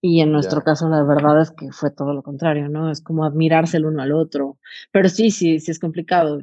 Y 0.00 0.20
en 0.20 0.30
nuestro 0.30 0.62
caso, 0.62 0.88
la 0.88 1.02
verdad 1.02 1.40
es 1.42 1.50
que 1.50 1.72
fue 1.72 1.90
todo 1.90 2.12
lo 2.12 2.22
contrario, 2.22 2.68
¿no? 2.68 2.90
Es 2.90 3.00
como 3.00 3.24
admirarse 3.24 3.78
el 3.78 3.86
uno 3.86 4.02
al 4.02 4.12
otro. 4.12 4.58
Pero 4.92 5.08
sí, 5.08 5.30
sí, 5.30 5.58
sí 5.58 5.70
es 5.70 5.80
complicado, 5.80 6.40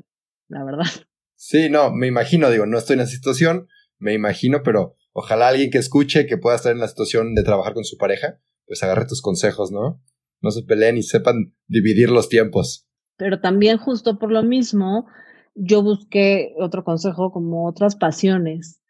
la 0.47 0.63
verdad. 0.63 0.85
Sí, 1.37 1.69
no, 1.69 1.91
me 1.91 2.07
imagino, 2.07 2.49
digo, 2.49 2.65
no 2.65 2.77
estoy 2.77 2.93
en 2.93 3.01
esa 3.01 3.11
situación, 3.11 3.67
me 3.99 4.13
imagino, 4.13 4.63
pero 4.63 4.95
ojalá 5.11 5.49
alguien 5.49 5.69
que 5.69 5.77
escuche 5.77 6.27
que 6.27 6.37
pueda 6.37 6.55
estar 6.55 6.71
en 6.71 6.79
la 6.79 6.87
situación 6.87 7.35
de 7.35 7.43
trabajar 7.43 7.73
con 7.73 7.83
su 7.83 7.97
pareja, 7.97 8.39
pues 8.65 8.81
agarre 8.83 9.05
tus 9.05 9.21
consejos, 9.21 9.69
¿no? 9.69 10.01
No 10.41 10.51
se 10.51 10.63
peleen 10.63 10.97
y 10.97 11.03
sepan 11.03 11.53
dividir 11.67 12.09
los 12.09 12.29
tiempos. 12.29 12.87
Pero 13.17 13.41
también 13.41 13.77
justo 13.77 14.17
por 14.17 14.31
lo 14.31 14.43
mismo, 14.43 15.07
yo 15.55 15.83
busqué 15.83 16.53
otro 16.57 16.83
consejo 16.83 17.31
como 17.31 17.67
otras 17.67 17.97
pasiones. 17.97 18.81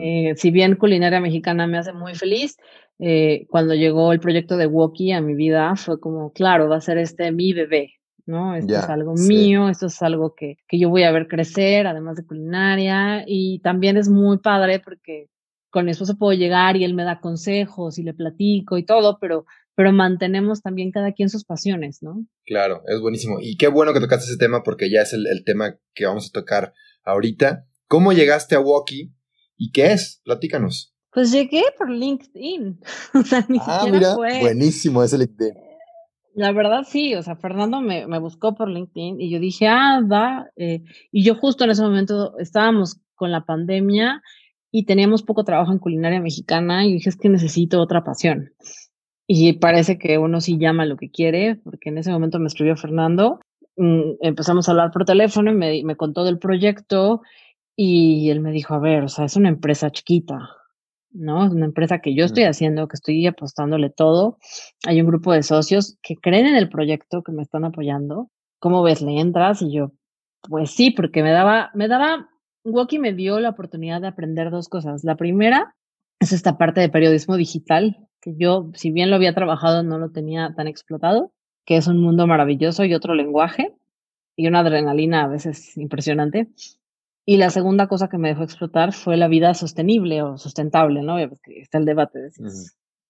Eh, 0.00 0.34
si 0.36 0.50
bien 0.50 0.76
culinaria 0.76 1.20
mexicana 1.20 1.66
me 1.66 1.78
hace 1.78 1.92
muy 1.92 2.14
feliz, 2.14 2.56
eh, 2.98 3.46
cuando 3.48 3.74
llegó 3.74 4.12
el 4.12 4.20
proyecto 4.20 4.56
de 4.56 4.66
Woki 4.66 5.12
a 5.12 5.20
mi 5.20 5.34
vida, 5.34 5.74
fue 5.76 5.98
como, 5.98 6.32
claro, 6.32 6.68
va 6.68 6.76
a 6.76 6.80
ser 6.80 6.98
este 6.98 7.32
mi 7.32 7.52
bebé, 7.52 7.94
¿no? 8.26 8.54
Esto 8.54 8.74
es 8.74 8.88
algo 8.88 9.14
mío, 9.14 9.68
esto 9.68 9.86
es 9.86 10.00
algo 10.02 10.34
que, 10.34 10.58
que 10.68 10.78
yo 10.78 10.90
voy 10.90 11.02
a 11.02 11.12
ver 11.12 11.26
crecer, 11.26 11.86
además 11.86 12.16
de 12.16 12.24
culinaria, 12.24 13.24
y 13.26 13.60
también 13.60 13.96
es 13.96 14.08
muy 14.08 14.38
padre 14.38 14.80
porque 14.80 15.28
con 15.70 15.88
eso 15.88 16.06
se 16.06 16.14
puedo 16.14 16.38
llegar 16.38 16.76
y 16.76 16.84
él 16.84 16.94
me 16.94 17.02
da 17.02 17.20
consejos 17.20 17.98
y 17.98 18.04
le 18.04 18.14
platico 18.14 18.78
y 18.78 18.84
todo, 18.84 19.18
pero, 19.20 19.44
pero 19.74 19.92
mantenemos 19.92 20.62
también 20.62 20.92
cada 20.92 21.12
quien 21.12 21.28
sus 21.28 21.44
pasiones, 21.44 22.00
¿no? 22.00 22.24
Claro, 22.46 22.82
es 22.86 23.00
buenísimo. 23.00 23.38
Y 23.40 23.56
qué 23.56 23.66
bueno 23.66 23.92
que 23.92 23.98
tocaste 23.98 24.30
ese 24.30 24.38
tema 24.38 24.62
porque 24.62 24.88
ya 24.88 25.02
es 25.02 25.12
el, 25.14 25.26
el 25.26 25.42
tema 25.42 25.76
que 25.92 26.06
vamos 26.06 26.28
a 26.28 26.32
tocar 26.32 26.74
ahorita. 27.02 27.66
¿Cómo 27.88 28.12
llegaste 28.12 28.54
a 28.54 28.60
Woki 28.60 29.12
y 29.56 29.72
qué 29.72 29.92
es? 29.92 30.20
Platícanos. 30.24 30.94
Pues 31.12 31.30
llegué 31.30 31.62
por 31.78 31.90
LinkedIn. 31.90 32.80
o 33.14 33.22
sea, 33.22 33.44
ni 33.48 33.58
ah, 33.60 33.82
siquiera 33.82 34.14
fue. 34.14 34.40
Buenísimo 34.40 35.02
ese 35.02 35.18
LinkedIn. 35.18 35.54
La 36.34 36.50
verdad 36.50 36.82
sí, 36.84 37.14
o 37.14 37.22
sea, 37.22 37.36
Fernando 37.36 37.80
me, 37.80 38.08
me 38.08 38.18
buscó 38.18 38.56
por 38.56 38.68
LinkedIn 38.68 39.20
y 39.20 39.30
yo 39.30 39.38
dije, 39.38 39.68
ah, 39.68 40.00
va. 40.00 40.48
Eh, 40.56 40.82
y 41.12 41.22
yo 41.22 41.36
justo 41.36 41.64
en 41.64 41.70
ese 41.70 41.82
momento 41.82 42.36
estábamos 42.38 43.00
con 43.14 43.30
la 43.30 43.44
pandemia 43.44 44.20
y 44.72 44.86
teníamos 44.86 45.22
poco 45.22 45.44
trabajo 45.44 45.70
en 45.70 45.78
culinaria 45.78 46.20
mexicana 46.20 46.84
y 46.84 46.94
dije, 46.94 47.08
es 47.08 47.16
que 47.16 47.28
necesito 47.28 47.80
otra 47.80 48.02
pasión. 48.02 48.50
Y 49.28 49.52
parece 49.54 49.96
que 49.98 50.18
uno 50.18 50.40
sí 50.40 50.58
llama 50.58 50.84
lo 50.84 50.96
que 50.96 51.10
quiere, 51.10 51.56
porque 51.62 51.90
en 51.90 51.98
ese 51.98 52.10
momento 52.10 52.40
me 52.40 52.48
escribió 52.48 52.76
Fernando, 52.76 53.38
mm, 53.76 54.16
empezamos 54.20 54.68
a 54.68 54.72
hablar 54.72 54.90
por 54.90 55.04
teléfono 55.04 55.52
y 55.52 55.54
me, 55.54 55.82
me 55.84 55.94
contó 55.94 56.24
del 56.24 56.40
proyecto 56.40 57.22
y 57.76 58.30
él 58.30 58.40
me 58.40 58.52
dijo, 58.52 58.74
a 58.74 58.78
ver, 58.78 59.04
o 59.04 59.08
sea, 59.08 59.24
es 59.24 59.36
una 59.36 59.48
empresa 59.48 59.90
chiquita, 59.90 60.50
¿no? 61.10 61.44
Es 61.46 61.52
una 61.52 61.66
empresa 61.66 62.00
que 62.00 62.14
yo 62.14 62.24
estoy 62.24 62.44
haciendo, 62.44 62.88
que 62.88 62.96
estoy 62.96 63.26
apostándole 63.26 63.90
todo. 63.90 64.38
Hay 64.86 65.00
un 65.00 65.06
grupo 65.06 65.32
de 65.32 65.42
socios 65.42 65.98
que 66.02 66.16
creen 66.16 66.46
en 66.46 66.56
el 66.56 66.68
proyecto, 66.68 67.22
que 67.22 67.32
me 67.32 67.42
están 67.42 67.64
apoyando. 67.64 68.30
¿Cómo 68.58 68.82
ves? 68.82 69.02
¿Le 69.02 69.20
entras? 69.20 69.62
Y 69.62 69.72
yo, 69.72 69.92
pues 70.42 70.70
sí, 70.70 70.90
porque 70.90 71.22
me 71.22 71.32
daba, 71.32 71.70
me 71.74 71.88
daba, 71.88 72.28
Woki 72.64 72.98
me 72.98 73.12
dio 73.12 73.40
la 73.40 73.50
oportunidad 73.50 74.00
de 74.00 74.08
aprender 74.08 74.50
dos 74.50 74.68
cosas. 74.68 75.04
La 75.04 75.16
primera 75.16 75.74
es 76.20 76.32
esta 76.32 76.56
parte 76.58 76.80
de 76.80 76.88
periodismo 76.88 77.36
digital, 77.36 78.08
que 78.20 78.34
yo, 78.36 78.70
si 78.74 78.90
bien 78.90 79.10
lo 79.10 79.16
había 79.16 79.34
trabajado, 79.34 79.82
no 79.82 79.98
lo 79.98 80.10
tenía 80.10 80.54
tan 80.56 80.66
explotado, 80.66 81.32
que 81.66 81.76
es 81.76 81.86
un 81.86 82.00
mundo 82.00 82.26
maravilloso 82.26 82.84
y 82.84 82.94
otro 82.94 83.14
lenguaje 83.14 83.74
y 84.36 84.48
una 84.48 84.60
adrenalina 84.60 85.24
a 85.24 85.28
veces 85.28 85.76
impresionante. 85.76 86.48
Y 87.26 87.38
la 87.38 87.50
segunda 87.50 87.86
cosa 87.88 88.08
que 88.08 88.18
me 88.18 88.28
dejó 88.28 88.42
explotar 88.42 88.92
fue 88.92 89.16
la 89.16 89.28
vida 89.28 89.54
sostenible 89.54 90.22
o 90.22 90.36
sustentable, 90.36 91.02
¿no? 91.02 91.16
Porque 91.28 91.60
está 91.60 91.78
el 91.78 91.86
debate. 91.86 92.18
De 92.18 92.30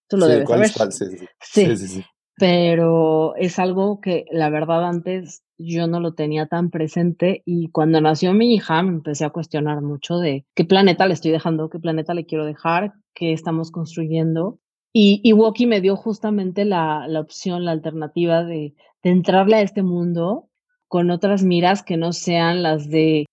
Tú 0.08 0.16
lo 0.16 0.26
debes 0.26 0.48
saber. 0.48 0.92
Sí. 0.92 1.06
Sí, 1.40 1.76
sí, 1.76 2.04
Pero 2.36 3.34
es 3.36 3.58
algo 3.58 4.00
que 4.00 4.26
la 4.30 4.50
verdad 4.50 4.86
antes 4.86 5.42
yo 5.58 5.86
no 5.86 6.00
lo 6.00 6.14
tenía 6.14 6.46
tan 6.46 6.70
presente 6.70 7.42
y 7.44 7.70
cuando 7.70 8.00
nació 8.00 8.34
mi 8.34 8.54
hija 8.54 8.82
me 8.82 8.90
empecé 8.90 9.24
a 9.24 9.30
cuestionar 9.30 9.82
mucho 9.82 10.18
de 10.18 10.46
qué 10.54 10.64
planeta 10.64 11.06
le 11.06 11.14
estoy 11.14 11.30
dejando, 11.30 11.70
qué 11.70 11.78
planeta 11.78 12.14
le 12.14 12.26
quiero 12.26 12.44
dejar, 12.44 12.92
qué 13.14 13.32
estamos 13.32 13.70
construyendo. 13.70 14.58
Y, 14.92 15.20
y 15.24 15.32
Woki 15.32 15.66
me 15.66 15.80
dio 15.80 15.96
justamente 15.96 16.64
la, 16.64 17.08
la 17.08 17.20
opción, 17.20 17.64
la 17.64 17.72
alternativa 17.72 18.44
de, 18.44 18.74
de 19.02 19.10
entrarle 19.10 19.56
a 19.56 19.62
este 19.62 19.82
mundo 19.82 20.48
con 20.86 21.10
otras 21.10 21.42
miras 21.42 21.82
que 21.82 21.96
no 21.96 22.12
sean 22.12 22.62
las 22.62 22.88
de 22.88 23.26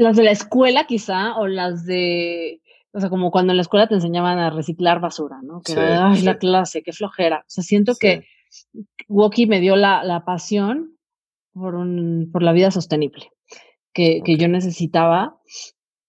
las 0.00 0.16
de 0.16 0.24
la 0.24 0.30
escuela 0.30 0.84
quizá, 0.86 1.36
o 1.36 1.46
las 1.46 1.84
de, 1.84 2.62
o 2.92 3.00
sea, 3.00 3.10
como 3.10 3.30
cuando 3.30 3.52
en 3.52 3.58
la 3.58 3.62
escuela 3.62 3.86
te 3.86 3.94
enseñaban 3.94 4.38
a 4.38 4.50
reciclar 4.50 5.00
basura, 5.00 5.40
¿no? 5.42 5.60
Que 5.60 5.72
era, 5.72 6.10
ay, 6.10 6.22
la 6.22 6.38
clase, 6.38 6.82
qué 6.82 6.92
flojera. 6.92 7.40
O 7.40 7.50
sea, 7.50 7.62
siento 7.62 7.94
que 8.00 8.24
Woki 9.08 9.46
me 9.46 9.60
dio 9.60 9.76
la, 9.76 10.02
la 10.02 10.24
pasión 10.24 10.96
por, 11.52 11.74
un, 11.74 12.30
por 12.32 12.42
la 12.42 12.52
vida 12.52 12.70
sostenible 12.70 13.30
que, 13.92 14.22
que 14.24 14.36
yo 14.36 14.48
necesitaba 14.48 15.38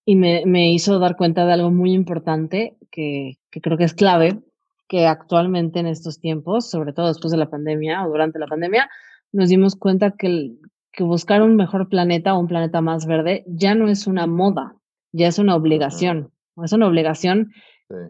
y 0.06 0.16
me, 0.16 0.44
me, 0.46 0.72
hizo 0.72 0.98
dar 1.00 1.16
cuenta 1.18 1.46
de 1.46 1.54
algo 1.54 1.70
muy 1.70 1.94
importante 1.94 2.78
que, 2.92 3.40
que 3.52 3.62
creo 3.62 3.78
que 3.78 3.84
es 3.84 3.94
clave, 3.94 4.40
que 4.88 5.06
actualmente 5.06 5.80
en 5.80 5.88
estos 5.88 6.20
tiempos, 6.20 6.70
sobre 6.70 6.94
todo 6.94 7.08
después 7.08 7.32
de 7.32 7.38
la 7.38 7.50
pandemia 7.50 8.06
o 8.06 8.10
durante 8.10 8.40
la 8.40 8.48
pandemia, 8.48 8.90
nos 9.32 9.50
dimos 9.50 9.76
cuenta 9.76 10.12
que, 10.12 10.54
que 10.92 11.04
buscar 11.04 11.42
un 11.42 11.56
mejor 11.56 11.90
planeta 11.90 12.36
o 12.36 12.40
un 12.40 12.48
planeta 12.48 12.82
más 12.82 13.06
verde 13.06 13.44
ya 13.48 13.76
no 13.76 13.88
es 13.88 14.08
una 14.08 14.28
moda, 14.28 14.76
ya 15.12 15.28
es 15.28 15.40
una 15.40 15.56
obligación, 15.56 16.32
es 16.64 16.74
una 16.74 16.88
obligación 16.88 17.52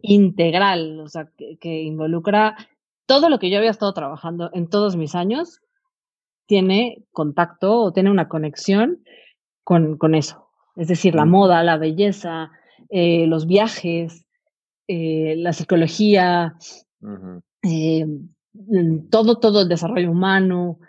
integral, 0.02 1.00
o 1.00 1.08
sea, 1.08 1.30
que, 1.38 1.58
que, 1.60 1.82
involucra 1.82 2.56
todo 3.08 3.30
lo 3.30 3.40
que 3.40 3.50
yo 3.50 3.58
había 3.58 3.72
estado 3.72 3.94
trabajando 3.94 4.52
en 4.54 4.70
todos 4.70 4.96
mis 4.96 5.16
años, 5.16 5.60
tiene 6.46 7.04
contacto 7.12 7.80
o 7.80 7.94
tiene 7.94 8.12
una 8.12 8.28
conexión 8.28 9.04
con, 9.64 9.98
con 9.98 10.16
eso. 10.16 10.50
Es 10.76 10.88
decir, 10.88 11.16
la 11.16 11.26
moda, 11.26 11.64
la 11.64 11.78
belleza, 11.78 12.52
eh, 12.90 13.28
los 13.28 13.48
viajes, 13.48 14.26
eh, 14.88 15.36
la 15.38 15.54
psicología, 15.54 16.56
eh, 17.64 18.06
todo, 19.10 19.40
todo 19.40 19.62
el 19.62 19.70
desarrollo 19.70 20.12
humano, 20.12 20.80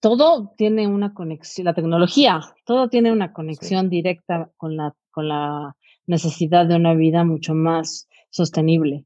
todo 0.00 0.52
tiene 0.56 0.86
una 0.86 1.14
conexión, 1.14 1.64
la 1.64 1.74
tecnología, 1.74 2.40
todo 2.64 2.88
tiene 2.88 3.12
una 3.12 3.32
conexión 3.32 3.90
directa 3.90 4.50
con 4.56 4.76
la, 4.76 4.94
con 5.10 5.28
la 5.28 5.76
necesidad 6.06 6.66
de 6.66 6.76
una 6.76 6.94
vida 6.94 7.24
mucho 7.24 7.54
más 7.54 8.08
sostenible. 8.30 9.04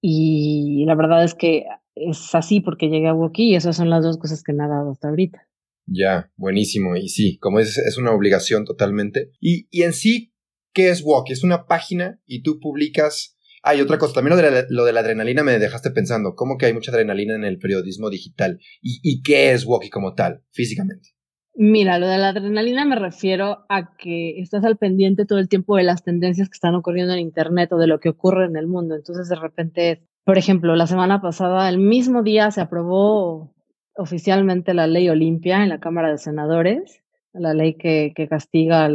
Y 0.00 0.84
la 0.86 0.94
verdad 0.94 1.24
es 1.24 1.34
que 1.34 1.64
es 1.94 2.34
así 2.34 2.60
porque 2.60 2.88
llegué 2.88 3.08
a 3.08 3.14
Woki 3.14 3.50
y 3.50 3.54
esas 3.54 3.76
son 3.76 3.90
las 3.90 4.02
dos 4.04 4.18
cosas 4.18 4.42
que 4.42 4.52
me 4.52 4.64
ha 4.64 4.68
dado 4.68 4.90
hasta 4.90 5.08
ahorita. 5.08 5.48
Ya, 5.86 6.30
buenísimo. 6.36 6.96
Y 6.96 7.08
sí, 7.08 7.38
como 7.38 7.60
es, 7.60 7.78
es 7.78 7.96
una 7.98 8.12
obligación 8.12 8.64
totalmente. 8.64 9.30
Y, 9.40 9.68
y 9.70 9.82
en 9.82 9.92
sí, 9.92 10.34
¿qué 10.72 10.90
es 10.90 11.02
Woki? 11.04 11.32
Es 11.32 11.44
una 11.44 11.66
página 11.66 12.20
y 12.26 12.42
tú 12.42 12.58
publicas 12.58 13.33
hay 13.64 13.80
otra 13.80 13.98
cosa, 13.98 14.14
también 14.14 14.36
lo 14.36 14.42
de, 14.42 14.50
la, 14.50 14.66
lo 14.68 14.84
de 14.84 14.92
la 14.92 15.00
adrenalina 15.00 15.42
me 15.42 15.58
dejaste 15.58 15.90
pensando, 15.90 16.34
¿cómo 16.34 16.58
que 16.58 16.66
hay 16.66 16.74
mucha 16.74 16.92
adrenalina 16.92 17.34
en 17.34 17.44
el 17.44 17.58
periodismo 17.58 18.10
digital? 18.10 18.60
¿Y, 18.82 19.00
y 19.02 19.22
qué 19.22 19.52
es 19.52 19.64
Woki 19.64 19.88
como 19.88 20.14
tal, 20.14 20.42
físicamente? 20.52 21.14
Mira, 21.56 21.98
lo 21.98 22.06
de 22.06 22.18
la 22.18 22.28
adrenalina 22.28 22.84
me 22.84 22.96
refiero 22.96 23.64
a 23.70 23.96
que 23.96 24.38
estás 24.40 24.64
al 24.64 24.76
pendiente 24.76 25.24
todo 25.24 25.38
el 25.38 25.48
tiempo 25.48 25.76
de 25.76 25.84
las 25.84 26.02
tendencias 26.02 26.48
que 26.48 26.56
están 26.56 26.74
ocurriendo 26.74 27.14
en 27.14 27.20
Internet 27.20 27.72
o 27.72 27.78
de 27.78 27.86
lo 27.86 28.00
que 28.00 28.10
ocurre 28.10 28.44
en 28.44 28.56
el 28.56 28.66
mundo. 28.66 28.96
Entonces, 28.96 29.30
de 29.30 29.36
repente, 29.36 30.06
por 30.24 30.36
ejemplo, 30.36 30.76
la 30.76 30.86
semana 30.86 31.22
pasada, 31.22 31.68
el 31.70 31.78
mismo 31.78 32.22
día 32.22 32.50
se 32.50 32.60
aprobó 32.60 33.54
oficialmente 33.96 34.74
la 34.74 34.86
ley 34.86 35.08
Olimpia 35.08 35.62
en 35.62 35.70
la 35.70 35.80
Cámara 35.80 36.10
de 36.10 36.18
Senadores, 36.18 37.02
la 37.32 37.54
ley 37.54 37.74
que, 37.74 38.12
castiga 38.28 38.86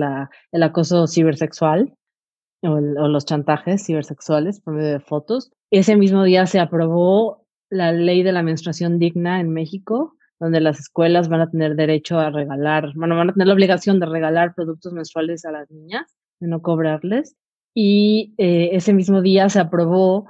el 0.52 0.64
acoso 0.64 1.08
cibersexual 1.08 1.96
o, 2.62 2.72
o 2.72 3.08
los 3.08 3.26
chantajes 3.26 3.86
cibersexuales 3.86 4.62
por 4.62 4.74
medio 4.74 4.92
de 4.94 5.00
fotos. 5.00 5.52
Ese 5.72 5.96
mismo 5.96 6.24
día 6.24 6.46
se 6.46 6.60
aprobó 6.60 7.46
la 7.70 7.92
ley 7.92 8.24
de 8.24 8.32
la 8.32 8.44
menstruación 8.44 9.00
digna 9.00 9.40
en 9.40 9.52
México, 9.52 10.16
donde 10.40 10.62
las 10.62 10.80
escuelas 10.80 11.30
van 11.30 11.42
a 11.42 11.52
tener 11.52 11.76
derecho 11.76 12.18
a 12.18 12.30
regalar, 12.30 12.94
bueno, 12.96 13.16
van 13.16 13.30
a 13.30 13.34
tener 13.34 13.48
la 13.48 13.54
obligación 13.54 14.00
de 14.00 14.06
regalar 14.06 14.56
productos 14.56 14.94
menstruales 14.94 15.46
a 15.46 15.52
las 15.52 15.70
niñas, 15.70 16.16
de 16.40 16.48
no 16.48 16.62
cobrarles. 16.62 17.36
Y 17.76 18.34
eh, 18.38 18.70
ese 18.74 18.94
mismo 18.94 19.22
día 19.22 19.50
se 19.50 19.60
aprobó 19.60 20.28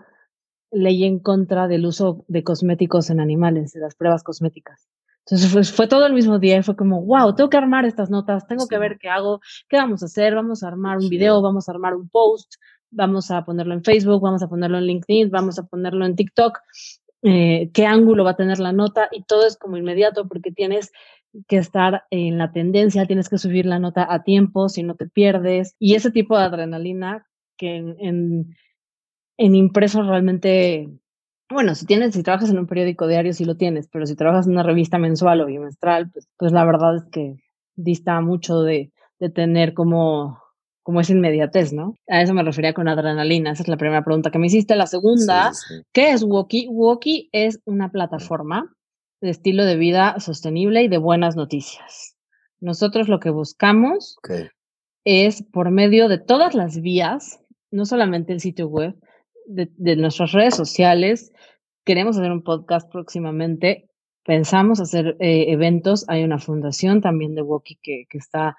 ley 0.71 1.03
en 1.05 1.19
contra 1.19 1.67
del 1.67 1.85
uso 1.85 2.25
de 2.27 2.43
cosméticos 2.43 3.09
en 3.09 3.19
animales, 3.19 3.71
de 3.71 3.79
las 3.79 3.95
pruebas 3.95 4.23
cosméticas. 4.23 4.87
Entonces 5.29 5.51
fue, 5.51 5.63
fue, 5.63 5.87
todo 5.87 6.05
el 6.07 6.13
mismo 6.13 6.39
día 6.39 6.57
y 6.57 6.63
fue 6.63 6.75
como, 6.75 7.01
wow, 7.03 7.35
tengo 7.35 7.49
que 7.49 7.57
armar 7.57 7.85
estas 7.85 8.09
notas, 8.09 8.47
tengo 8.47 8.63
sí. 8.63 8.69
que 8.69 8.77
ver 8.79 8.97
qué 8.97 9.09
hago, 9.09 9.41
qué 9.67 9.77
vamos 9.77 10.01
a 10.01 10.07
hacer, 10.07 10.33
vamos 10.33 10.63
a 10.63 10.67
armar 10.67 10.97
un 10.97 11.09
video, 11.09 11.41
vamos 11.41 11.69
a 11.69 11.71
armar 11.71 11.95
un 11.95 12.09
post, 12.09 12.55
vamos 12.89 13.29
a 13.29 13.45
ponerlo 13.45 13.73
en 13.73 13.83
Facebook, 13.83 14.21
vamos 14.21 14.41
a 14.41 14.47
ponerlo 14.47 14.77
en 14.79 14.85
LinkedIn, 14.85 15.29
vamos 15.29 15.59
a 15.59 15.63
ponerlo 15.67 16.05
en 16.05 16.15
TikTok 16.15 16.59
eh, 17.21 17.69
qué 17.73 17.85
ángulo 17.85 18.23
va 18.23 18.31
a 18.31 18.37
tener 18.37 18.59
la 18.59 18.71
nota 18.71 19.09
y 19.11 19.23
todo 19.23 19.45
es 19.45 19.57
como 19.57 19.75
inmediato 19.75 20.27
porque 20.27 20.51
tienes 20.51 20.91
que 21.47 21.57
estar 21.57 22.05
en 22.11 22.37
la 22.37 22.51
tendencia, 22.51 23.05
tienes 23.05 23.27
que 23.27 23.37
subir 23.37 23.65
la 23.65 23.77
nota 23.77 24.07
a 24.09 24.23
tiempo, 24.23 24.69
si 24.69 24.83
no 24.83 24.95
te 24.95 25.07
pierdes. 25.07 25.75
Y 25.79 25.95
ese 25.95 26.11
tipo 26.11 26.37
de 26.37 26.45
adrenalina 26.45 27.27
que 27.57 27.75
en, 27.75 27.95
en, 27.99 28.55
en 29.37 29.55
impreso 29.55 30.01
realmente, 30.01 30.89
bueno, 31.49 31.75
si 31.75 31.85
tienes, 31.85 32.13
si 32.13 32.23
trabajas 32.23 32.49
en 32.49 32.59
un 32.59 32.67
periódico 32.67 33.07
diario, 33.07 33.33
sí 33.33 33.45
lo 33.45 33.57
tienes, 33.57 33.87
pero 33.87 34.05
si 34.05 34.15
trabajas 34.15 34.45
en 34.45 34.53
una 34.53 34.63
revista 34.63 34.97
mensual 34.97 35.41
o 35.41 35.45
bimestral, 35.45 36.11
pues, 36.11 36.27
pues 36.37 36.51
la 36.51 36.65
verdad 36.65 36.97
es 36.97 37.03
que 37.11 37.35
dista 37.75 38.21
mucho 38.21 38.61
de, 38.61 38.91
de 39.19 39.29
tener 39.29 39.73
como 39.73 40.39
como 40.89 41.01
esa 41.01 41.13
inmediatez, 41.13 41.71
¿no? 41.71 41.93
A 42.07 42.23
eso 42.23 42.33
me 42.33 42.41
refería 42.41 42.73
con 42.73 42.87
adrenalina. 42.87 43.51
Esa 43.51 43.61
es 43.61 43.69
la 43.69 43.77
primera 43.77 44.03
pregunta 44.03 44.31
que 44.31 44.39
me 44.39 44.47
hiciste. 44.47 44.75
La 44.75 44.87
segunda, 44.87 45.53
sí, 45.53 45.75
sí. 45.75 45.81
¿qué 45.93 46.09
es 46.09 46.23
Woki? 46.23 46.67
Woki 46.67 47.29
es 47.31 47.59
una 47.65 47.91
plataforma 47.91 48.75
de 49.21 49.29
estilo 49.29 49.65
de 49.65 49.75
vida 49.75 50.19
sostenible 50.19 50.81
y 50.81 50.87
de 50.87 50.97
buenas 50.97 51.35
noticias. 51.35 52.15
Nosotros 52.59 53.07
lo 53.07 53.19
que 53.19 53.29
buscamos 53.29 54.17
okay. 54.17 54.47
es 55.03 55.43
por 55.43 55.69
medio 55.69 56.07
de 56.07 56.17
todas 56.17 56.55
las 56.55 56.81
vías, 56.81 57.39
no 57.69 57.85
solamente 57.85 58.33
el 58.33 58.39
sitio 58.39 58.67
web, 58.67 58.95
de, 59.49 59.95
nuestras 59.95 60.31
redes 60.31 60.55
sociales. 60.55 61.33
Queremos 61.85 62.17
hacer 62.17 62.31
un 62.31 62.43
podcast 62.43 62.89
próximamente. 62.91 63.89
Pensamos 64.23 64.79
hacer 64.79 65.17
eh, 65.19 65.45
eventos. 65.49 66.05
Hay 66.07 66.23
una 66.23 66.39
fundación 66.39 67.01
también 67.01 67.35
de 67.35 67.41
Woki 67.41 67.79
que, 67.81 68.05
que 68.09 68.17
está 68.17 68.55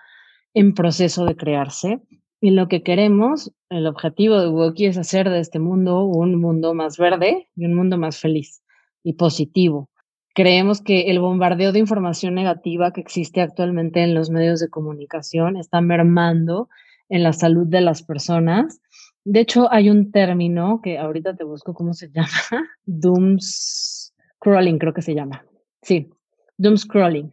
en 0.53 0.75
proceso 0.75 1.25
de 1.25 1.37
crearse. 1.37 2.01
Y 2.41 2.51
lo 2.51 2.69
que 2.69 2.83
queremos, 2.83 3.53
el 3.69 3.87
objetivo 3.87 4.41
de 4.41 4.49
Woki 4.49 4.87
es 4.87 4.99
hacer 4.99 5.29
de 5.29 5.41
este 5.41 5.59
mundo 5.59 6.05
un 6.05 6.41
mundo 6.41 6.75
más 6.75 6.99
verde 6.99 7.49
y 7.55 7.67
un 7.67 7.75
mundo 7.75 7.99
más 7.99 8.19
feliz 8.19 8.63
y 9.03 9.13
positivo. 9.15 9.91
Creemos 10.35 10.81
que 10.81 11.11
el 11.11 11.21
bombardeo 11.21 11.73
de 11.73 11.81
información 11.81 12.35
negativa 12.35 12.93
que 12.93 13.01
existe 13.01 13.41
actualmente 13.41 14.03
en 14.03 14.15
los 14.15 14.31
medios 14.31 14.61
de 14.61 14.71
comunicación 14.71 15.57
está 15.57 15.81
mermando 15.81 16.69
en 17.09 17.25
la 17.25 17.33
salud 17.33 17.67
de 17.67 17.81
las 17.81 18.03
personas. 18.03 18.81
De 19.25 19.41
hecho, 19.41 19.71
hay 19.71 19.91
un 19.91 20.11
término 20.11 20.81
que 20.83 20.99
ahorita 20.99 21.37
te 21.37 21.45
busco 21.45 21.75
cómo 21.75 21.93
se 21.93 22.11
llama, 22.13 22.69
doom 22.85 23.39
scrolling 23.41 24.79
creo 24.79 24.95
que 24.95 25.03
se 25.03 25.15
llama. 25.15 25.45
Sí, 25.83 26.11
doom 26.57 26.77
scrolling. 26.77 27.33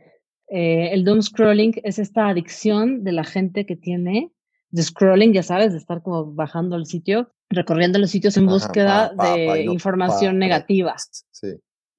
Eh, 0.50 0.90
el 0.94 1.04
doom 1.04 1.22
scrolling 1.22 1.74
es 1.84 2.00
esta 2.00 2.30
adicción 2.30 3.04
de 3.04 3.12
la 3.12 3.24
gente 3.24 3.66
que 3.66 3.76
tiene 3.76 4.32
de 4.70 4.84
scrolling, 4.84 5.34
ya 5.34 5.44
sabes, 5.44 5.72
de 5.72 5.78
estar 5.78 6.02
como 6.02 6.34
bajando 6.34 6.76
el 6.76 6.86
sitio, 6.86 7.32
recorriendo 7.50 8.00
los 8.00 8.10
sitios 8.10 8.36
en 8.38 8.48
búsqueda 8.48 9.06
Ajá, 9.06 9.16
pa, 9.16 9.24
pa, 9.24 9.34
de 9.36 9.66
no, 9.66 9.74
información 9.74 10.40
negativa. 10.40 10.96
Sí. 11.32 11.48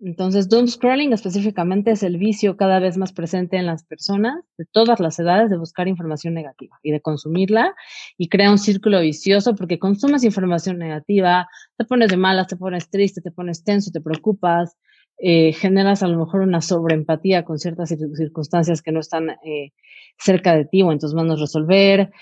Entonces, 0.00 0.48
doom 0.48 0.68
scrolling 0.68 1.12
específicamente 1.12 1.90
es 1.90 2.04
el 2.04 2.18
vicio 2.18 2.56
cada 2.56 2.78
vez 2.78 2.96
más 2.96 3.12
presente 3.12 3.56
en 3.56 3.66
las 3.66 3.82
personas 3.82 4.44
de 4.56 4.64
todas 4.64 5.00
las 5.00 5.18
edades 5.18 5.50
de 5.50 5.58
buscar 5.58 5.88
información 5.88 6.34
negativa 6.34 6.78
y 6.84 6.92
de 6.92 7.00
consumirla 7.00 7.74
y 8.16 8.28
crea 8.28 8.52
un 8.52 8.58
círculo 8.58 9.00
vicioso 9.00 9.56
porque 9.56 9.80
consumes 9.80 10.22
información 10.22 10.78
negativa, 10.78 11.48
te 11.76 11.84
pones 11.84 12.10
de 12.10 12.16
malas, 12.16 12.46
te 12.46 12.56
pones 12.56 12.90
triste, 12.90 13.20
te 13.20 13.32
pones 13.32 13.64
tenso, 13.64 13.90
te 13.90 14.00
preocupas, 14.00 14.76
eh, 15.18 15.52
generas 15.52 16.04
a 16.04 16.08
lo 16.08 16.16
mejor 16.16 16.42
una 16.42 16.60
sobreempatía 16.60 17.44
con 17.44 17.58
ciertas 17.58 17.88
circunstancias 17.88 18.82
que 18.82 18.92
no 18.92 19.00
están 19.00 19.30
eh, 19.30 19.72
cerca 20.16 20.54
de 20.54 20.64
ti 20.64 20.82
o 20.82 20.92
en 20.92 21.00
tus 21.00 21.12
manos 21.12 21.40
resolver, 21.40 22.12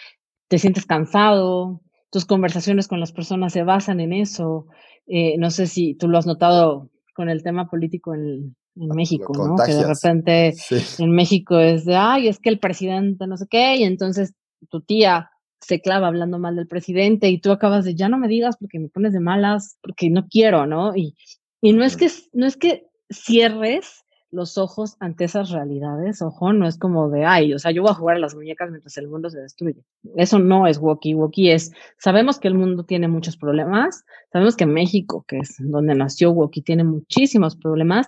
te 0.49 0.59
sientes 0.59 0.87
cansado, 0.87 1.83
tus 2.11 2.25
conversaciones 2.25 2.89
con 2.89 3.01
las 3.01 3.13
personas 3.13 3.53
se 3.53 3.65
basan 3.65 4.01
en 4.01 4.15
eso. 4.15 4.67
Eh, 5.07 5.37
no 5.37 5.51
sé 5.51 5.67
si 5.67 5.95
tú 5.95 6.09
lo 6.09 6.17
has 6.17 6.27
notado 6.27 6.91
con 7.17 7.31
el 7.31 7.43
tema 7.43 7.69
político 7.69 8.15
en, 8.15 8.55
en 8.77 8.89
México, 8.95 9.33
¿no? 9.35 9.57
Que 9.65 9.73
de 9.73 9.87
repente 9.87 10.53
sí. 10.53 11.03
en 11.03 11.11
México 11.11 11.59
es 11.59 11.87
de, 11.87 11.97
ay, 11.97 12.29
es 12.29 12.39
que 12.39 12.51
el 12.51 12.59
presidente 12.59 13.27
no 13.27 13.37
sé 13.37 13.47
qué, 13.51 13.77
y 13.77 13.85
entonces 13.85 14.35
tu 14.69 14.83
tía 14.83 15.31
se 15.61 15.81
clava 15.81 16.09
hablando 16.09 16.39
mal 16.39 16.55
del 16.55 16.69
presidente 16.69 17.31
y 17.31 17.41
tú 17.41 17.51
acabas 17.51 17.85
de, 17.85 17.95
ya 17.95 18.09
no 18.09 18.19
me 18.19 18.29
digas 18.29 18.57
porque 18.61 18.79
me 18.79 18.89
pones 18.89 19.15
de 19.15 19.21
malas, 19.21 19.79
porque 19.81 20.11
no 20.11 20.27
quiero, 20.29 20.67
¿no? 20.67 20.95
Y, 20.95 21.17
y 21.63 21.73
no 21.73 21.85
es 21.85 21.97
que, 21.97 22.09
no 22.35 22.47
es 22.47 22.57
que 22.57 22.87
cierres 23.11 24.05
los 24.37 24.59
ojos 24.59 24.97
ante 25.01 25.25
esas 25.25 25.51
realidades. 25.51 26.23
Ojo, 26.23 26.53
no 26.53 26.69
es 26.69 26.79
como 26.79 27.09
de, 27.09 27.25
ay, 27.25 27.55
o 27.55 27.59
sea, 27.59 27.73
yo 27.73 27.83
voy 27.83 27.91
a 27.91 27.95
jugar 27.95 28.17
a 28.17 28.21
las 28.21 28.35
muñecas 28.35 28.71
mientras 28.71 28.97
el 28.99 29.09
mundo 29.09 29.31
se 29.31 29.41
destruye. 29.41 29.83
Eso 30.15 30.39
no 30.39 30.67
es 30.67 30.79
walkie 30.79 31.15
walkie, 31.15 31.51
es, 31.51 31.73
sabemos 31.99 32.39
que 32.39 32.49
el 32.49 32.55
mundo 32.55 32.85
tiene 32.85 33.09
muchos 33.09 33.37
problemas, 33.37 34.05
sabemos 34.33 34.55
que 34.55 34.67
México, 34.67 35.25
que 35.27 35.39
es 35.39 35.57
donde 35.59 35.95
nació 35.95 36.31
walkie, 36.31 36.63
tiene 36.63 36.85
muchísimos 36.85 37.57
problemas, 37.57 38.07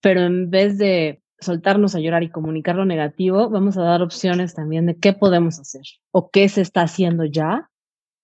pero 0.00 0.20
en 0.20 0.50
vez 0.50 0.78
de 0.78 1.22
soltarnos 1.40 1.94
a 1.94 2.00
llorar 2.00 2.22
y 2.22 2.30
comunicar 2.30 2.76
lo 2.76 2.84
negativo, 2.84 3.48
vamos 3.48 3.76
a 3.78 3.82
dar 3.82 4.02
opciones 4.02 4.54
también 4.54 4.86
de 4.86 4.98
qué 4.98 5.14
podemos 5.14 5.58
hacer 5.58 5.82
o 6.12 6.30
qué 6.30 6.48
se 6.48 6.60
está 6.60 6.82
haciendo 6.82 7.24
ya 7.24 7.70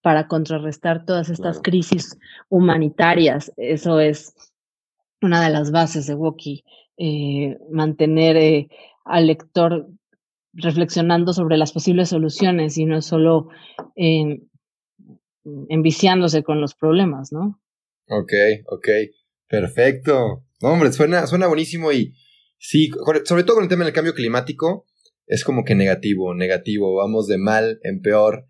para 0.03 0.29
contrarrestar 0.29 1.05
todas 1.05 1.31
estas 1.31 1.57
claro. 1.57 1.62
crisis 1.62 2.19
humanitarias. 2.49 3.53
Eso 3.57 3.99
es 3.99 4.35
una 5.23 5.42
de 5.42 5.51
las 5.51 5.71
bases 5.71 6.07
de 6.07 6.14
Woki, 6.14 6.64
eh, 6.98 7.56
mantener 7.70 8.37
eh, 8.37 8.68
al 9.04 9.26
lector 9.26 9.88
reflexionando 10.52 11.32
sobre 11.32 11.59
las 11.59 11.72
posibles 11.72 12.09
soluciones 12.09 12.78
y 12.78 12.87
no 12.87 13.02
solo 13.02 13.48
eh, 13.94 14.40
enviciándose 15.68 16.42
con 16.42 16.61
los 16.61 16.74
problemas, 16.74 17.32
¿no? 17.32 17.61
Ok, 18.09 18.32
ok, 18.66 18.88
perfecto. 19.48 20.44
No, 20.62 20.68
hombre, 20.70 20.92
suena, 20.92 21.26
suena 21.26 21.46
buenísimo 21.46 21.92
y 21.92 22.14
sí, 22.59 22.90
sobre 23.24 23.44
todo 23.44 23.56
con 23.56 23.64
el 23.64 23.68
tema 23.68 23.85
del 23.85 23.92
cambio 23.92 24.14
climático, 24.14 24.87
es 25.26 25.44
como 25.44 25.64
que 25.64 25.74
negativo, 25.74 26.35
negativo, 26.35 26.94
vamos 26.94 27.26
de 27.26 27.38
mal 27.38 27.80
en 27.82 28.00
peor. 28.00 28.46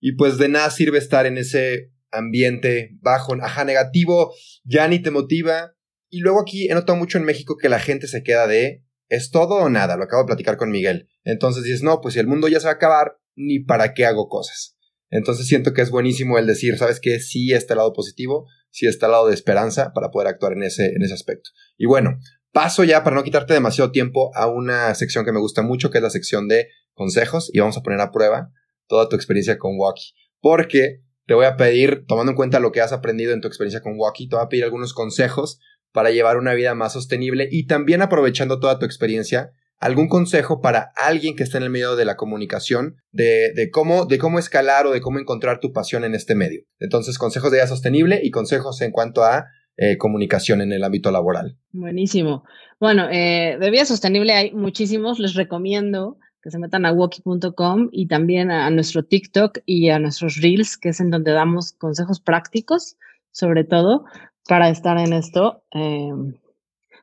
Y 0.00 0.12
pues 0.12 0.38
de 0.38 0.48
nada 0.48 0.70
sirve 0.70 0.98
estar 0.98 1.26
en 1.26 1.36
ese 1.38 1.92
ambiente 2.10 2.96
bajo, 3.00 3.34
ajá, 3.42 3.64
negativo, 3.64 4.32
ya 4.64 4.88
ni 4.88 5.00
te 5.00 5.10
motiva. 5.10 5.74
Y 6.10 6.20
luego 6.20 6.40
aquí 6.40 6.68
he 6.68 6.74
notado 6.74 6.98
mucho 6.98 7.18
en 7.18 7.24
México 7.24 7.56
que 7.56 7.68
la 7.68 7.78
gente 7.78 8.08
se 8.08 8.22
queda 8.22 8.46
de, 8.46 8.84
¿es 9.08 9.30
todo 9.30 9.54
o 9.56 9.70
nada? 9.70 9.96
Lo 9.96 10.04
acabo 10.04 10.24
de 10.24 10.26
platicar 10.26 10.56
con 10.56 10.70
Miguel. 10.70 11.08
Entonces 11.24 11.62
dices, 11.62 11.82
no, 11.82 12.00
pues 12.00 12.14
si 12.14 12.20
el 12.20 12.26
mundo 12.26 12.48
ya 12.48 12.58
se 12.58 12.66
va 12.66 12.72
a 12.72 12.74
acabar, 12.74 13.18
ni 13.36 13.60
para 13.60 13.94
qué 13.94 14.04
hago 14.04 14.28
cosas. 14.28 14.76
Entonces 15.08 15.46
siento 15.46 15.72
que 15.72 15.82
es 15.82 15.90
buenísimo 15.90 16.38
el 16.38 16.46
decir, 16.46 16.76
¿sabes 16.76 17.00
qué? 17.00 17.20
Sí 17.20 17.52
está 17.52 17.74
el 17.74 17.78
lado 17.78 17.92
positivo, 17.92 18.46
sí 18.70 18.86
está 18.86 19.06
el 19.06 19.12
lado 19.12 19.28
de 19.28 19.34
esperanza 19.34 19.92
para 19.92 20.10
poder 20.10 20.28
actuar 20.28 20.52
en 20.52 20.64
ese, 20.64 20.86
en 20.86 21.02
ese 21.02 21.14
aspecto. 21.14 21.50
Y 21.76 21.86
bueno, 21.86 22.18
paso 22.52 22.84
ya 22.84 23.02
para 23.04 23.16
no 23.16 23.22
quitarte 23.22 23.54
demasiado 23.54 23.92
tiempo 23.92 24.30
a 24.34 24.48
una 24.48 24.94
sección 24.94 25.24
que 25.24 25.32
me 25.32 25.40
gusta 25.40 25.62
mucho, 25.62 25.90
que 25.90 25.98
es 25.98 26.02
la 26.02 26.10
sección 26.10 26.48
de 26.48 26.68
consejos, 26.94 27.50
y 27.52 27.60
vamos 27.60 27.76
a 27.76 27.82
poner 27.82 28.00
a 28.00 28.10
prueba 28.12 28.50
toda 28.86 29.08
tu 29.08 29.16
experiencia 29.16 29.58
con 29.58 29.78
Walkie. 29.78 30.12
Porque 30.40 31.02
te 31.26 31.34
voy 31.34 31.46
a 31.46 31.56
pedir, 31.56 32.04
tomando 32.06 32.32
en 32.32 32.36
cuenta 32.36 32.60
lo 32.60 32.72
que 32.72 32.80
has 32.80 32.92
aprendido 32.92 33.32
en 33.32 33.40
tu 33.40 33.48
experiencia 33.48 33.80
con 33.80 33.94
Walkie, 33.96 34.28
te 34.28 34.36
voy 34.36 34.44
a 34.44 34.48
pedir 34.48 34.64
algunos 34.64 34.94
consejos 34.94 35.60
para 35.92 36.10
llevar 36.10 36.36
una 36.36 36.54
vida 36.54 36.74
más 36.74 36.92
sostenible 36.92 37.48
y 37.50 37.66
también 37.66 38.02
aprovechando 38.02 38.60
toda 38.60 38.78
tu 38.78 38.86
experiencia, 38.86 39.52
algún 39.78 40.08
consejo 40.08 40.60
para 40.60 40.92
alguien 40.96 41.36
que 41.36 41.42
está 41.42 41.58
en 41.58 41.64
el 41.64 41.70
medio 41.70 41.96
de 41.96 42.04
la 42.04 42.16
comunicación, 42.16 42.96
de, 43.12 43.52
de, 43.54 43.70
cómo, 43.70 44.04
de 44.04 44.18
cómo 44.18 44.38
escalar 44.38 44.86
o 44.86 44.92
de 44.92 45.00
cómo 45.00 45.18
encontrar 45.18 45.58
tu 45.58 45.72
pasión 45.72 46.04
en 46.04 46.14
este 46.14 46.34
medio. 46.34 46.62
Entonces, 46.78 47.18
consejos 47.18 47.50
de 47.50 47.58
vida 47.58 47.66
sostenible 47.66 48.20
y 48.22 48.30
consejos 48.30 48.80
en 48.82 48.92
cuanto 48.92 49.24
a 49.24 49.46
eh, 49.82 49.96
comunicación 49.96 50.60
en 50.60 50.72
el 50.72 50.84
ámbito 50.84 51.10
laboral. 51.10 51.56
Buenísimo. 51.72 52.44
Bueno, 52.78 53.08
eh, 53.10 53.56
de 53.58 53.70
vida 53.70 53.86
sostenible 53.86 54.34
hay 54.34 54.52
muchísimos, 54.52 55.18
les 55.18 55.32
recomiendo 55.32 56.18
que 56.42 56.50
se 56.50 56.58
metan 56.58 56.84
a 56.84 56.92
walkie.com 56.92 57.88
y 57.90 58.06
también 58.06 58.50
a, 58.50 58.68
nuestro 58.70 59.04
TikTok 59.04 59.60
y 59.64 59.88
a 59.88 59.98
nuestros 59.98 60.36
Reels, 60.36 60.76
que 60.76 60.90
es 60.90 61.00
en 61.00 61.10
donde 61.10 61.32
damos 61.32 61.72
consejos 61.72 62.20
prácticos, 62.20 62.96
sobre 63.32 63.64
todo, 63.64 64.04
para 64.48 64.68
estar 64.68 64.98
en 64.98 65.12
esto. 65.12 65.62
Eh, 65.72 66.12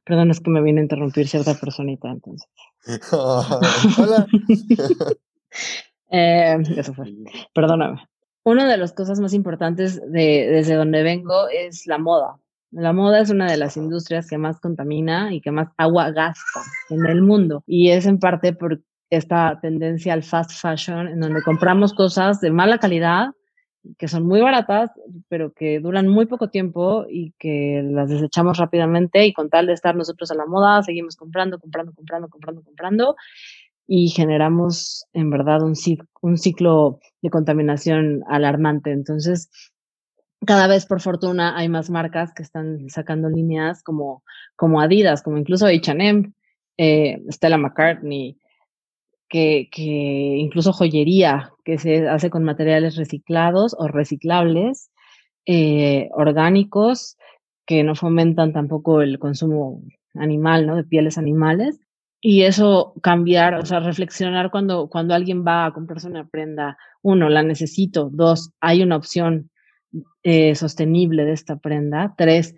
perdón, 0.04 0.32
es 0.32 0.40
que 0.40 0.50
me 0.50 0.62
viene 0.62 0.82
a 0.82 0.84
interrumpir 0.84 1.28
cierta 1.28 1.54
personita, 1.54 2.10
entonces. 2.10 2.50
Hola. 3.12 4.28
eh, 6.12 6.58
eso 6.78 6.94
fue. 6.94 7.14
Perdóname. 7.54 8.02
Una 8.44 8.70
de 8.70 8.78
las 8.78 8.94
cosas 8.94 9.20
más 9.20 9.34
importantes 9.34 10.00
de, 10.10 10.48
desde 10.50 10.76
donde 10.76 11.04
vengo 11.04 11.50
es 11.50 11.86
la 11.86 11.98
moda. 11.98 12.38
La 12.72 12.94
moda 12.94 13.20
es 13.20 13.30
una 13.30 13.50
de 13.50 13.58
las 13.58 13.78
industrias 13.78 14.28
que 14.28 14.38
más 14.38 14.60
contamina 14.60 15.34
y 15.34 15.42
que 15.42 15.52
más 15.52 15.70
agua 15.78 16.12
gasta 16.12 16.62
en 16.90 17.06
el 17.06 17.22
mundo. 17.22 17.64
Y 17.66 17.90
es 17.90 18.06
en 18.06 18.20
parte 18.20 18.54
por 18.54 18.82
esta 19.10 19.60
tendencia 19.62 20.14
al 20.14 20.24
fast 20.24 20.52
fashion, 20.52 21.08
en 21.08 21.20
donde 21.20 21.42
compramos 21.44 21.94
cosas 21.94 22.42
de 22.42 22.52
mala 22.52 22.78
calidad, 22.78 23.32
que 23.98 24.08
son 24.08 24.26
muy 24.26 24.42
baratas, 24.42 24.92
pero 25.30 25.54
que 25.54 25.80
duran 25.80 26.08
muy 26.08 26.26
poco 26.26 26.50
tiempo 26.50 27.06
y 27.10 27.34
que 27.40 27.82
las 27.84 28.10
desechamos 28.10 28.58
rápidamente 28.58 29.26
y 29.26 29.34
con 29.34 29.50
tal 29.50 29.68
de 29.68 29.74
estar 29.74 29.96
nosotros 29.96 30.32
a 30.32 30.36
la 30.36 30.46
moda, 30.46 30.84
seguimos 30.84 31.16
comprando, 31.16 31.60
comprando, 31.60 31.94
comprando, 31.94 32.30
comprando, 32.30 32.64
comprando 32.64 33.16
y 33.88 34.10
generamos 34.10 35.06
en 35.14 35.30
verdad 35.30 35.64
un, 35.64 35.74
un 36.22 36.38
ciclo 36.38 37.00
de 37.22 37.30
contaminación 37.30 38.24
alarmante. 38.28 38.92
Entonces, 38.92 39.50
cada 40.46 40.68
vez 40.68 40.86
por 40.86 41.02
fortuna 41.02 41.58
hay 41.58 41.70
más 41.70 41.90
marcas 41.90 42.34
que 42.34 42.44
están 42.44 42.90
sacando 42.90 43.30
líneas 43.30 43.82
como, 43.82 44.24
como 44.56 44.82
Adidas, 44.82 45.24
como 45.24 45.38
incluso 45.38 45.68
H&M, 45.68 46.32
Stella 47.32 47.58
McCartney, 47.58 48.38
que, 49.30 49.70
incluso 49.76 50.74
joyería 50.74 51.52
que 51.66 51.78
se 51.78 52.08
hace 52.08 52.30
con 52.30 52.44
materiales 52.44 52.96
reciclados 52.96 53.76
o 53.78 53.88
reciclables, 53.88 54.92
eh, 55.46 56.10
orgánicos, 56.14 57.18
que 57.66 57.84
no 57.84 57.96
fomentan 57.96 58.54
tampoco 58.54 59.02
el 59.02 59.20
consumo 59.20 59.82
animal, 60.16 60.66
¿no? 60.66 60.76
De 60.76 60.84
pieles 60.84 61.18
animales. 61.18 61.80
Y 62.22 62.44
eso 62.44 62.94
cambiar, 63.04 63.56
o 63.56 63.66
sea, 63.66 63.80
reflexionar 63.80 64.50
cuando, 64.50 64.90
cuando 64.90 65.14
alguien 65.14 65.46
va 65.46 65.66
a 65.66 65.74
comprarse 65.74 66.08
una 66.08 66.28
prenda, 66.28 66.78
uno, 67.04 67.30
la 67.30 67.44
necesito, 67.44 68.10
dos, 68.12 68.52
hay 68.60 68.82
una 68.82 68.98
opción 68.98 69.52
eh, 70.24 70.56
sostenible 70.56 71.26
de 71.26 71.34
esta 71.34 71.58
prenda, 71.58 72.16
tres, 72.18 72.56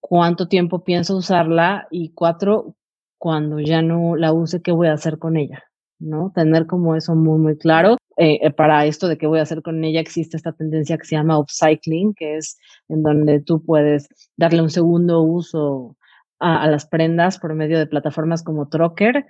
cuánto 0.00 0.48
tiempo 0.48 0.84
pienso 0.84 1.16
usarla 1.16 1.88
y 1.90 2.12
cuatro, 2.12 2.76
cuando 3.18 3.60
ya 3.60 3.82
no 3.82 4.16
la 4.16 4.32
use, 4.32 4.62
¿qué 4.62 4.72
voy 4.72 4.88
a 4.88 4.94
hacer 4.94 5.18
con 5.18 5.36
ella? 5.36 5.69
¿No? 6.00 6.32
Tener 6.34 6.66
como 6.66 6.96
eso 6.96 7.14
muy, 7.14 7.38
muy 7.38 7.56
claro. 7.56 7.96
Eh, 8.16 8.38
eh, 8.42 8.50
para 8.50 8.84
esto 8.86 9.08
de 9.08 9.16
qué 9.16 9.26
voy 9.26 9.38
a 9.38 9.42
hacer 9.42 9.62
con 9.62 9.82
ella, 9.84 10.00
existe 10.00 10.36
esta 10.36 10.52
tendencia 10.52 10.98
que 10.98 11.04
se 11.04 11.16
llama 11.16 11.38
upcycling, 11.38 12.14
que 12.14 12.36
es 12.36 12.58
en 12.88 13.02
donde 13.02 13.40
tú 13.40 13.64
puedes 13.64 14.08
darle 14.36 14.62
un 14.62 14.70
segundo 14.70 15.22
uso 15.22 15.96
a, 16.38 16.68
las 16.68 16.86
prendas 16.86 17.38
por 17.38 17.54
medio 17.54 17.78
de 17.78 17.86
plataformas 17.86 18.42
como 18.42 18.68
Trocker 18.68 19.26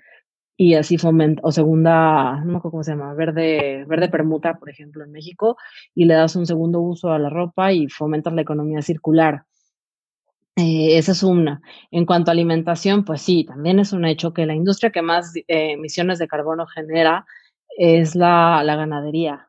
y 0.56 0.74
así 0.74 0.98
fomenta, 0.98 1.40
o 1.44 1.52
segunda, 1.52 2.42
no 2.44 2.61
sé 2.61 2.68
cómo 2.70 2.83
se 2.83 2.92
llama, 2.92 3.14
verde, 3.14 3.85
verde 3.88 4.09
permuta, 4.09 4.59
por 4.59 4.68
ejemplo, 4.70 5.04
en 5.04 5.11
México, 5.11 5.56
y 5.94 6.04
le 6.04 6.14
das 6.14 6.37
un 6.37 6.46
segundo 6.46 6.80
uso 6.80 7.11
a 7.11 7.18
la 7.18 7.30
ropa 7.30 7.72
y 7.72 7.88
fomentas 7.88 8.35
la 8.35 8.42
economía 8.42 8.83
circular. 8.83 9.44
Eh, 10.60 10.98
esa 10.98 11.12
es 11.12 11.22
una. 11.22 11.62
En 11.90 12.04
cuanto 12.06 12.30
a 12.30 12.32
alimentación, 12.32 13.04
pues 13.04 13.22
sí, 13.22 13.44
también 13.44 13.78
es 13.78 13.92
un 13.92 14.04
hecho 14.04 14.32
que 14.34 14.46
la 14.46 14.54
industria 14.54 14.90
que 14.90 15.02
más 15.02 15.34
eh, 15.36 15.44
emisiones 15.48 16.18
de 16.18 16.28
carbono 16.28 16.66
genera 16.66 17.26
es 17.78 18.14
la, 18.14 18.62
la, 18.64 18.76
ganadería, 18.76 19.48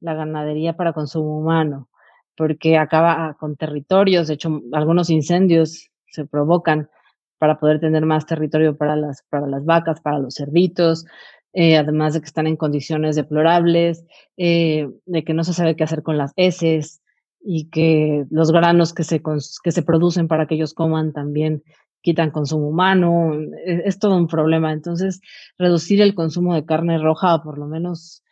la 0.00 0.14
ganadería 0.14 0.76
para 0.76 0.92
consumo 0.92 1.38
humano, 1.38 1.88
porque 2.36 2.78
acaba 2.78 3.34
con 3.40 3.56
territorios, 3.56 4.28
de 4.28 4.34
hecho, 4.34 4.60
algunos 4.72 5.10
incendios 5.10 5.90
se 6.10 6.26
provocan 6.26 6.90
para 7.38 7.58
poder 7.58 7.80
tener 7.80 8.06
más 8.06 8.26
territorio 8.26 8.76
para 8.76 8.96
las, 8.96 9.22
para 9.28 9.46
las 9.46 9.64
vacas, 9.64 10.00
para 10.00 10.18
los 10.18 10.34
cerditos, 10.34 11.06
eh, 11.54 11.76
además 11.76 12.14
de 12.14 12.20
que 12.20 12.26
están 12.26 12.46
en 12.46 12.56
condiciones 12.56 13.16
deplorables, 13.16 14.04
de 14.36 15.24
que 15.26 15.34
no 15.34 15.44
se 15.44 15.54
sabe 15.54 15.76
qué 15.76 15.84
hacer 15.84 16.02
con 16.02 16.18
las 16.18 16.32
heces, 16.36 17.02
y 17.46 17.70
que 17.70 18.26
los 18.30 18.50
granos 18.50 18.92
que 18.92 19.04
se, 19.04 19.22
que 19.62 19.70
se 19.70 19.82
producen 19.82 20.26
para 20.26 20.46
que 20.46 20.56
ellos 20.56 20.74
coman 20.74 21.12
también 21.12 21.62
quitan 22.02 22.30
consumo 22.30 22.68
humano, 22.68 23.34
e, 23.64 23.82
es, 23.84 23.98
todo 23.98 24.16
un 24.16 24.26
problema. 24.26 24.72
Entonces, 24.72 25.20
reducir 25.56 26.02
el 26.02 26.14
consumo 26.14 26.54
de 26.54 26.64
carne 26.64 26.98
roja 26.98 27.42
por 27.42 27.58
lo 27.58 27.66
menos 27.66 28.22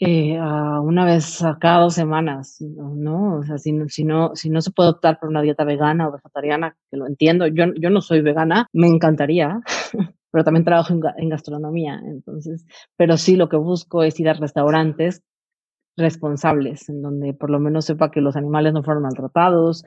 eh, 0.00 0.36
a 0.38 0.80
una 0.80 1.04
vez 1.04 1.40
a 1.42 1.56
cada 1.60 1.82
dos 1.82 1.94
semanas, 1.94 2.58
¿no? 2.60 3.38
O 3.38 3.42
sea, 3.44 3.58
si, 3.58 3.72
si, 3.88 4.04
no, 4.04 4.34
si 4.34 4.50
no 4.50 4.60
se 4.60 4.72
puede 4.72 4.90
optar 4.90 5.20
por 5.20 5.28
una 5.28 5.42
dieta 5.42 5.64
vegana 5.64 6.08
o 6.08 6.12
vegetariana, 6.12 6.76
que 6.90 6.96
lo 6.96 7.06
entiendo, 7.06 7.46
yo, 7.46 7.66
yo 7.80 7.90
no 7.90 8.00
soy 8.00 8.22
vegana, 8.22 8.66
me 8.72 8.88
encantaría, 8.88 9.60
pero 10.32 10.42
también 10.42 10.64
trabajo 10.64 10.92
en, 10.92 11.00
en 11.16 11.28
gastronomía, 11.28 12.00
entonces, 12.04 12.66
pero 12.96 13.16
sí 13.16 13.36
lo 13.36 13.48
que 13.48 13.56
busco 13.56 14.02
es 14.02 14.18
ir 14.18 14.28
a 14.28 14.34
restaurantes 14.34 15.22
responsables, 15.96 16.88
en 16.88 17.02
donde 17.02 17.34
por 17.34 17.50
lo 17.50 17.60
menos 17.60 17.84
sepa 17.84 18.10
que 18.10 18.20
los 18.20 18.36
animales 18.36 18.72
no 18.72 18.82
fueron 18.82 19.04
maltratados, 19.04 19.84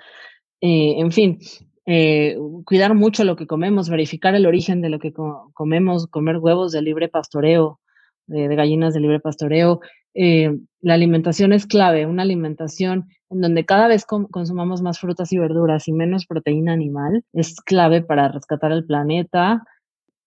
eh, 0.61 0.95
en 0.99 1.11
fin, 1.11 1.39
eh, 1.85 2.37
cuidar 2.65 2.93
mucho 2.95 3.23
lo 3.23 3.35
que 3.35 3.47
comemos, 3.47 3.89
verificar 3.89 4.35
el 4.35 4.45
origen 4.45 4.81
de 4.81 4.89
lo 4.89 4.99
que 4.99 5.13
comemos, 5.53 6.07
comer 6.07 6.37
huevos 6.37 6.71
de 6.71 6.81
libre 6.81 7.07
pastoreo, 7.07 7.79
de, 8.25 8.53
gallinas 8.55 8.93
de 8.93 8.99
libre 8.99 9.19
pastoreo. 9.19 9.79
Eh, 10.13 10.51
la 10.81 10.95
alimentación 10.95 11.53
es 11.53 11.65
clave, 11.65 12.05
una 12.05 12.23
alimentación 12.23 13.07
en 13.29 13.41
donde 13.41 13.65
cada 13.65 13.87
vez 13.87 14.05
consumamos 14.05 14.81
más 14.81 14.99
frutas 14.99 15.31
y 15.31 15.37
verduras 15.37 15.87
y 15.87 15.93
menos 15.93 16.25
proteína 16.25 16.73
animal 16.73 17.23
es 17.33 17.55
clave 17.61 18.01
para 18.01 18.29
rescatar 18.29 18.71
el 18.71 18.85
planeta. 18.85 19.63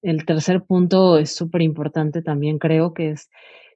El 0.03 0.25
tercer 0.25 0.63
punto 0.63 1.19
es 1.19 1.35
súper 1.35 1.63
importante 1.63 2.23
también, 2.23 2.59
creo 2.59 2.95
que 2.95 3.11
es 3.11 3.29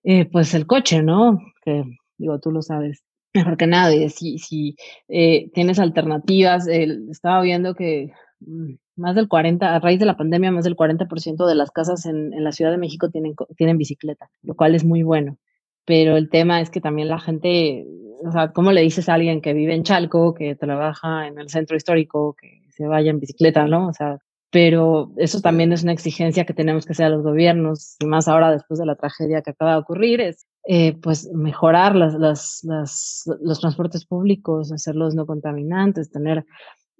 eh, 0.04 0.26
pues 0.30 0.54
el 0.54 0.66
coche, 0.66 1.02
¿no? 1.02 1.38
Que 1.62 1.82
digo, 2.18 2.38
tú 2.38 2.50
lo 2.50 2.62
sabes 2.62 3.02
mejor 3.34 3.56
que 3.56 3.66
nadie. 3.66 4.08
Si, 4.10 4.38
si 4.38 4.76
eh, 5.08 5.50
tienes 5.52 5.78
alternativas, 5.78 6.68
estaba 6.68 7.42
viendo 7.42 7.74
que 7.74 8.12
mm, 8.40 8.74
más 8.96 9.14
del 9.16 9.28
40, 9.28 9.74
a 9.74 9.80
raíz 9.80 9.98
de 9.98 10.06
la 10.06 10.16
pandemia, 10.16 10.52
más 10.52 10.64
del 10.64 10.76
40% 10.76 11.46
de 11.46 11.54
las 11.54 11.70
casas 11.70 12.06
en, 12.06 12.32
en, 12.32 12.44
la 12.44 12.52
Ciudad 12.52 12.70
de 12.70 12.78
México 12.78 13.10
tienen, 13.10 13.34
tienen 13.56 13.78
bicicleta, 13.78 14.30
lo 14.42 14.54
cual 14.54 14.74
es 14.74 14.84
muy 14.84 15.02
bueno. 15.02 15.38
Pero 15.84 16.16
el 16.16 16.30
tema 16.30 16.60
es 16.60 16.70
que 16.70 16.80
también 16.80 17.08
la 17.08 17.18
gente, 17.18 17.86
o 18.24 18.32
sea, 18.32 18.52
¿cómo 18.52 18.72
le 18.72 18.82
dices 18.82 19.08
a 19.08 19.14
alguien 19.14 19.40
que 19.40 19.52
vive 19.52 19.74
en 19.74 19.82
Chalco, 19.82 20.34
que 20.34 20.54
trabaja 20.54 21.26
en 21.26 21.38
el 21.38 21.50
centro 21.50 21.76
histórico, 21.76 22.36
que 22.40 22.62
se 22.70 22.86
vaya 22.86 23.10
en 23.10 23.20
bicicleta, 23.20 23.66
¿no? 23.66 23.88
O 23.88 23.92
sea, 23.92 24.18
pero 24.54 25.10
eso 25.16 25.40
también 25.40 25.72
es 25.72 25.82
una 25.82 25.90
exigencia 25.90 26.44
que 26.44 26.54
tenemos 26.54 26.86
que 26.86 26.92
hacer 26.92 27.06
a 27.06 27.08
los 27.08 27.24
gobiernos, 27.24 27.96
y 27.98 28.06
más 28.06 28.28
ahora 28.28 28.52
después 28.52 28.78
de 28.78 28.86
la 28.86 28.94
tragedia 28.94 29.42
que 29.42 29.50
acaba 29.50 29.72
de 29.72 29.78
ocurrir, 29.78 30.20
es 30.20 30.46
eh, 30.68 30.96
pues 31.02 31.28
mejorar 31.34 31.96
las, 31.96 32.14
las, 32.14 32.60
las, 32.62 33.24
los 33.42 33.58
transportes 33.58 34.06
públicos, 34.06 34.70
hacerlos 34.70 35.16
no 35.16 35.26
contaminantes, 35.26 36.12
tener 36.12 36.44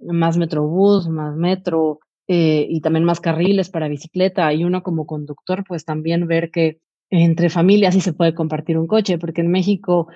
más 0.01 0.37
metrobús, 0.37 1.09
más 1.09 1.37
metro 1.37 2.01
eh, 2.27 2.67
y 2.69 2.81
también 2.81 3.05
más 3.05 3.21
carriles 3.21 3.71
para 3.71 3.87
bicicleta. 3.87 4.53
Y 4.53 4.65
uno 4.65 4.83
como 4.83 5.07
conductor, 5.07 5.63
pues 5.65 5.85
también 5.85 6.27
ver 6.27 6.51
que 6.51 6.81
entre 7.09 7.51
familias 7.51 7.95
sí 7.95 8.01
se 8.01 8.15
puede 8.15 8.35
compartir 8.35 8.79
un 8.79 8.89
coche, 8.89 9.17
porque 9.17 9.43
en 9.43 9.53
México 9.53 10.09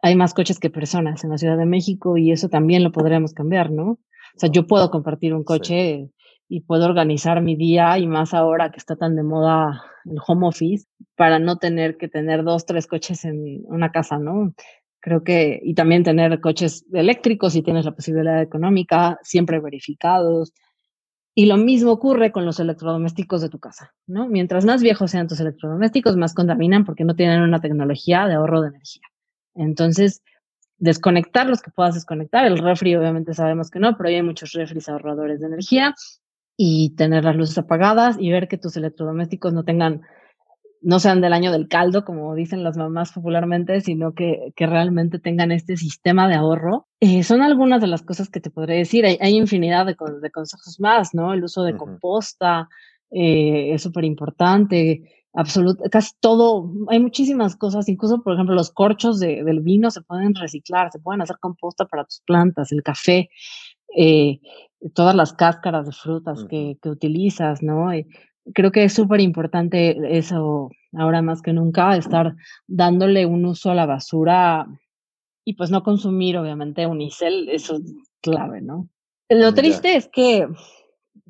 hay 0.00 0.16
más 0.16 0.32
coches 0.32 0.58
que 0.58 0.70
personas 0.70 1.24
en 1.24 1.30
la 1.30 1.36
Ciudad 1.36 1.58
de 1.58 1.66
México 1.66 2.16
y 2.16 2.32
eso 2.32 2.48
también 2.48 2.82
lo 2.82 2.90
podríamos 2.90 3.34
cambiar, 3.34 3.70
¿no? 3.70 3.98
O 4.34 4.38
sea, 4.38 4.50
yo 4.50 4.66
puedo 4.66 4.90
compartir 4.90 5.34
un 5.34 5.44
coche 5.44 6.08
y 6.52 6.62
puedo 6.62 6.84
organizar 6.84 7.40
mi 7.40 7.54
día 7.54 7.96
y 7.98 8.08
más 8.08 8.34
ahora 8.34 8.72
que 8.72 8.78
está 8.78 8.96
tan 8.96 9.14
de 9.14 9.22
moda 9.22 9.84
el 10.04 10.18
home 10.26 10.48
office 10.48 10.84
para 11.14 11.38
no 11.38 11.58
tener 11.58 11.96
que 11.96 12.08
tener 12.08 12.42
dos, 12.42 12.66
tres 12.66 12.88
coches 12.88 13.24
en 13.24 13.62
una 13.66 13.92
casa, 13.92 14.18
¿no? 14.18 14.52
Creo 14.98 15.22
que, 15.22 15.60
y 15.62 15.74
también 15.74 16.02
tener 16.02 16.40
coches 16.40 16.84
eléctricos 16.92 17.52
si 17.52 17.62
tienes 17.62 17.84
la 17.84 17.94
posibilidad 17.94 18.42
económica, 18.42 19.20
siempre 19.22 19.60
verificados. 19.60 20.52
Y 21.36 21.46
lo 21.46 21.56
mismo 21.56 21.92
ocurre 21.92 22.32
con 22.32 22.44
los 22.44 22.58
electrodomésticos 22.58 23.42
de 23.42 23.48
tu 23.48 23.60
casa, 23.60 23.94
¿no? 24.08 24.26
Mientras 24.26 24.64
más 24.64 24.82
viejos 24.82 25.12
sean 25.12 25.28
tus 25.28 25.38
electrodomésticos, 25.38 26.16
más 26.16 26.34
contaminan 26.34 26.84
porque 26.84 27.04
no 27.04 27.14
tienen 27.14 27.42
una 27.42 27.60
tecnología 27.60 28.26
de 28.26 28.34
ahorro 28.34 28.62
de 28.62 28.70
energía. 28.70 29.04
Entonces, 29.54 30.20
desconectar 30.78 31.46
los 31.46 31.62
que 31.62 31.70
puedas 31.70 31.94
desconectar. 31.94 32.44
El 32.44 32.58
refri 32.58 32.96
obviamente 32.96 33.34
sabemos 33.34 33.70
que 33.70 33.78
no, 33.78 33.96
pero 33.96 34.08
hay 34.08 34.20
muchos 34.20 34.50
refris 34.52 34.88
ahorradores 34.88 35.38
de 35.38 35.46
energía 35.46 35.94
y 36.62 36.90
tener 36.90 37.24
las 37.24 37.36
luces 37.36 37.56
apagadas 37.56 38.16
y 38.20 38.30
ver 38.30 38.46
que 38.46 38.58
tus 38.58 38.76
electrodomésticos 38.76 39.54
no 39.54 39.64
tengan, 39.64 40.02
no 40.82 40.98
sean 40.98 41.22
del 41.22 41.32
año 41.32 41.52
del 41.52 41.68
caldo, 41.68 42.04
como 42.04 42.34
dicen 42.34 42.62
las 42.62 42.76
mamás 42.76 43.12
popularmente, 43.12 43.80
sino 43.80 44.12
que, 44.12 44.52
que 44.54 44.66
realmente 44.66 45.18
tengan 45.18 45.52
este 45.52 45.78
sistema 45.78 46.28
de 46.28 46.34
ahorro. 46.34 46.86
Eh, 47.00 47.22
son 47.22 47.40
algunas 47.40 47.80
de 47.80 47.86
las 47.86 48.02
cosas 48.02 48.28
que 48.28 48.40
te 48.40 48.50
podré 48.50 48.76
decir. 48.76 49.06
Hay, 49.06 49.16
hay 49.22 49.38
infinidad 49.38 49.86
de, 49.86 49.96
de, 50.20 50.30
consejos 50.30 50.78
más, 50.80 51.14
¿no? 51.14 51.32
El 51.32 51.44
uso 51.44 51.62
de 51.62 51.78
composta 51.78 52.68
eh, 53.10 53.72
es 53.72 53.82
súper 53.82 54.04
importante. 54.04 55.10
Absoluto, 55.32 55.84
casi 55.90 56.10
todo, 56.20 56.70
hay 56.88 56.98
muchísimas 56.98 57.56
cosas, 57.56 57.88
incluso 57.88 58.20
por 58.20 58.34
ejemplo 58.34 58.54
los 58.54 58.72
corchos 58.72 59.20
de, 59.20 59.44
del 59.44 59.60
vino 59.60 59.90
se 59.92 60.02
pueden 60.02 60.34
reciclar, 60.34 60.90
se 60.90 60.98
pueden 60.98 61.22
hacer 61.22 61.36
composta 61.38 61.86
para 61.86 62.04
tus 62.04 62.20
plantas, 62.26 62.72
el 62.72 62.82
café, 62.82 63.30
eh, 63.96 64.40
todas 64.94 65.14
las 65.14 65.32
cáscaras 65.32 65.86
de 65.86 65.92
frutas 65.92 66.44
que, 66.44 66.78
que, 66.82 66.88
utilizas, 66.88 67.62
¿no? 67.62 67.92
Eh, 67.92 68.06
creo 68.54 68.72
que 68.72 68.84
es 68.84 68.92
súper 68.92 69.20
importante 69.20 70.16
eso, 70.16 70.70
ahora 70.92 71.22
más 71.22 71.42
que 71.42 71.52
nunca, 71.52 71.96
estar 71.96 72.34
dándole 72.66 73.26
un 73.26 73.44
uso 73.44 73.70
a 73.70 73.74
la 73.74 73.86
basura 73.86 74.66
y 75.44 75.54
pues 75.54 75.70
no 75.70 75.82
consumir, 75.82 76.36
obviamente, 76.36 76.86
unicel, 76.86 77.48
eso 77.48 77.76
es 77.76 77.94
clave, 78.20 78.60
¿no? 78.60 78.88
Lo 79.28 79.54
triste 79.54 79.96
es 79.96 80.08
que 80.08 80.48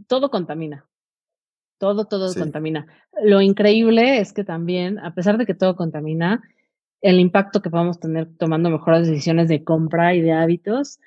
todo 0.07 0.31
contamina, 0.31 0.87
todo, 1.79 2.07
todo 2.07 2.33
contamina. 2.35 2.87
Lo 3.23 3.40
increíble 3.40 4.18
es 4.18 4.33
que 4.33 4.44
también, 4.44 4.99
a 4.99 5.14
pesar 5.14 5.37
de 5.38 5.46
que 5.46 5.55
todo 5.55 5.77
contamina, 5.77 6.42
el 7.03 7.20
impacto 7.20 7.62
que 7.62 7.70
podemos 7.70 8.01
tener 8.01 8.29
tomando 8.37 8.70
mejores 8.70 9.07
decisiones 9.07 9.49
de 9.49 9.64
compra 9.64 10.14
y 10.14 10.20
de 10.20 10.33
hábitos 10.33 10.99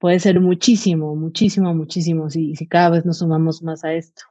puede 0.00 0.18
ser 0.18 0.40
muchísimo, 0.40 1.14
muchísimo, 1.14 1.74
muchísimo 1.74 2.30
si, 2.30 2.56
si 2.56 2.66
cada 2.66 2.90
vez 2.90 3.04
nos 3.04 3.18
sumamos 3.18 3.62
más 3.62 3.84
a 3.84 3.92
esto. 3.92 4.22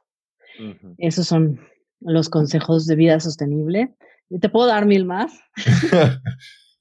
Esos 0.98 1.26
son 1.26 1.58
los 2.00 2.28
consejos 2.28 2.86
de 2.86 2.96
vida 2.96 3.18
sostenible. 3.18 3.94
Te 4.40 4.48
puedo 4.50 4.66
dar 4.66 4.84
mil 4.84 5.06
más. 5.06 5.32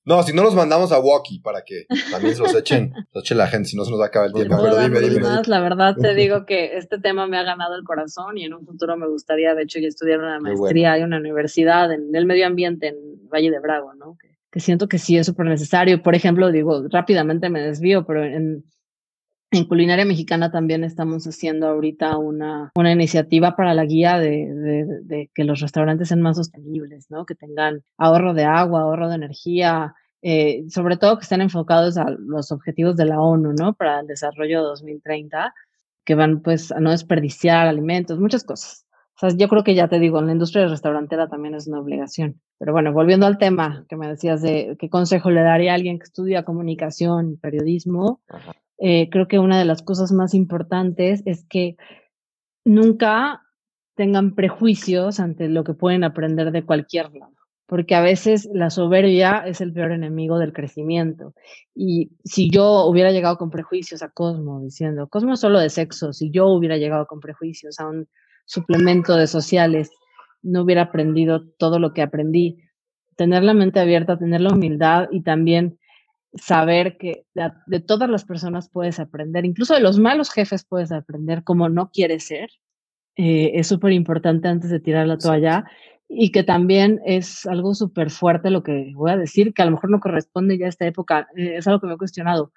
no, 0.06 0.22
si 0.24 0.34
no 0.34 0.44
los 0.44 0.54
mandamos 0.54 0.92
a 0.92 1.00
Walkie 1.00 1.40
para 1.40 1.62
que 1.62 1.86
también 2.12 2.36
se 2.36 2.42
los 2.42 2.54
echen, 2.56 2.92
los 3.14 3.24
eche 3.24 3.36
la 3.36 3.48
gente, 3.48 3.70
si 3.70 3.78
no 3.78 3.86
se 3.86 3.92
nos 3.92 4.02
va 4.02 4.06
a 4.06 4.08
acabar 4.08 4.28
el 4.28 4.34
tiempo. 4.34 4.58
Pero 4.62 4.80
dime, 4.80 5.00
dime, 5.00 5.22
más. 5.22 5.48
La 5.48 5.62
verdad 5.62 5.96
te 5.96 6.14
digo 6.14 6.46
que 6.48 6.78
este 6.78 7.00
tema 7.00 7.26
me 7.28 7.38
ha 7.38 7.44
ganado 7.44 7.76
el 7.76 7.84
corazón 7.84 8.38
y 8.38 8.44
en 8.44 8.54
un 8.54 8.66
futuro 8.66 8.98
me 8.98 9.08
gustaría, 9.08 9.56
de 9.56 9.64
hecho, 9.64 9.80
ya 9.80 9.88
estudiar 9.88 10.20
una 10.20 10.40
maestría 10.40 10.98
en 10.98 11.06
una 11.06 11.20
universidad 11.20 11.94
en 11.94 12.14
el 12.14 12.26
medio 12.26 12.48
ambiente 12.48 12.88
en 12.88 13.30
Valle 13.30 13.52
de 13.52 13.60
Bravo, 13.60 13.94
¿no? 13.94 14.18
Que, 14.20 14.36
que 14.52 14.60
siento 14.60 14.90
que 14.90 14.98
sí 14.98 15.16
es 15.16 15.28
súper 15.28 15.46
necesario. 15.46 16.02
Por 16.04 16.16
ejemplo, 16.16 16.52
digo, 16.52 16.84
rápidamente 16.90 17.50
me 17.50 17.62
desvío, 17.62 18.06
pero 18.06 18.26
en, 18.26 18.66
en 19.52 19.66
culinaria 19.66 20.06
mexicana 20.06 20.52
también 20.52 20.84
estamos 20.84 21.26
haciendo 21.26 21.68
ahorita 21.68 22.18
una, 22.18 22.72
una 22.76 22.92
iniciativa 22.92 23.56
para 23.56 23.74
la 23.74 23.86
guía 23.86 24.20
de, 24.20 24.86
de, 25.04 25.32
que 25.34 25.44
los 25.44 25.60
restaurantes 25.60 26.10
sean 26.10 26.22
más 26.22 26.38
sostenibles, 26.38 27.10
¿no? 27.10 27.26
Que 27.26 27.36
tengan 27.36 27.82
ahorro 27.98 28.34
de 28.34 28.46
agua, 28.46 28.82
ahorro 28.82 29.10
de 29.10 29.16
energía, 29.16 29.96
eh, 30.22 30.66
sobre 30.70 30.98
todo 30.98 31.18
que 31.18 31.24
estén 31.24 31.42
enfocados 31.42 31.98
a 31.98 32.10
los 32.20 32.52
objetivos 32.52 32.96
de 32.96 33.06
la 33.06 33.22
ONU, 33.22 33.54
¿no? 33.54 33.74
Para 33.74 34.02
el 34.02 34.08
desarrollo 34.08 34.62
2030, 34.64 35.54
que 36.04 36.16
van 36.16 36.42
pues 36.42 36.72
a 36.72 36.80
no 36.80 36.92
desperdiciar 36.92 37.68
alimentos, 37.68 38.20
muchas 38.20 38.44
cosas. 38.44 38.86
O 39.16 39.28
sea, 39.28 39.38
yo 39.38 39.50
creo 39.50 39.64
que 39.64 39.76
ya 39.76 39.90
te 39.90 40.00
digo, 40.00 40.20
en 40.20 40.28
la 40.28 40.32
industria 40.32 40.68
restaurantera 40.68 41.28
también 41.28 41.56
es 41.56 41.68
una 41.68 41.82
obligación. 41.82 42.40
Pero 42.58 42.72
bueno, 42.72 42.94
volviendo 42.94 43.26
al 43.26 43.38
tema 43.38 43.86
que 43.90 43.98
me 43.98 44.08
decías 44.08 44.42
de 44.42 44.78
qué 44.80 44.90
consejo 44.90 45.30
le 45.30 45.42
daría 45.42 45.72
a 45.72 45.76
alguien 45.76 46.00
que 46.00 46.06
estudia 46.06 46.44
comunicación, 46.44 47.38
periodismo, 47.42 48.22
eh, 48.80 49.10
creo 49.10 49.28
que 49.28 49.40
una 49.40 49.60
de 49.60 49.66
las 49.66 49.82
cosas 49.82 50.12
más 50.12 50.34
importantes 50.34 51.22
es 51.26 51.46
que 51.46 51.76
nunca 52.64 53.44
tengan 53.96 54.36
prejuicios 54.36 55.20
ante 55.20 55.50
lo 55.50 55.66
que 55.66 55.74
pueden 55.74 56.06
aprender 56.06 56.52
de 56.52 56.66
cualquier 56.66 57.14
lado, 57.14 57.34
porque 57.66 57.96
a 57.96 58.02
veces 58.02 58.48
la 58.54 58.70
soberbia 58.70 59.44
es 59.46 59.60
el 59.60 59.74
peor 59.74 59.92
enemigo 59.92 60.40
del 60.40 60.54
crecimiento. 60.54 61.34
Y 61.76 62.12
si 62.24 62.50
yo 62.50 62.86
hubiera 62.86 63.12
llegado 63.12 63.38
con 63.38 63.50
prejuicios 63.50 64.02
a 64.02 64.10
Cosmo, 64.10 64.62
diciendo, 64.62 65.10
Cosmo 65.10 65.34
es 65.34 65.42
solo 65.42 65.60
de 65.60 65.70
sexo, 65.70 66.14
si 66.14 66.32
yo 66.32 66.48
hubiera 66.48 66.78
llegado 66.78 67.06
con 67.08 67.20
prejuicios 67.20 67.80
a 67.82 67.88
un 67.88 68.08
suplemento 68.46 69.18
de 69.18 69.28
sociales, 69.28 69.92
no 70.42 70.64
hubiera 70.64 70.84
aprendido 70.84 71.46
todo 71.58 71.80
lo 71.80 71.94
que 71.94 72.02
aprendí. 72.02 72.64
Tener 73.18 73.44
la 73.44 73.54
mente 73.54 73.82
abierta, 73.82 74.18
tener 74.18 74.40
la 74.40 74.54
humildad 74.54 75.10
y 75.12 75.24
también 75.24 75.78
saber 76.34 76.98
que 76.98 77.26
de, 77.34 77.80
todas 77.80 78.10
las 78.10 78.26
personas 78.26 78.70
puedes 78.70 79.00
aprender, 79.00 79.46
incluso 79.46 79.74
de 79.74 79.82
los 79.82 80.00
malos 80.00 80.32
jefes 80.32 80.66
puedes 80.66 80.92
aprender 80.92 81.44
como 81.44 81.70
no 81.70 81.90
quieres 81.92 82.26
ser. 82.26 82.50
Eh, 83.16 83.52
es 83.56 83.68
súper 83.68 83.92
importante 83.92 84.48
antes 84.48 84.70
de 84.70 84.80
tirar 84.80 85.08
la 85.08 85.18
toalla 85.18 85.66
y 86.08 86.32
que 86.32 86.44
también 86.44 87.02
es 87.06 87.46
algo 87.46 87.76
súper 87.76 88.10
fuerte 88.12 88.50
lo 88.50 88.64
que 88.64 88.92
voy 88.96 89.12
a 89.12 89.18
decir, 89.18 89.54
que 89.54 89.62
a 89.62 89.66
lo 89.66 89.72
mejor 89.72 89.90
no 89.90 90.00
corresponde 90.00 90.58
ya 90.58 90.66
a 90.66 90.70
esta 90.70 90.88
época, 90.88 91.28
eh, 91.36 91.58
es 91.58 91.68
algo 91.68 91.80
que 91.82 91.88
me 91.88 91.94
he 91.94 91.98
cuestionado. 91.98 92.52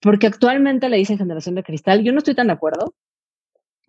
Porque 0.00 0.26
actualmente 0.26 0.88
le 0.88 0.96
dicen 0.96 1.18
generación 1.18 1.54
de 1.54 1.62
cristal, 1.62 2.02
yo 2.02 2.12
no 2.12 2.18
estoy 2.18 2.34
tan 2.34 2.46
de 2.46 2.54
acuerdo, 2.54 2.94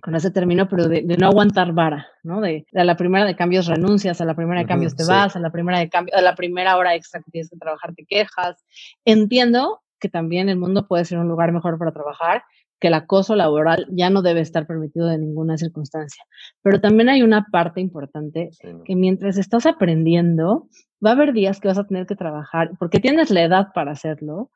con 0.01 0.15
ese 0.15 0.31
término, 0.31 0.69
pero 0.69 0.87
de, 0.87 1.03
no 1.17 1.27
aguantar 1.27 1.73
vara, 1.73 2.07
¿no? 2.23 2.41
De, 2.41 2.65
a 2.75 2.83
la 2.83 2.95
primera 2.95 3.25
de 3.25 3.35
cambios 3.35 3.65
renuncias, 3.65 4.21
a 4.21 4.25
la 4.25 4.35
primera 4.35 4.61
de 4.61 4.67
cambios 4.67 4.95
te 4.95 5.05
vas, 5.05 5.35
a 5.35 5.39
la 5.39 5.51
primera 5.51 5.79
de 5.79 5.89
cambio, 5.89 6.15
a 6.15 6.21
la 6.21 6.35
primera 6.35 6.77
hora 6.77 6.95
extra 6.95 7.21
que 7.21 7.31
tienes 7.31 7.49
que 7.49 7.57
trabajar 7.57 7.93
te 7.95 8.05
quejas. 8.05 8.63
Entiendo 9.05 9.81
que 9.99 10.09
también 10.09 10.49
el 10.49 10.57
mundo 10.57 10.87
puede 10.87 11.05
ser 11.05 11.17
un 11.17 11.27
lugar 11.27 11.51
mejor 11.51 11.79
para 11.79 11.91
trabajar, 11.91 12.43
que 12.79 12.89
el 12.89 12.93
acoso 12.93 13.35
laboral 13.35 13.87
ya 13.89 14.11
no 14.11 14.21
debe 14.21 14.41
estar 14.41 14.67
permitido 14.67 15.07
de 15.07 15.17
ninguna 15.17 15.57
circunstancia. 15.57 16.23
Pero 16.61 16.79
también 16.79 17.09
hay 17.09 17.23
una 17.23 17.47
parte 17.51 17.81
importante 17.81 18.51
que 18.85 18.95
mientras 18.95 19.37
estás 19.37 19.65
aprendiendo, 19.65 20.67
va 21.03 21.11
a 21.11 21.13
haber 21.13 21.33
días 21.33 21.59
que 21.59 21.69
vas 21.69 21.79
a 21.79 21.87
tener 21.87 22.05
que 22.05 22.15
trabajar, 22.15 22.71
porque 22.77 22.99
tienes 22.99 23.31
la 23.31 23.41
edad 23.41 23.67
para 23.73 23.93
hacerlo, 23.93 24.51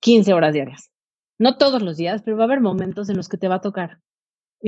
15 0.00 0.32
horas 0.32 0.54
diarias. 0.54 0.90
No 1.38 1.58
todos 1.58 1.82
los 1.82 1.98
días, 1.98 2.22
pero 2.22 2.38
va 2.38 2.44
a 2.44 2.46
haber 2.46 2.60
momentos 2.60 3.10
en 3.10 3.16
los 3.18 3.28
que 3.28 3.36
te 3.36 3.48
va 3.48 3.56
a 3.56 3.60
tocar 3.60 3.98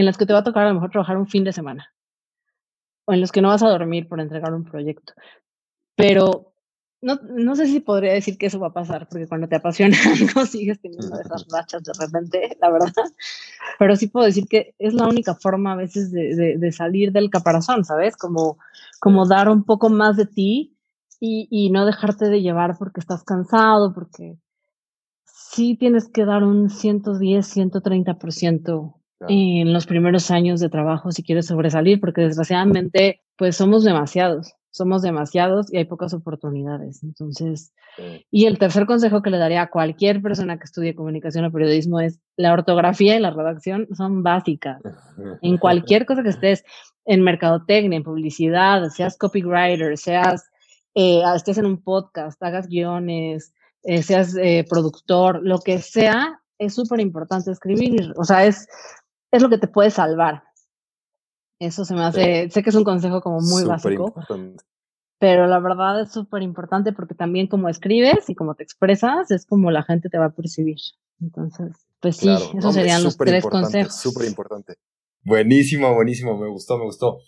en 0.01 0.07
las 0.07 0.16
que 0.16 0.26
te 0.26 0.32
va 0.32 0.40
a 0.40 0.44
tocar 0.44 0.64
a 0.64 0.68
lo 0.68 0.74
mejor 0.74 0.90
trabajar 0.90 1.16
un 1.16 1.26
fin 1.26 1.44
de 1.44 1.53
semana, 1.53 1.92
o 3.07 3.12
en 3.12 3.20
los 3.20 3.32
que 3.32 3.40
no 3.40 3.49
vas 3.49 3.62
a 3.62 3.68
dormir 3.68 4.09
por 4.09 4.20
entregar 4.20 4.53
un 4.55 4.64
proyecto. 4.64 5.14
Pero 5.94 6.53
no, 7.01 7.18
no 7.22 7.57
sé 7.57 7.66
si 7.66 7.80
podría 7.80 8.12
decir 8.12 8.36
que 8.36 8.47
eso 8.47 8.59
va 8.59 8.68
a 8.68 8.72
pasar, 8.72 9.09
porque 9.09 9.26
cuando 9.26 9.49
te 9.49 9.57
apasiona 9.57 9.97
algo 10.20 10.44
sigues 10.44 10.80
teniendo 10.80 11.18
esas 11.18 11.47
rachas 11.51 11.82
de 11.82 11.92
repente, 11.99 12.57
la 12.61 12.70
verdad. 12.70 12.92
Pero 13.78 13.97
sí 13.97 14.09
puedo 14.09 14.26
decir 14.26 14.47
que 14.49 14.74
es 14.78 14.94
la 14.94 15.07
única 15.07 15.34
forma 15.34 15.72
a 15.72 15.76
veces 15.76 16.11
de, 16.11 16.59
de, 16.59 16.72
salir 16.72 17.12
del 17.12 17.30
caparazón, 17.30 17.84
¿sabes? 17.84 18.16
Como, 18.16 18.59
como 19.01 19.26
dar 19.26 19.49
un 19.49 19.64
poco 19.64 19.88
más 19.88 20.16
de 20.16 20.26
ti 20.26 20.76
y, 21.20 21.49
y 21.51 21.70
no 21.70 21.86
dejarte 21.86 22.28
de 22.28 22.42
llevar 22.42 22.76
porque 22.78 23.01
estás 23.01 23.24
cansado, 23.24 23.94
porque 23.94 24.36
sí 25.24 25.76
tienes 25.76 26.09
que 26.09 26.24
dar 26.24 26.44
un 26.44 26.70
110, 26.70 27.57
130% 27.57 28.94
en 29.28 29.72
los 29.72 29.86
primeros 29.86 30.30
años 30.30 30.60
de 30.60 30.68
trabajo 30.68 31.10
si 31.10 31.22
quieres 31.22 31.46
sobresalir, 31.46 32.00
porque 32.00 32.22
desgraciadamente 32.22 33.22
pues 33.36 33.56
somos 33.56 33.84
demasiados. 33.84 34.54
somos 34.70 35.00
demasiados 35.00 35.72
y 35.72 35.78
hay 35.78 35.86
pocas 35.86 36.12
oportunidades. 36.12 37.02
Entonces, 37.02 37.72
y 38.30 38.44
el 38.44 38.58
tercer 38.58 38.84
consejo 38.84 39.22
que 39.22 39.30
le 39.30 39.38
daría 39.38 39.62
a 39.62 39.70
cualquier 39.70 40.20
persona 40.20 40.58
que 40.58 40.64
estudie 40.64 40.94
comunicación 40.94 41.46
o 41.46 41.52
periodismo 41.52 41.98
es 41.98 42.20
la 42.36 42.52
ortografía 42.52 43.16
y 43.16 43.20
la 43.20 43.30
redacción 43.30 43.88
son 43.96 44.22
básicas. 44.22 44.82
En 45.40 45.56
cualquier 45.56 46.04
cosa 46.04 46.22
que 46.22 46.28
estés, 46.28 46.62
en 47.06 47.22
mercadotecnia, 47.22 47.96
en 47.96 48.02
publicidad, 48.02 48.90
seas 48.90 49.16
copywriter, 49.16 49.96
seas, 49.96 50.44
eh, 50.94 51.22
estés 51.34 51.56
en 51.56 51.66
un 51.66 51.82
podcast, 51.82 52.42
hagas 52.42 52.68
guiones, 52.68 53.54
eh, 53.82 54.02
seas 54.02 54.36
eh, 54.36 54.66
productor, 54.68 55.40
lo 55.42 55.60
que 55.60 55.78
sea, 55.78 56.40
es 56.58 56.74
súper 56.74 57.00
importante 57.00 57.50
escribir. 57.50 58.12
O 58.16 58.24
sea, 58.24 58.44
es, 58.44 58.68
es 59.32 59.42
lo 59.42 59.48
que 59.48 59.58
te 59.58 59.68
puede 59.68 59.90
salvar. 59.90 60.44
Eso 61.58 61.84
se 61.84 61.94
me 61.94 62.04
hace, 62.04 62.50
sé 62.50 62.62
que 62.62 62.70
es 62.70 62.76
un 62.76 62.84
consejo 62.84 63.20
como 63.22 63.40
muy 63.40 63.64
básico, 63.64 64.14
pero 65.18 65.46
la 65.46 65.58
verdad 65.58 66.02
es 66.02 66.12
súper 66.12 66.42
importante 66.42 66.92
porque 66.92 67.14
también 67.14 67.46
como 67.46 67.68
escribes 67.68 68.28
y 68.28 68.34
como 68.34 68.54
te 68.54 68.62
expresas 68.62 69.30
es 69.30 69.46
como 69.46 69.70
la 69.70 69.82
gente 69.82 70.10
te 70.10 70.18
va 70.18 70.26
a 70.26 70.34
percibir. 70.34 70.76
Entonces, 71.20 71.74
pues 72.00 72.18
sí, 72.18 72.28
esos 72.28 72.74
serían 72.74 73.02
los 73.02 73.16
tres 73.16 73.44
consejos. 73.46 73.96
Súper 73.96 74.26
importante. 74.26 74.74
Buenísimo, 75.22 75.94
buenísimo, 75.94 76.38
me 76.38 76.48
gustó, 76.48 76.76
me 76.76 76.84
gustó. 76.84 77.18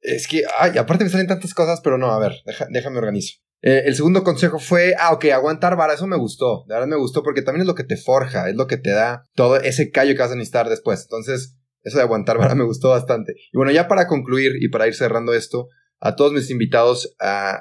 Es 0.00 0.28
que, 0.28 0.42
ay, 0.58 0.76
aparte 0.78 1.04
me 1.04 1.10
salen 1.10 1.26
tantas 1.26 1.54
cosas, 1.54 1.80
pero 1.82 1.98
no, 1.98 2.10
a 2.10 2.18
ver, 2.18 2.34
déjame 2.70 2.98
organizo. 2.98 3.38
Eh, 3.60 3.82
el 3.86 3.94
segundo 3.96 4.22
consejo 4.22 4.58
fue, 4.58 4.94
ah, 4.98 5.12
ok, 5.12 5.26
aguantar 5.26 5.76
vara, 5.76 5.94
eso 5.94 6.06
me 6.06 6.16
gustó, 6.16 6.64
de 6.68 6.74
verdad 6.74 6.86
me 6.86 6.96
gustó 6.96 7.24
porque 7.24 7.42
también 7.42 7.62
es 7.62 7.66
lo 7.66 7.74
que 7.74 7.82
te 7.82 7.96
forja, 7.96 8.48
es 8.48 8.54
lo 8.54 8.68
que 8.68 8.76
te 8.76 8.90
da 8.90 9.24
todo 9.34 9.56
ese 9.56 9.90
callo 9.90 10.14
que 10.14 10.20
vas 10.20 10.30
a 10.30 10.36
necesitar 10.36 10.68
después. 10.68 11.02
Entonces, 11.02 11.56
eso 11.82 11.98
de 11.98 12.04
aguantar 12.04 12.38
vara 12.38 12.54
me 12.54 12.64
gustó 12.64 12.90
bastante. 12.90 13.34
Y 13.52 13.56
bueno, 13.56 13.72
ya 13.72 13.88
para 13.88 14.06
concluir 14.06 14.52
y 14.60 14.68
para 14.68 14.86
ir 14.86 14.94
cerrando 14.94 15.34
esto, 15.34 15.68
a 16.00 16.14
todos 16.14 16.32
mis 16.32 16.50
invitados, 16.50 17.16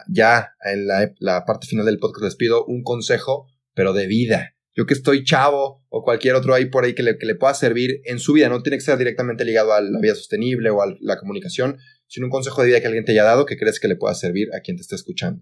ya 0.09 0.51
en 0.63 0.87
la, 0.87 1.45
parte 1.45 1.65
final 1.65 1.85
del 1.85 1.97
podcast 1.97 2.23
les 2.25 2.35
pido 2.35 2.65
un 2.65 2.83
consejo, 2.83 3.47
pero 3.73 3.93
de 3.93 4.05
vida. 4.05 4.53
Yo 4.75 4.85
que 4.85 4.93
estoy 4.93 5.23
chavo 5.23 5.83
o 5.89 6.03
cualquier 6.03 6.35
otro 6.35 6.53
ahí 6.53 6.65
por 6.65 6.83
ahí 6.83 6.93
que 6.93 7.01
le, 7.01 7.17
que 7.17 7.25
le 7.25 7.33
pueda 7.33 7.55
servir 7.55 8.01
en 8.05 8.19
su 8.19 8.33
vida, 8.33 8.47
no 8.47 8.61
tiene 8.61 8.77
que 8.77 8.83
ser 8.83 8.99
directamente 8.99 9.43
ligado 9.43 9.73
a 9.73 9.81
la 9.81 9.99
vida 9.99 10.13
sostenible 10.13 10.69
o 10.69 10.83
a 10.83 10.95
la 10.99 11.17
comunicación, 11.17 11.77
sino 12.05 12.27
un 12.27 12.31
consejo 12.31 12.61
de 12.61 12.67
vida 12.67 12.81
que 12.81 12.85
alguien 12.85 13.03
te 13.03 13.13
haya 13.13 13.23
dado 13.23 13.47
que 13.47 13.57
crees 13.57 13.79
que 13.79 13.87
le 13.87 13.95
pueda 13.95 14.13
servir 14.13 14.49
a 14.55 14.61
quien 14.61 14.77
te 14.77 14.81
esté 14.81 14.95
escuchando. 14.95 15.41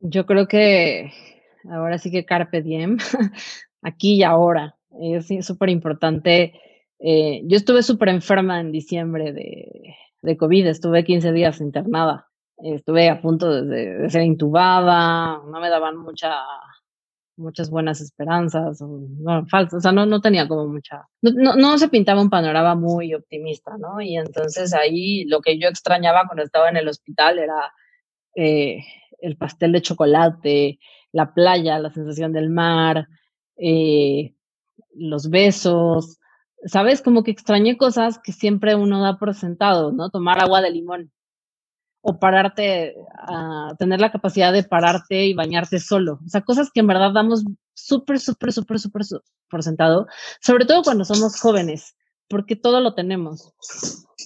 Yo 0.00 0.26
creo 0.26 0.48
que 0.48 1.12
ahora 1.70 1.98
sí 1.98 2.10
que 2.10 2.24
carpe 2.24 2.62
diem, 2.62 2.98
aquí 3.82 4.16
y 4.16 4.22
ahora. 4.22 4.76
Es 5.00 5.28
súper 5.46 5.68
importante 5.68 6.52
eh, 7.00 7.42
yo 7.46 7.56
estuve 7.56 7.82
súper 7.82 8.10
enferma 8.10 8.60
en 8.60 8.72
diciembre 8.72 9.32
de, 9.32 9.96
de, 10.20 10.36
COVID, 10.36 10.66
estuve 10.66 11.02
15 11.02 11.32
días 11.32 11.60
internada, 11.62 12.28
estuve 12.58 13.08
a 13.08 13.22
punto 13.22 13.62
de, 13.64 14.10
ser 14.10 14.22
intubada, 14.22 15.40
no 15.50 15.60
me 15.60 15.70
daban 15.70 15.96
mucha, 15.96 16.34
muchas 17.38 17.70
buenas 17.70 18.02
esperanzas, 18.02 18.82
no, 18.82 19.46
falsas, 19.46 19.78
o 19.78 19.80
sea, 19.80 19.92
no, 19.92 20.04
no 20.04 20.20
tenía 20.20 20.46
como 20.46 20.66
mucha, 20.68 21.06
no, 21.22 21.56
no, 21.56 21.78
se 21.78 21.88
pintaba 21.88 22.20
un 22.20 22.28
panorama 22.28 22.74
muy 22.74 23.14
optimista, 23.14 23.78
¿no? 23.78 24.02
Y 24.02 24.18
entonces 24.18 24.74
ahí 24.74 25.24
lo 25.24 25.40
que 25.40 25.58
yo 25.58 25.68
extrañaba 25.68 26.26
cuando 26.26 26.42
estaba 26.42 26.68
en 26.68 26.76
el 26.76 26.88
hospital 26.88 27.38
era 27.38 27.72
eh, 28.36 28.80
el 29.20 29.36
pastel 29.36 29.72
de 29.72 29.82
chocolate, 29.82 30.78
la 31.12 31.34
playa, 31.34 31.78
la 31.78 31.92
sensación 31.92 32.32
del 32.32 32.50
mar, 32.50 33.08
eh, 33.56 34.34
los 34.94 35.30
besos, 35.30 36.18
¿sabes? 36.64 37.02
Como 37.02 37.22
que 37.22 37.30
extrañé 37.30 37.76
cosas 37.76 38.18
que 38.22 38.32
siempre 38.32 38.74
uno 38.74 39.00
da 39.00 39.18
por 39.18 39.34
sentado, 39.34 39.92
¿no? 39.92 40.10
Tomar 40.10 40.40
agua 40.42 40.60
de 40.60 40.70
limón 40.70 41.12
o 42.02 42.18
pararte, 42.18 42.94
a 43.18 43.74
tener 43.78 44.00
la 44.00 44.10
capacidad 44.10 44.52
de 44.52 44.64
pararte 44.64 45.26
y 45.26 45.34
bañarte 45.34 45.78
solo. 45.80 46.20
O 46.24 46.28
sea, 46.28 46.40
cosas 46.40 46.70
que 46.72 46.80
en 46.80 46.86
verdad 46.86 47.12
damos 47.12 47.44
súper, 47.74 48.20
súper, 48.20 48.52
súper, 48.52 48.78
súper 48.78 49.02
por 49.50 49.62
sentado, 49.62 50.06
sobre 50.40 50.64
todo 50.64 50.82
cuando 50.82 51.04
somos 51.04 51.38
jóvenes, 51.38 51.96
porque 52.28 52.56
todo 52.56 52.80
lo 52.80 52.94
tenemos 52.94 53.52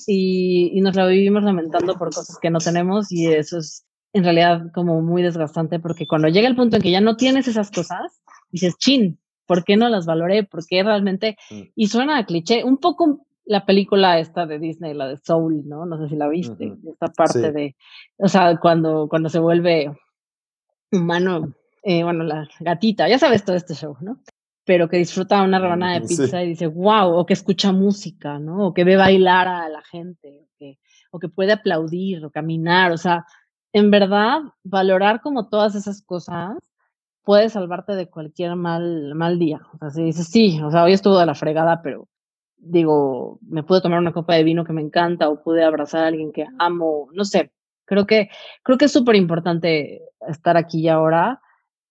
y, 0.06 0.70
y 0.76 0.80
nos 0.82 0.94
lo 0.94 1.08
vivimos 1.08 1.42
lamentando 1.42 1.94
por 1.94 2.14
cosas 2.14 2.38
que 2.40 2.50
no 2.50 2.58
tenemos 2.58 3.10
y 3.10 3.26
eso 3.26 3.58
es 3.58 3.86
en 4.14 4.24
realidad 4.24 4.72
como 4.72 5.02
muy 5.02 5.22
desgastante 5.22 5.78
porque 5.78 6.06
cuando 6.06 6.28
llega 6.28 6.48
el 6.48 6.56
punto 6.56 6.76
en 6.76 6.82
que 6.82 6.90
ya 6.90 7.02
no 7.02 7.16
tienes 7.16 7.46
esas 7.48 7.70
cosas, 7.70 8.22
dices, 8.50 8.78
chin, 8.78 9.18
¿Por 9.46 9.64
qué 9.64 9.76
no 9.76 9.88
las 9.88 10.06
valoré? 10.06 10.44
¿Por 10.44 10.66
qué 10.66 10.82
realmente? 10.82 11.36
Mm. 11.50 11.62
Y 11.74 11.86
suena 11.88 12.18
a 12.18 12.26
cliché, 12.26 12.64
un 12.64 12.78
poco 12.78 13.26
la 13.44 13.66
película 13.66 14.18
esta 14.18 14.46
de 14.46 14.58
Disney, 14.58 14.94
la 14.94 15.08
de 15.08 15.18
Soul, 15.18 15.68
¿no? 15.68 15.84
No 15.84 15.98
sé 15.98 16.08
si 16.08 16.16
la 16.16 16.28
viste, 16.28 16.72
esta 16.90 17.08
parte 17.08 17.52
de, 17.52 17.76
o 18.16 18.28
sea, 18.28 18.56
cuando, 18.58 19.06
cuando 19.08 19.28
se 19.28 19.38
vuelve 19.38 19.92
humano, 20.90 21.52
eh, 21.82 22.02
bueno, 22.02 22.24
la 22.24 22.48
gatita, 22.60 23.06
ya 23.06 23.18
sabes 23.18 23.44
todo 23.44 23.56
este 23.56 23.74
show, 23.74 23.96
¿no? 24.00 24.20
Pero 24.64 24.88
que 24.88 24.96
disfruta 24.96 25.42
una 25.42 25.58
rebanada 25.58 26.00
de 26.00 26.00
pizza 26.08 26.42
y 26.42 26.48
dice, 26.48 26.68
wow, 26.68 27.14
o 27.14 27.26
que 27.26 27.34
escucha 27.34 27.70
música, 27.70 28.38
¿no? 28.38 28.68
O 28.68 28.72
que 28.72 28.84
ve 28.84 28.96
bailar 28.96 29.46
a 29.46 29.68
la 29.68 29.82
gente, 29.82 30.40
o 30.42 30.48
que, 30.58 30.78
o 31.10 31.18
que 31.18 31.28
puede 31.28 31.52
aplaudir 31.52 32.24
o 32.24 32.30
caminar, 32.30 32.92
o 32.92 32.96
sea, 32.96 33.26
en 33.74 33.90
verdad, 33.90 34.42
valorar 34.62 35.20
como 35.20 35.48
todas 35.48 35.74
esas 35.74 36.00
cosas 36.00 36.56
puede 37.24 37.48
salvarte 37.48 37.94
de 37.96 38.08
cualquier 38.08 38.54
mal, 38.54 39.14
mal 39.16 39.38
día. 39.38 39.62
O 39.74 39.78
sea, 39.78 39.90
si 39.90 40.04
dices, 40.04 40.28
sí, 40.28 40.60
o 40.62 40.70
sea, 40.70 40.84
hoy 40.84 40.92
estuvo 40.92 41.18
de 41.18 41.26
la 41.26 41.34
fregada, 41.34 41.82
pero 41.82 42.08
digo, 42.56 43.40
me 43.42 43.64
pude 43.64 43.80
tomar 43.80 43.98
una 43.98 44.12
copa 44.12 44.34
de 44.34 44.44
vino 44.44 44.64
que 44.64 44.72
me 44.72 44.80
encanta 44.80 45.28
o 45.28 45.42
pude 45.42 45.64
abrazar 45.64 46.04
a 46.04 46.06
alguien 46.06 46.32
que 46.32 46.46
amo, 46.60 47.08
no 47.14 47.24
sé. 47.24 47.52
Creo 47.84 48.06
que, 48.06 48.30
creo 48.62 48.78
que 48.78 48.84
es 48.84 48.92
súper 48.92 49.16
importante 49.16 50.02
estar 50.28 50.56
aquí 50.56 50.82
y 50.82 50.88
ahora 50.88 51.40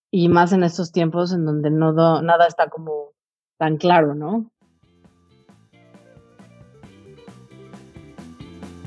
y 0.09 0.29
más 0.29 0.53
en 0.53 0.63
estos 0.63 0.93
tiempos 0.93 1.33
en 1.33 1.45
donde 1.45 1.69
no 1.69 1.91
nada 2.21 2.47
está 2.47 2.69
como 2.69 3.11
tan 3.57 3.75
claro, 3.75 4.15
¿no? 4.15 4.52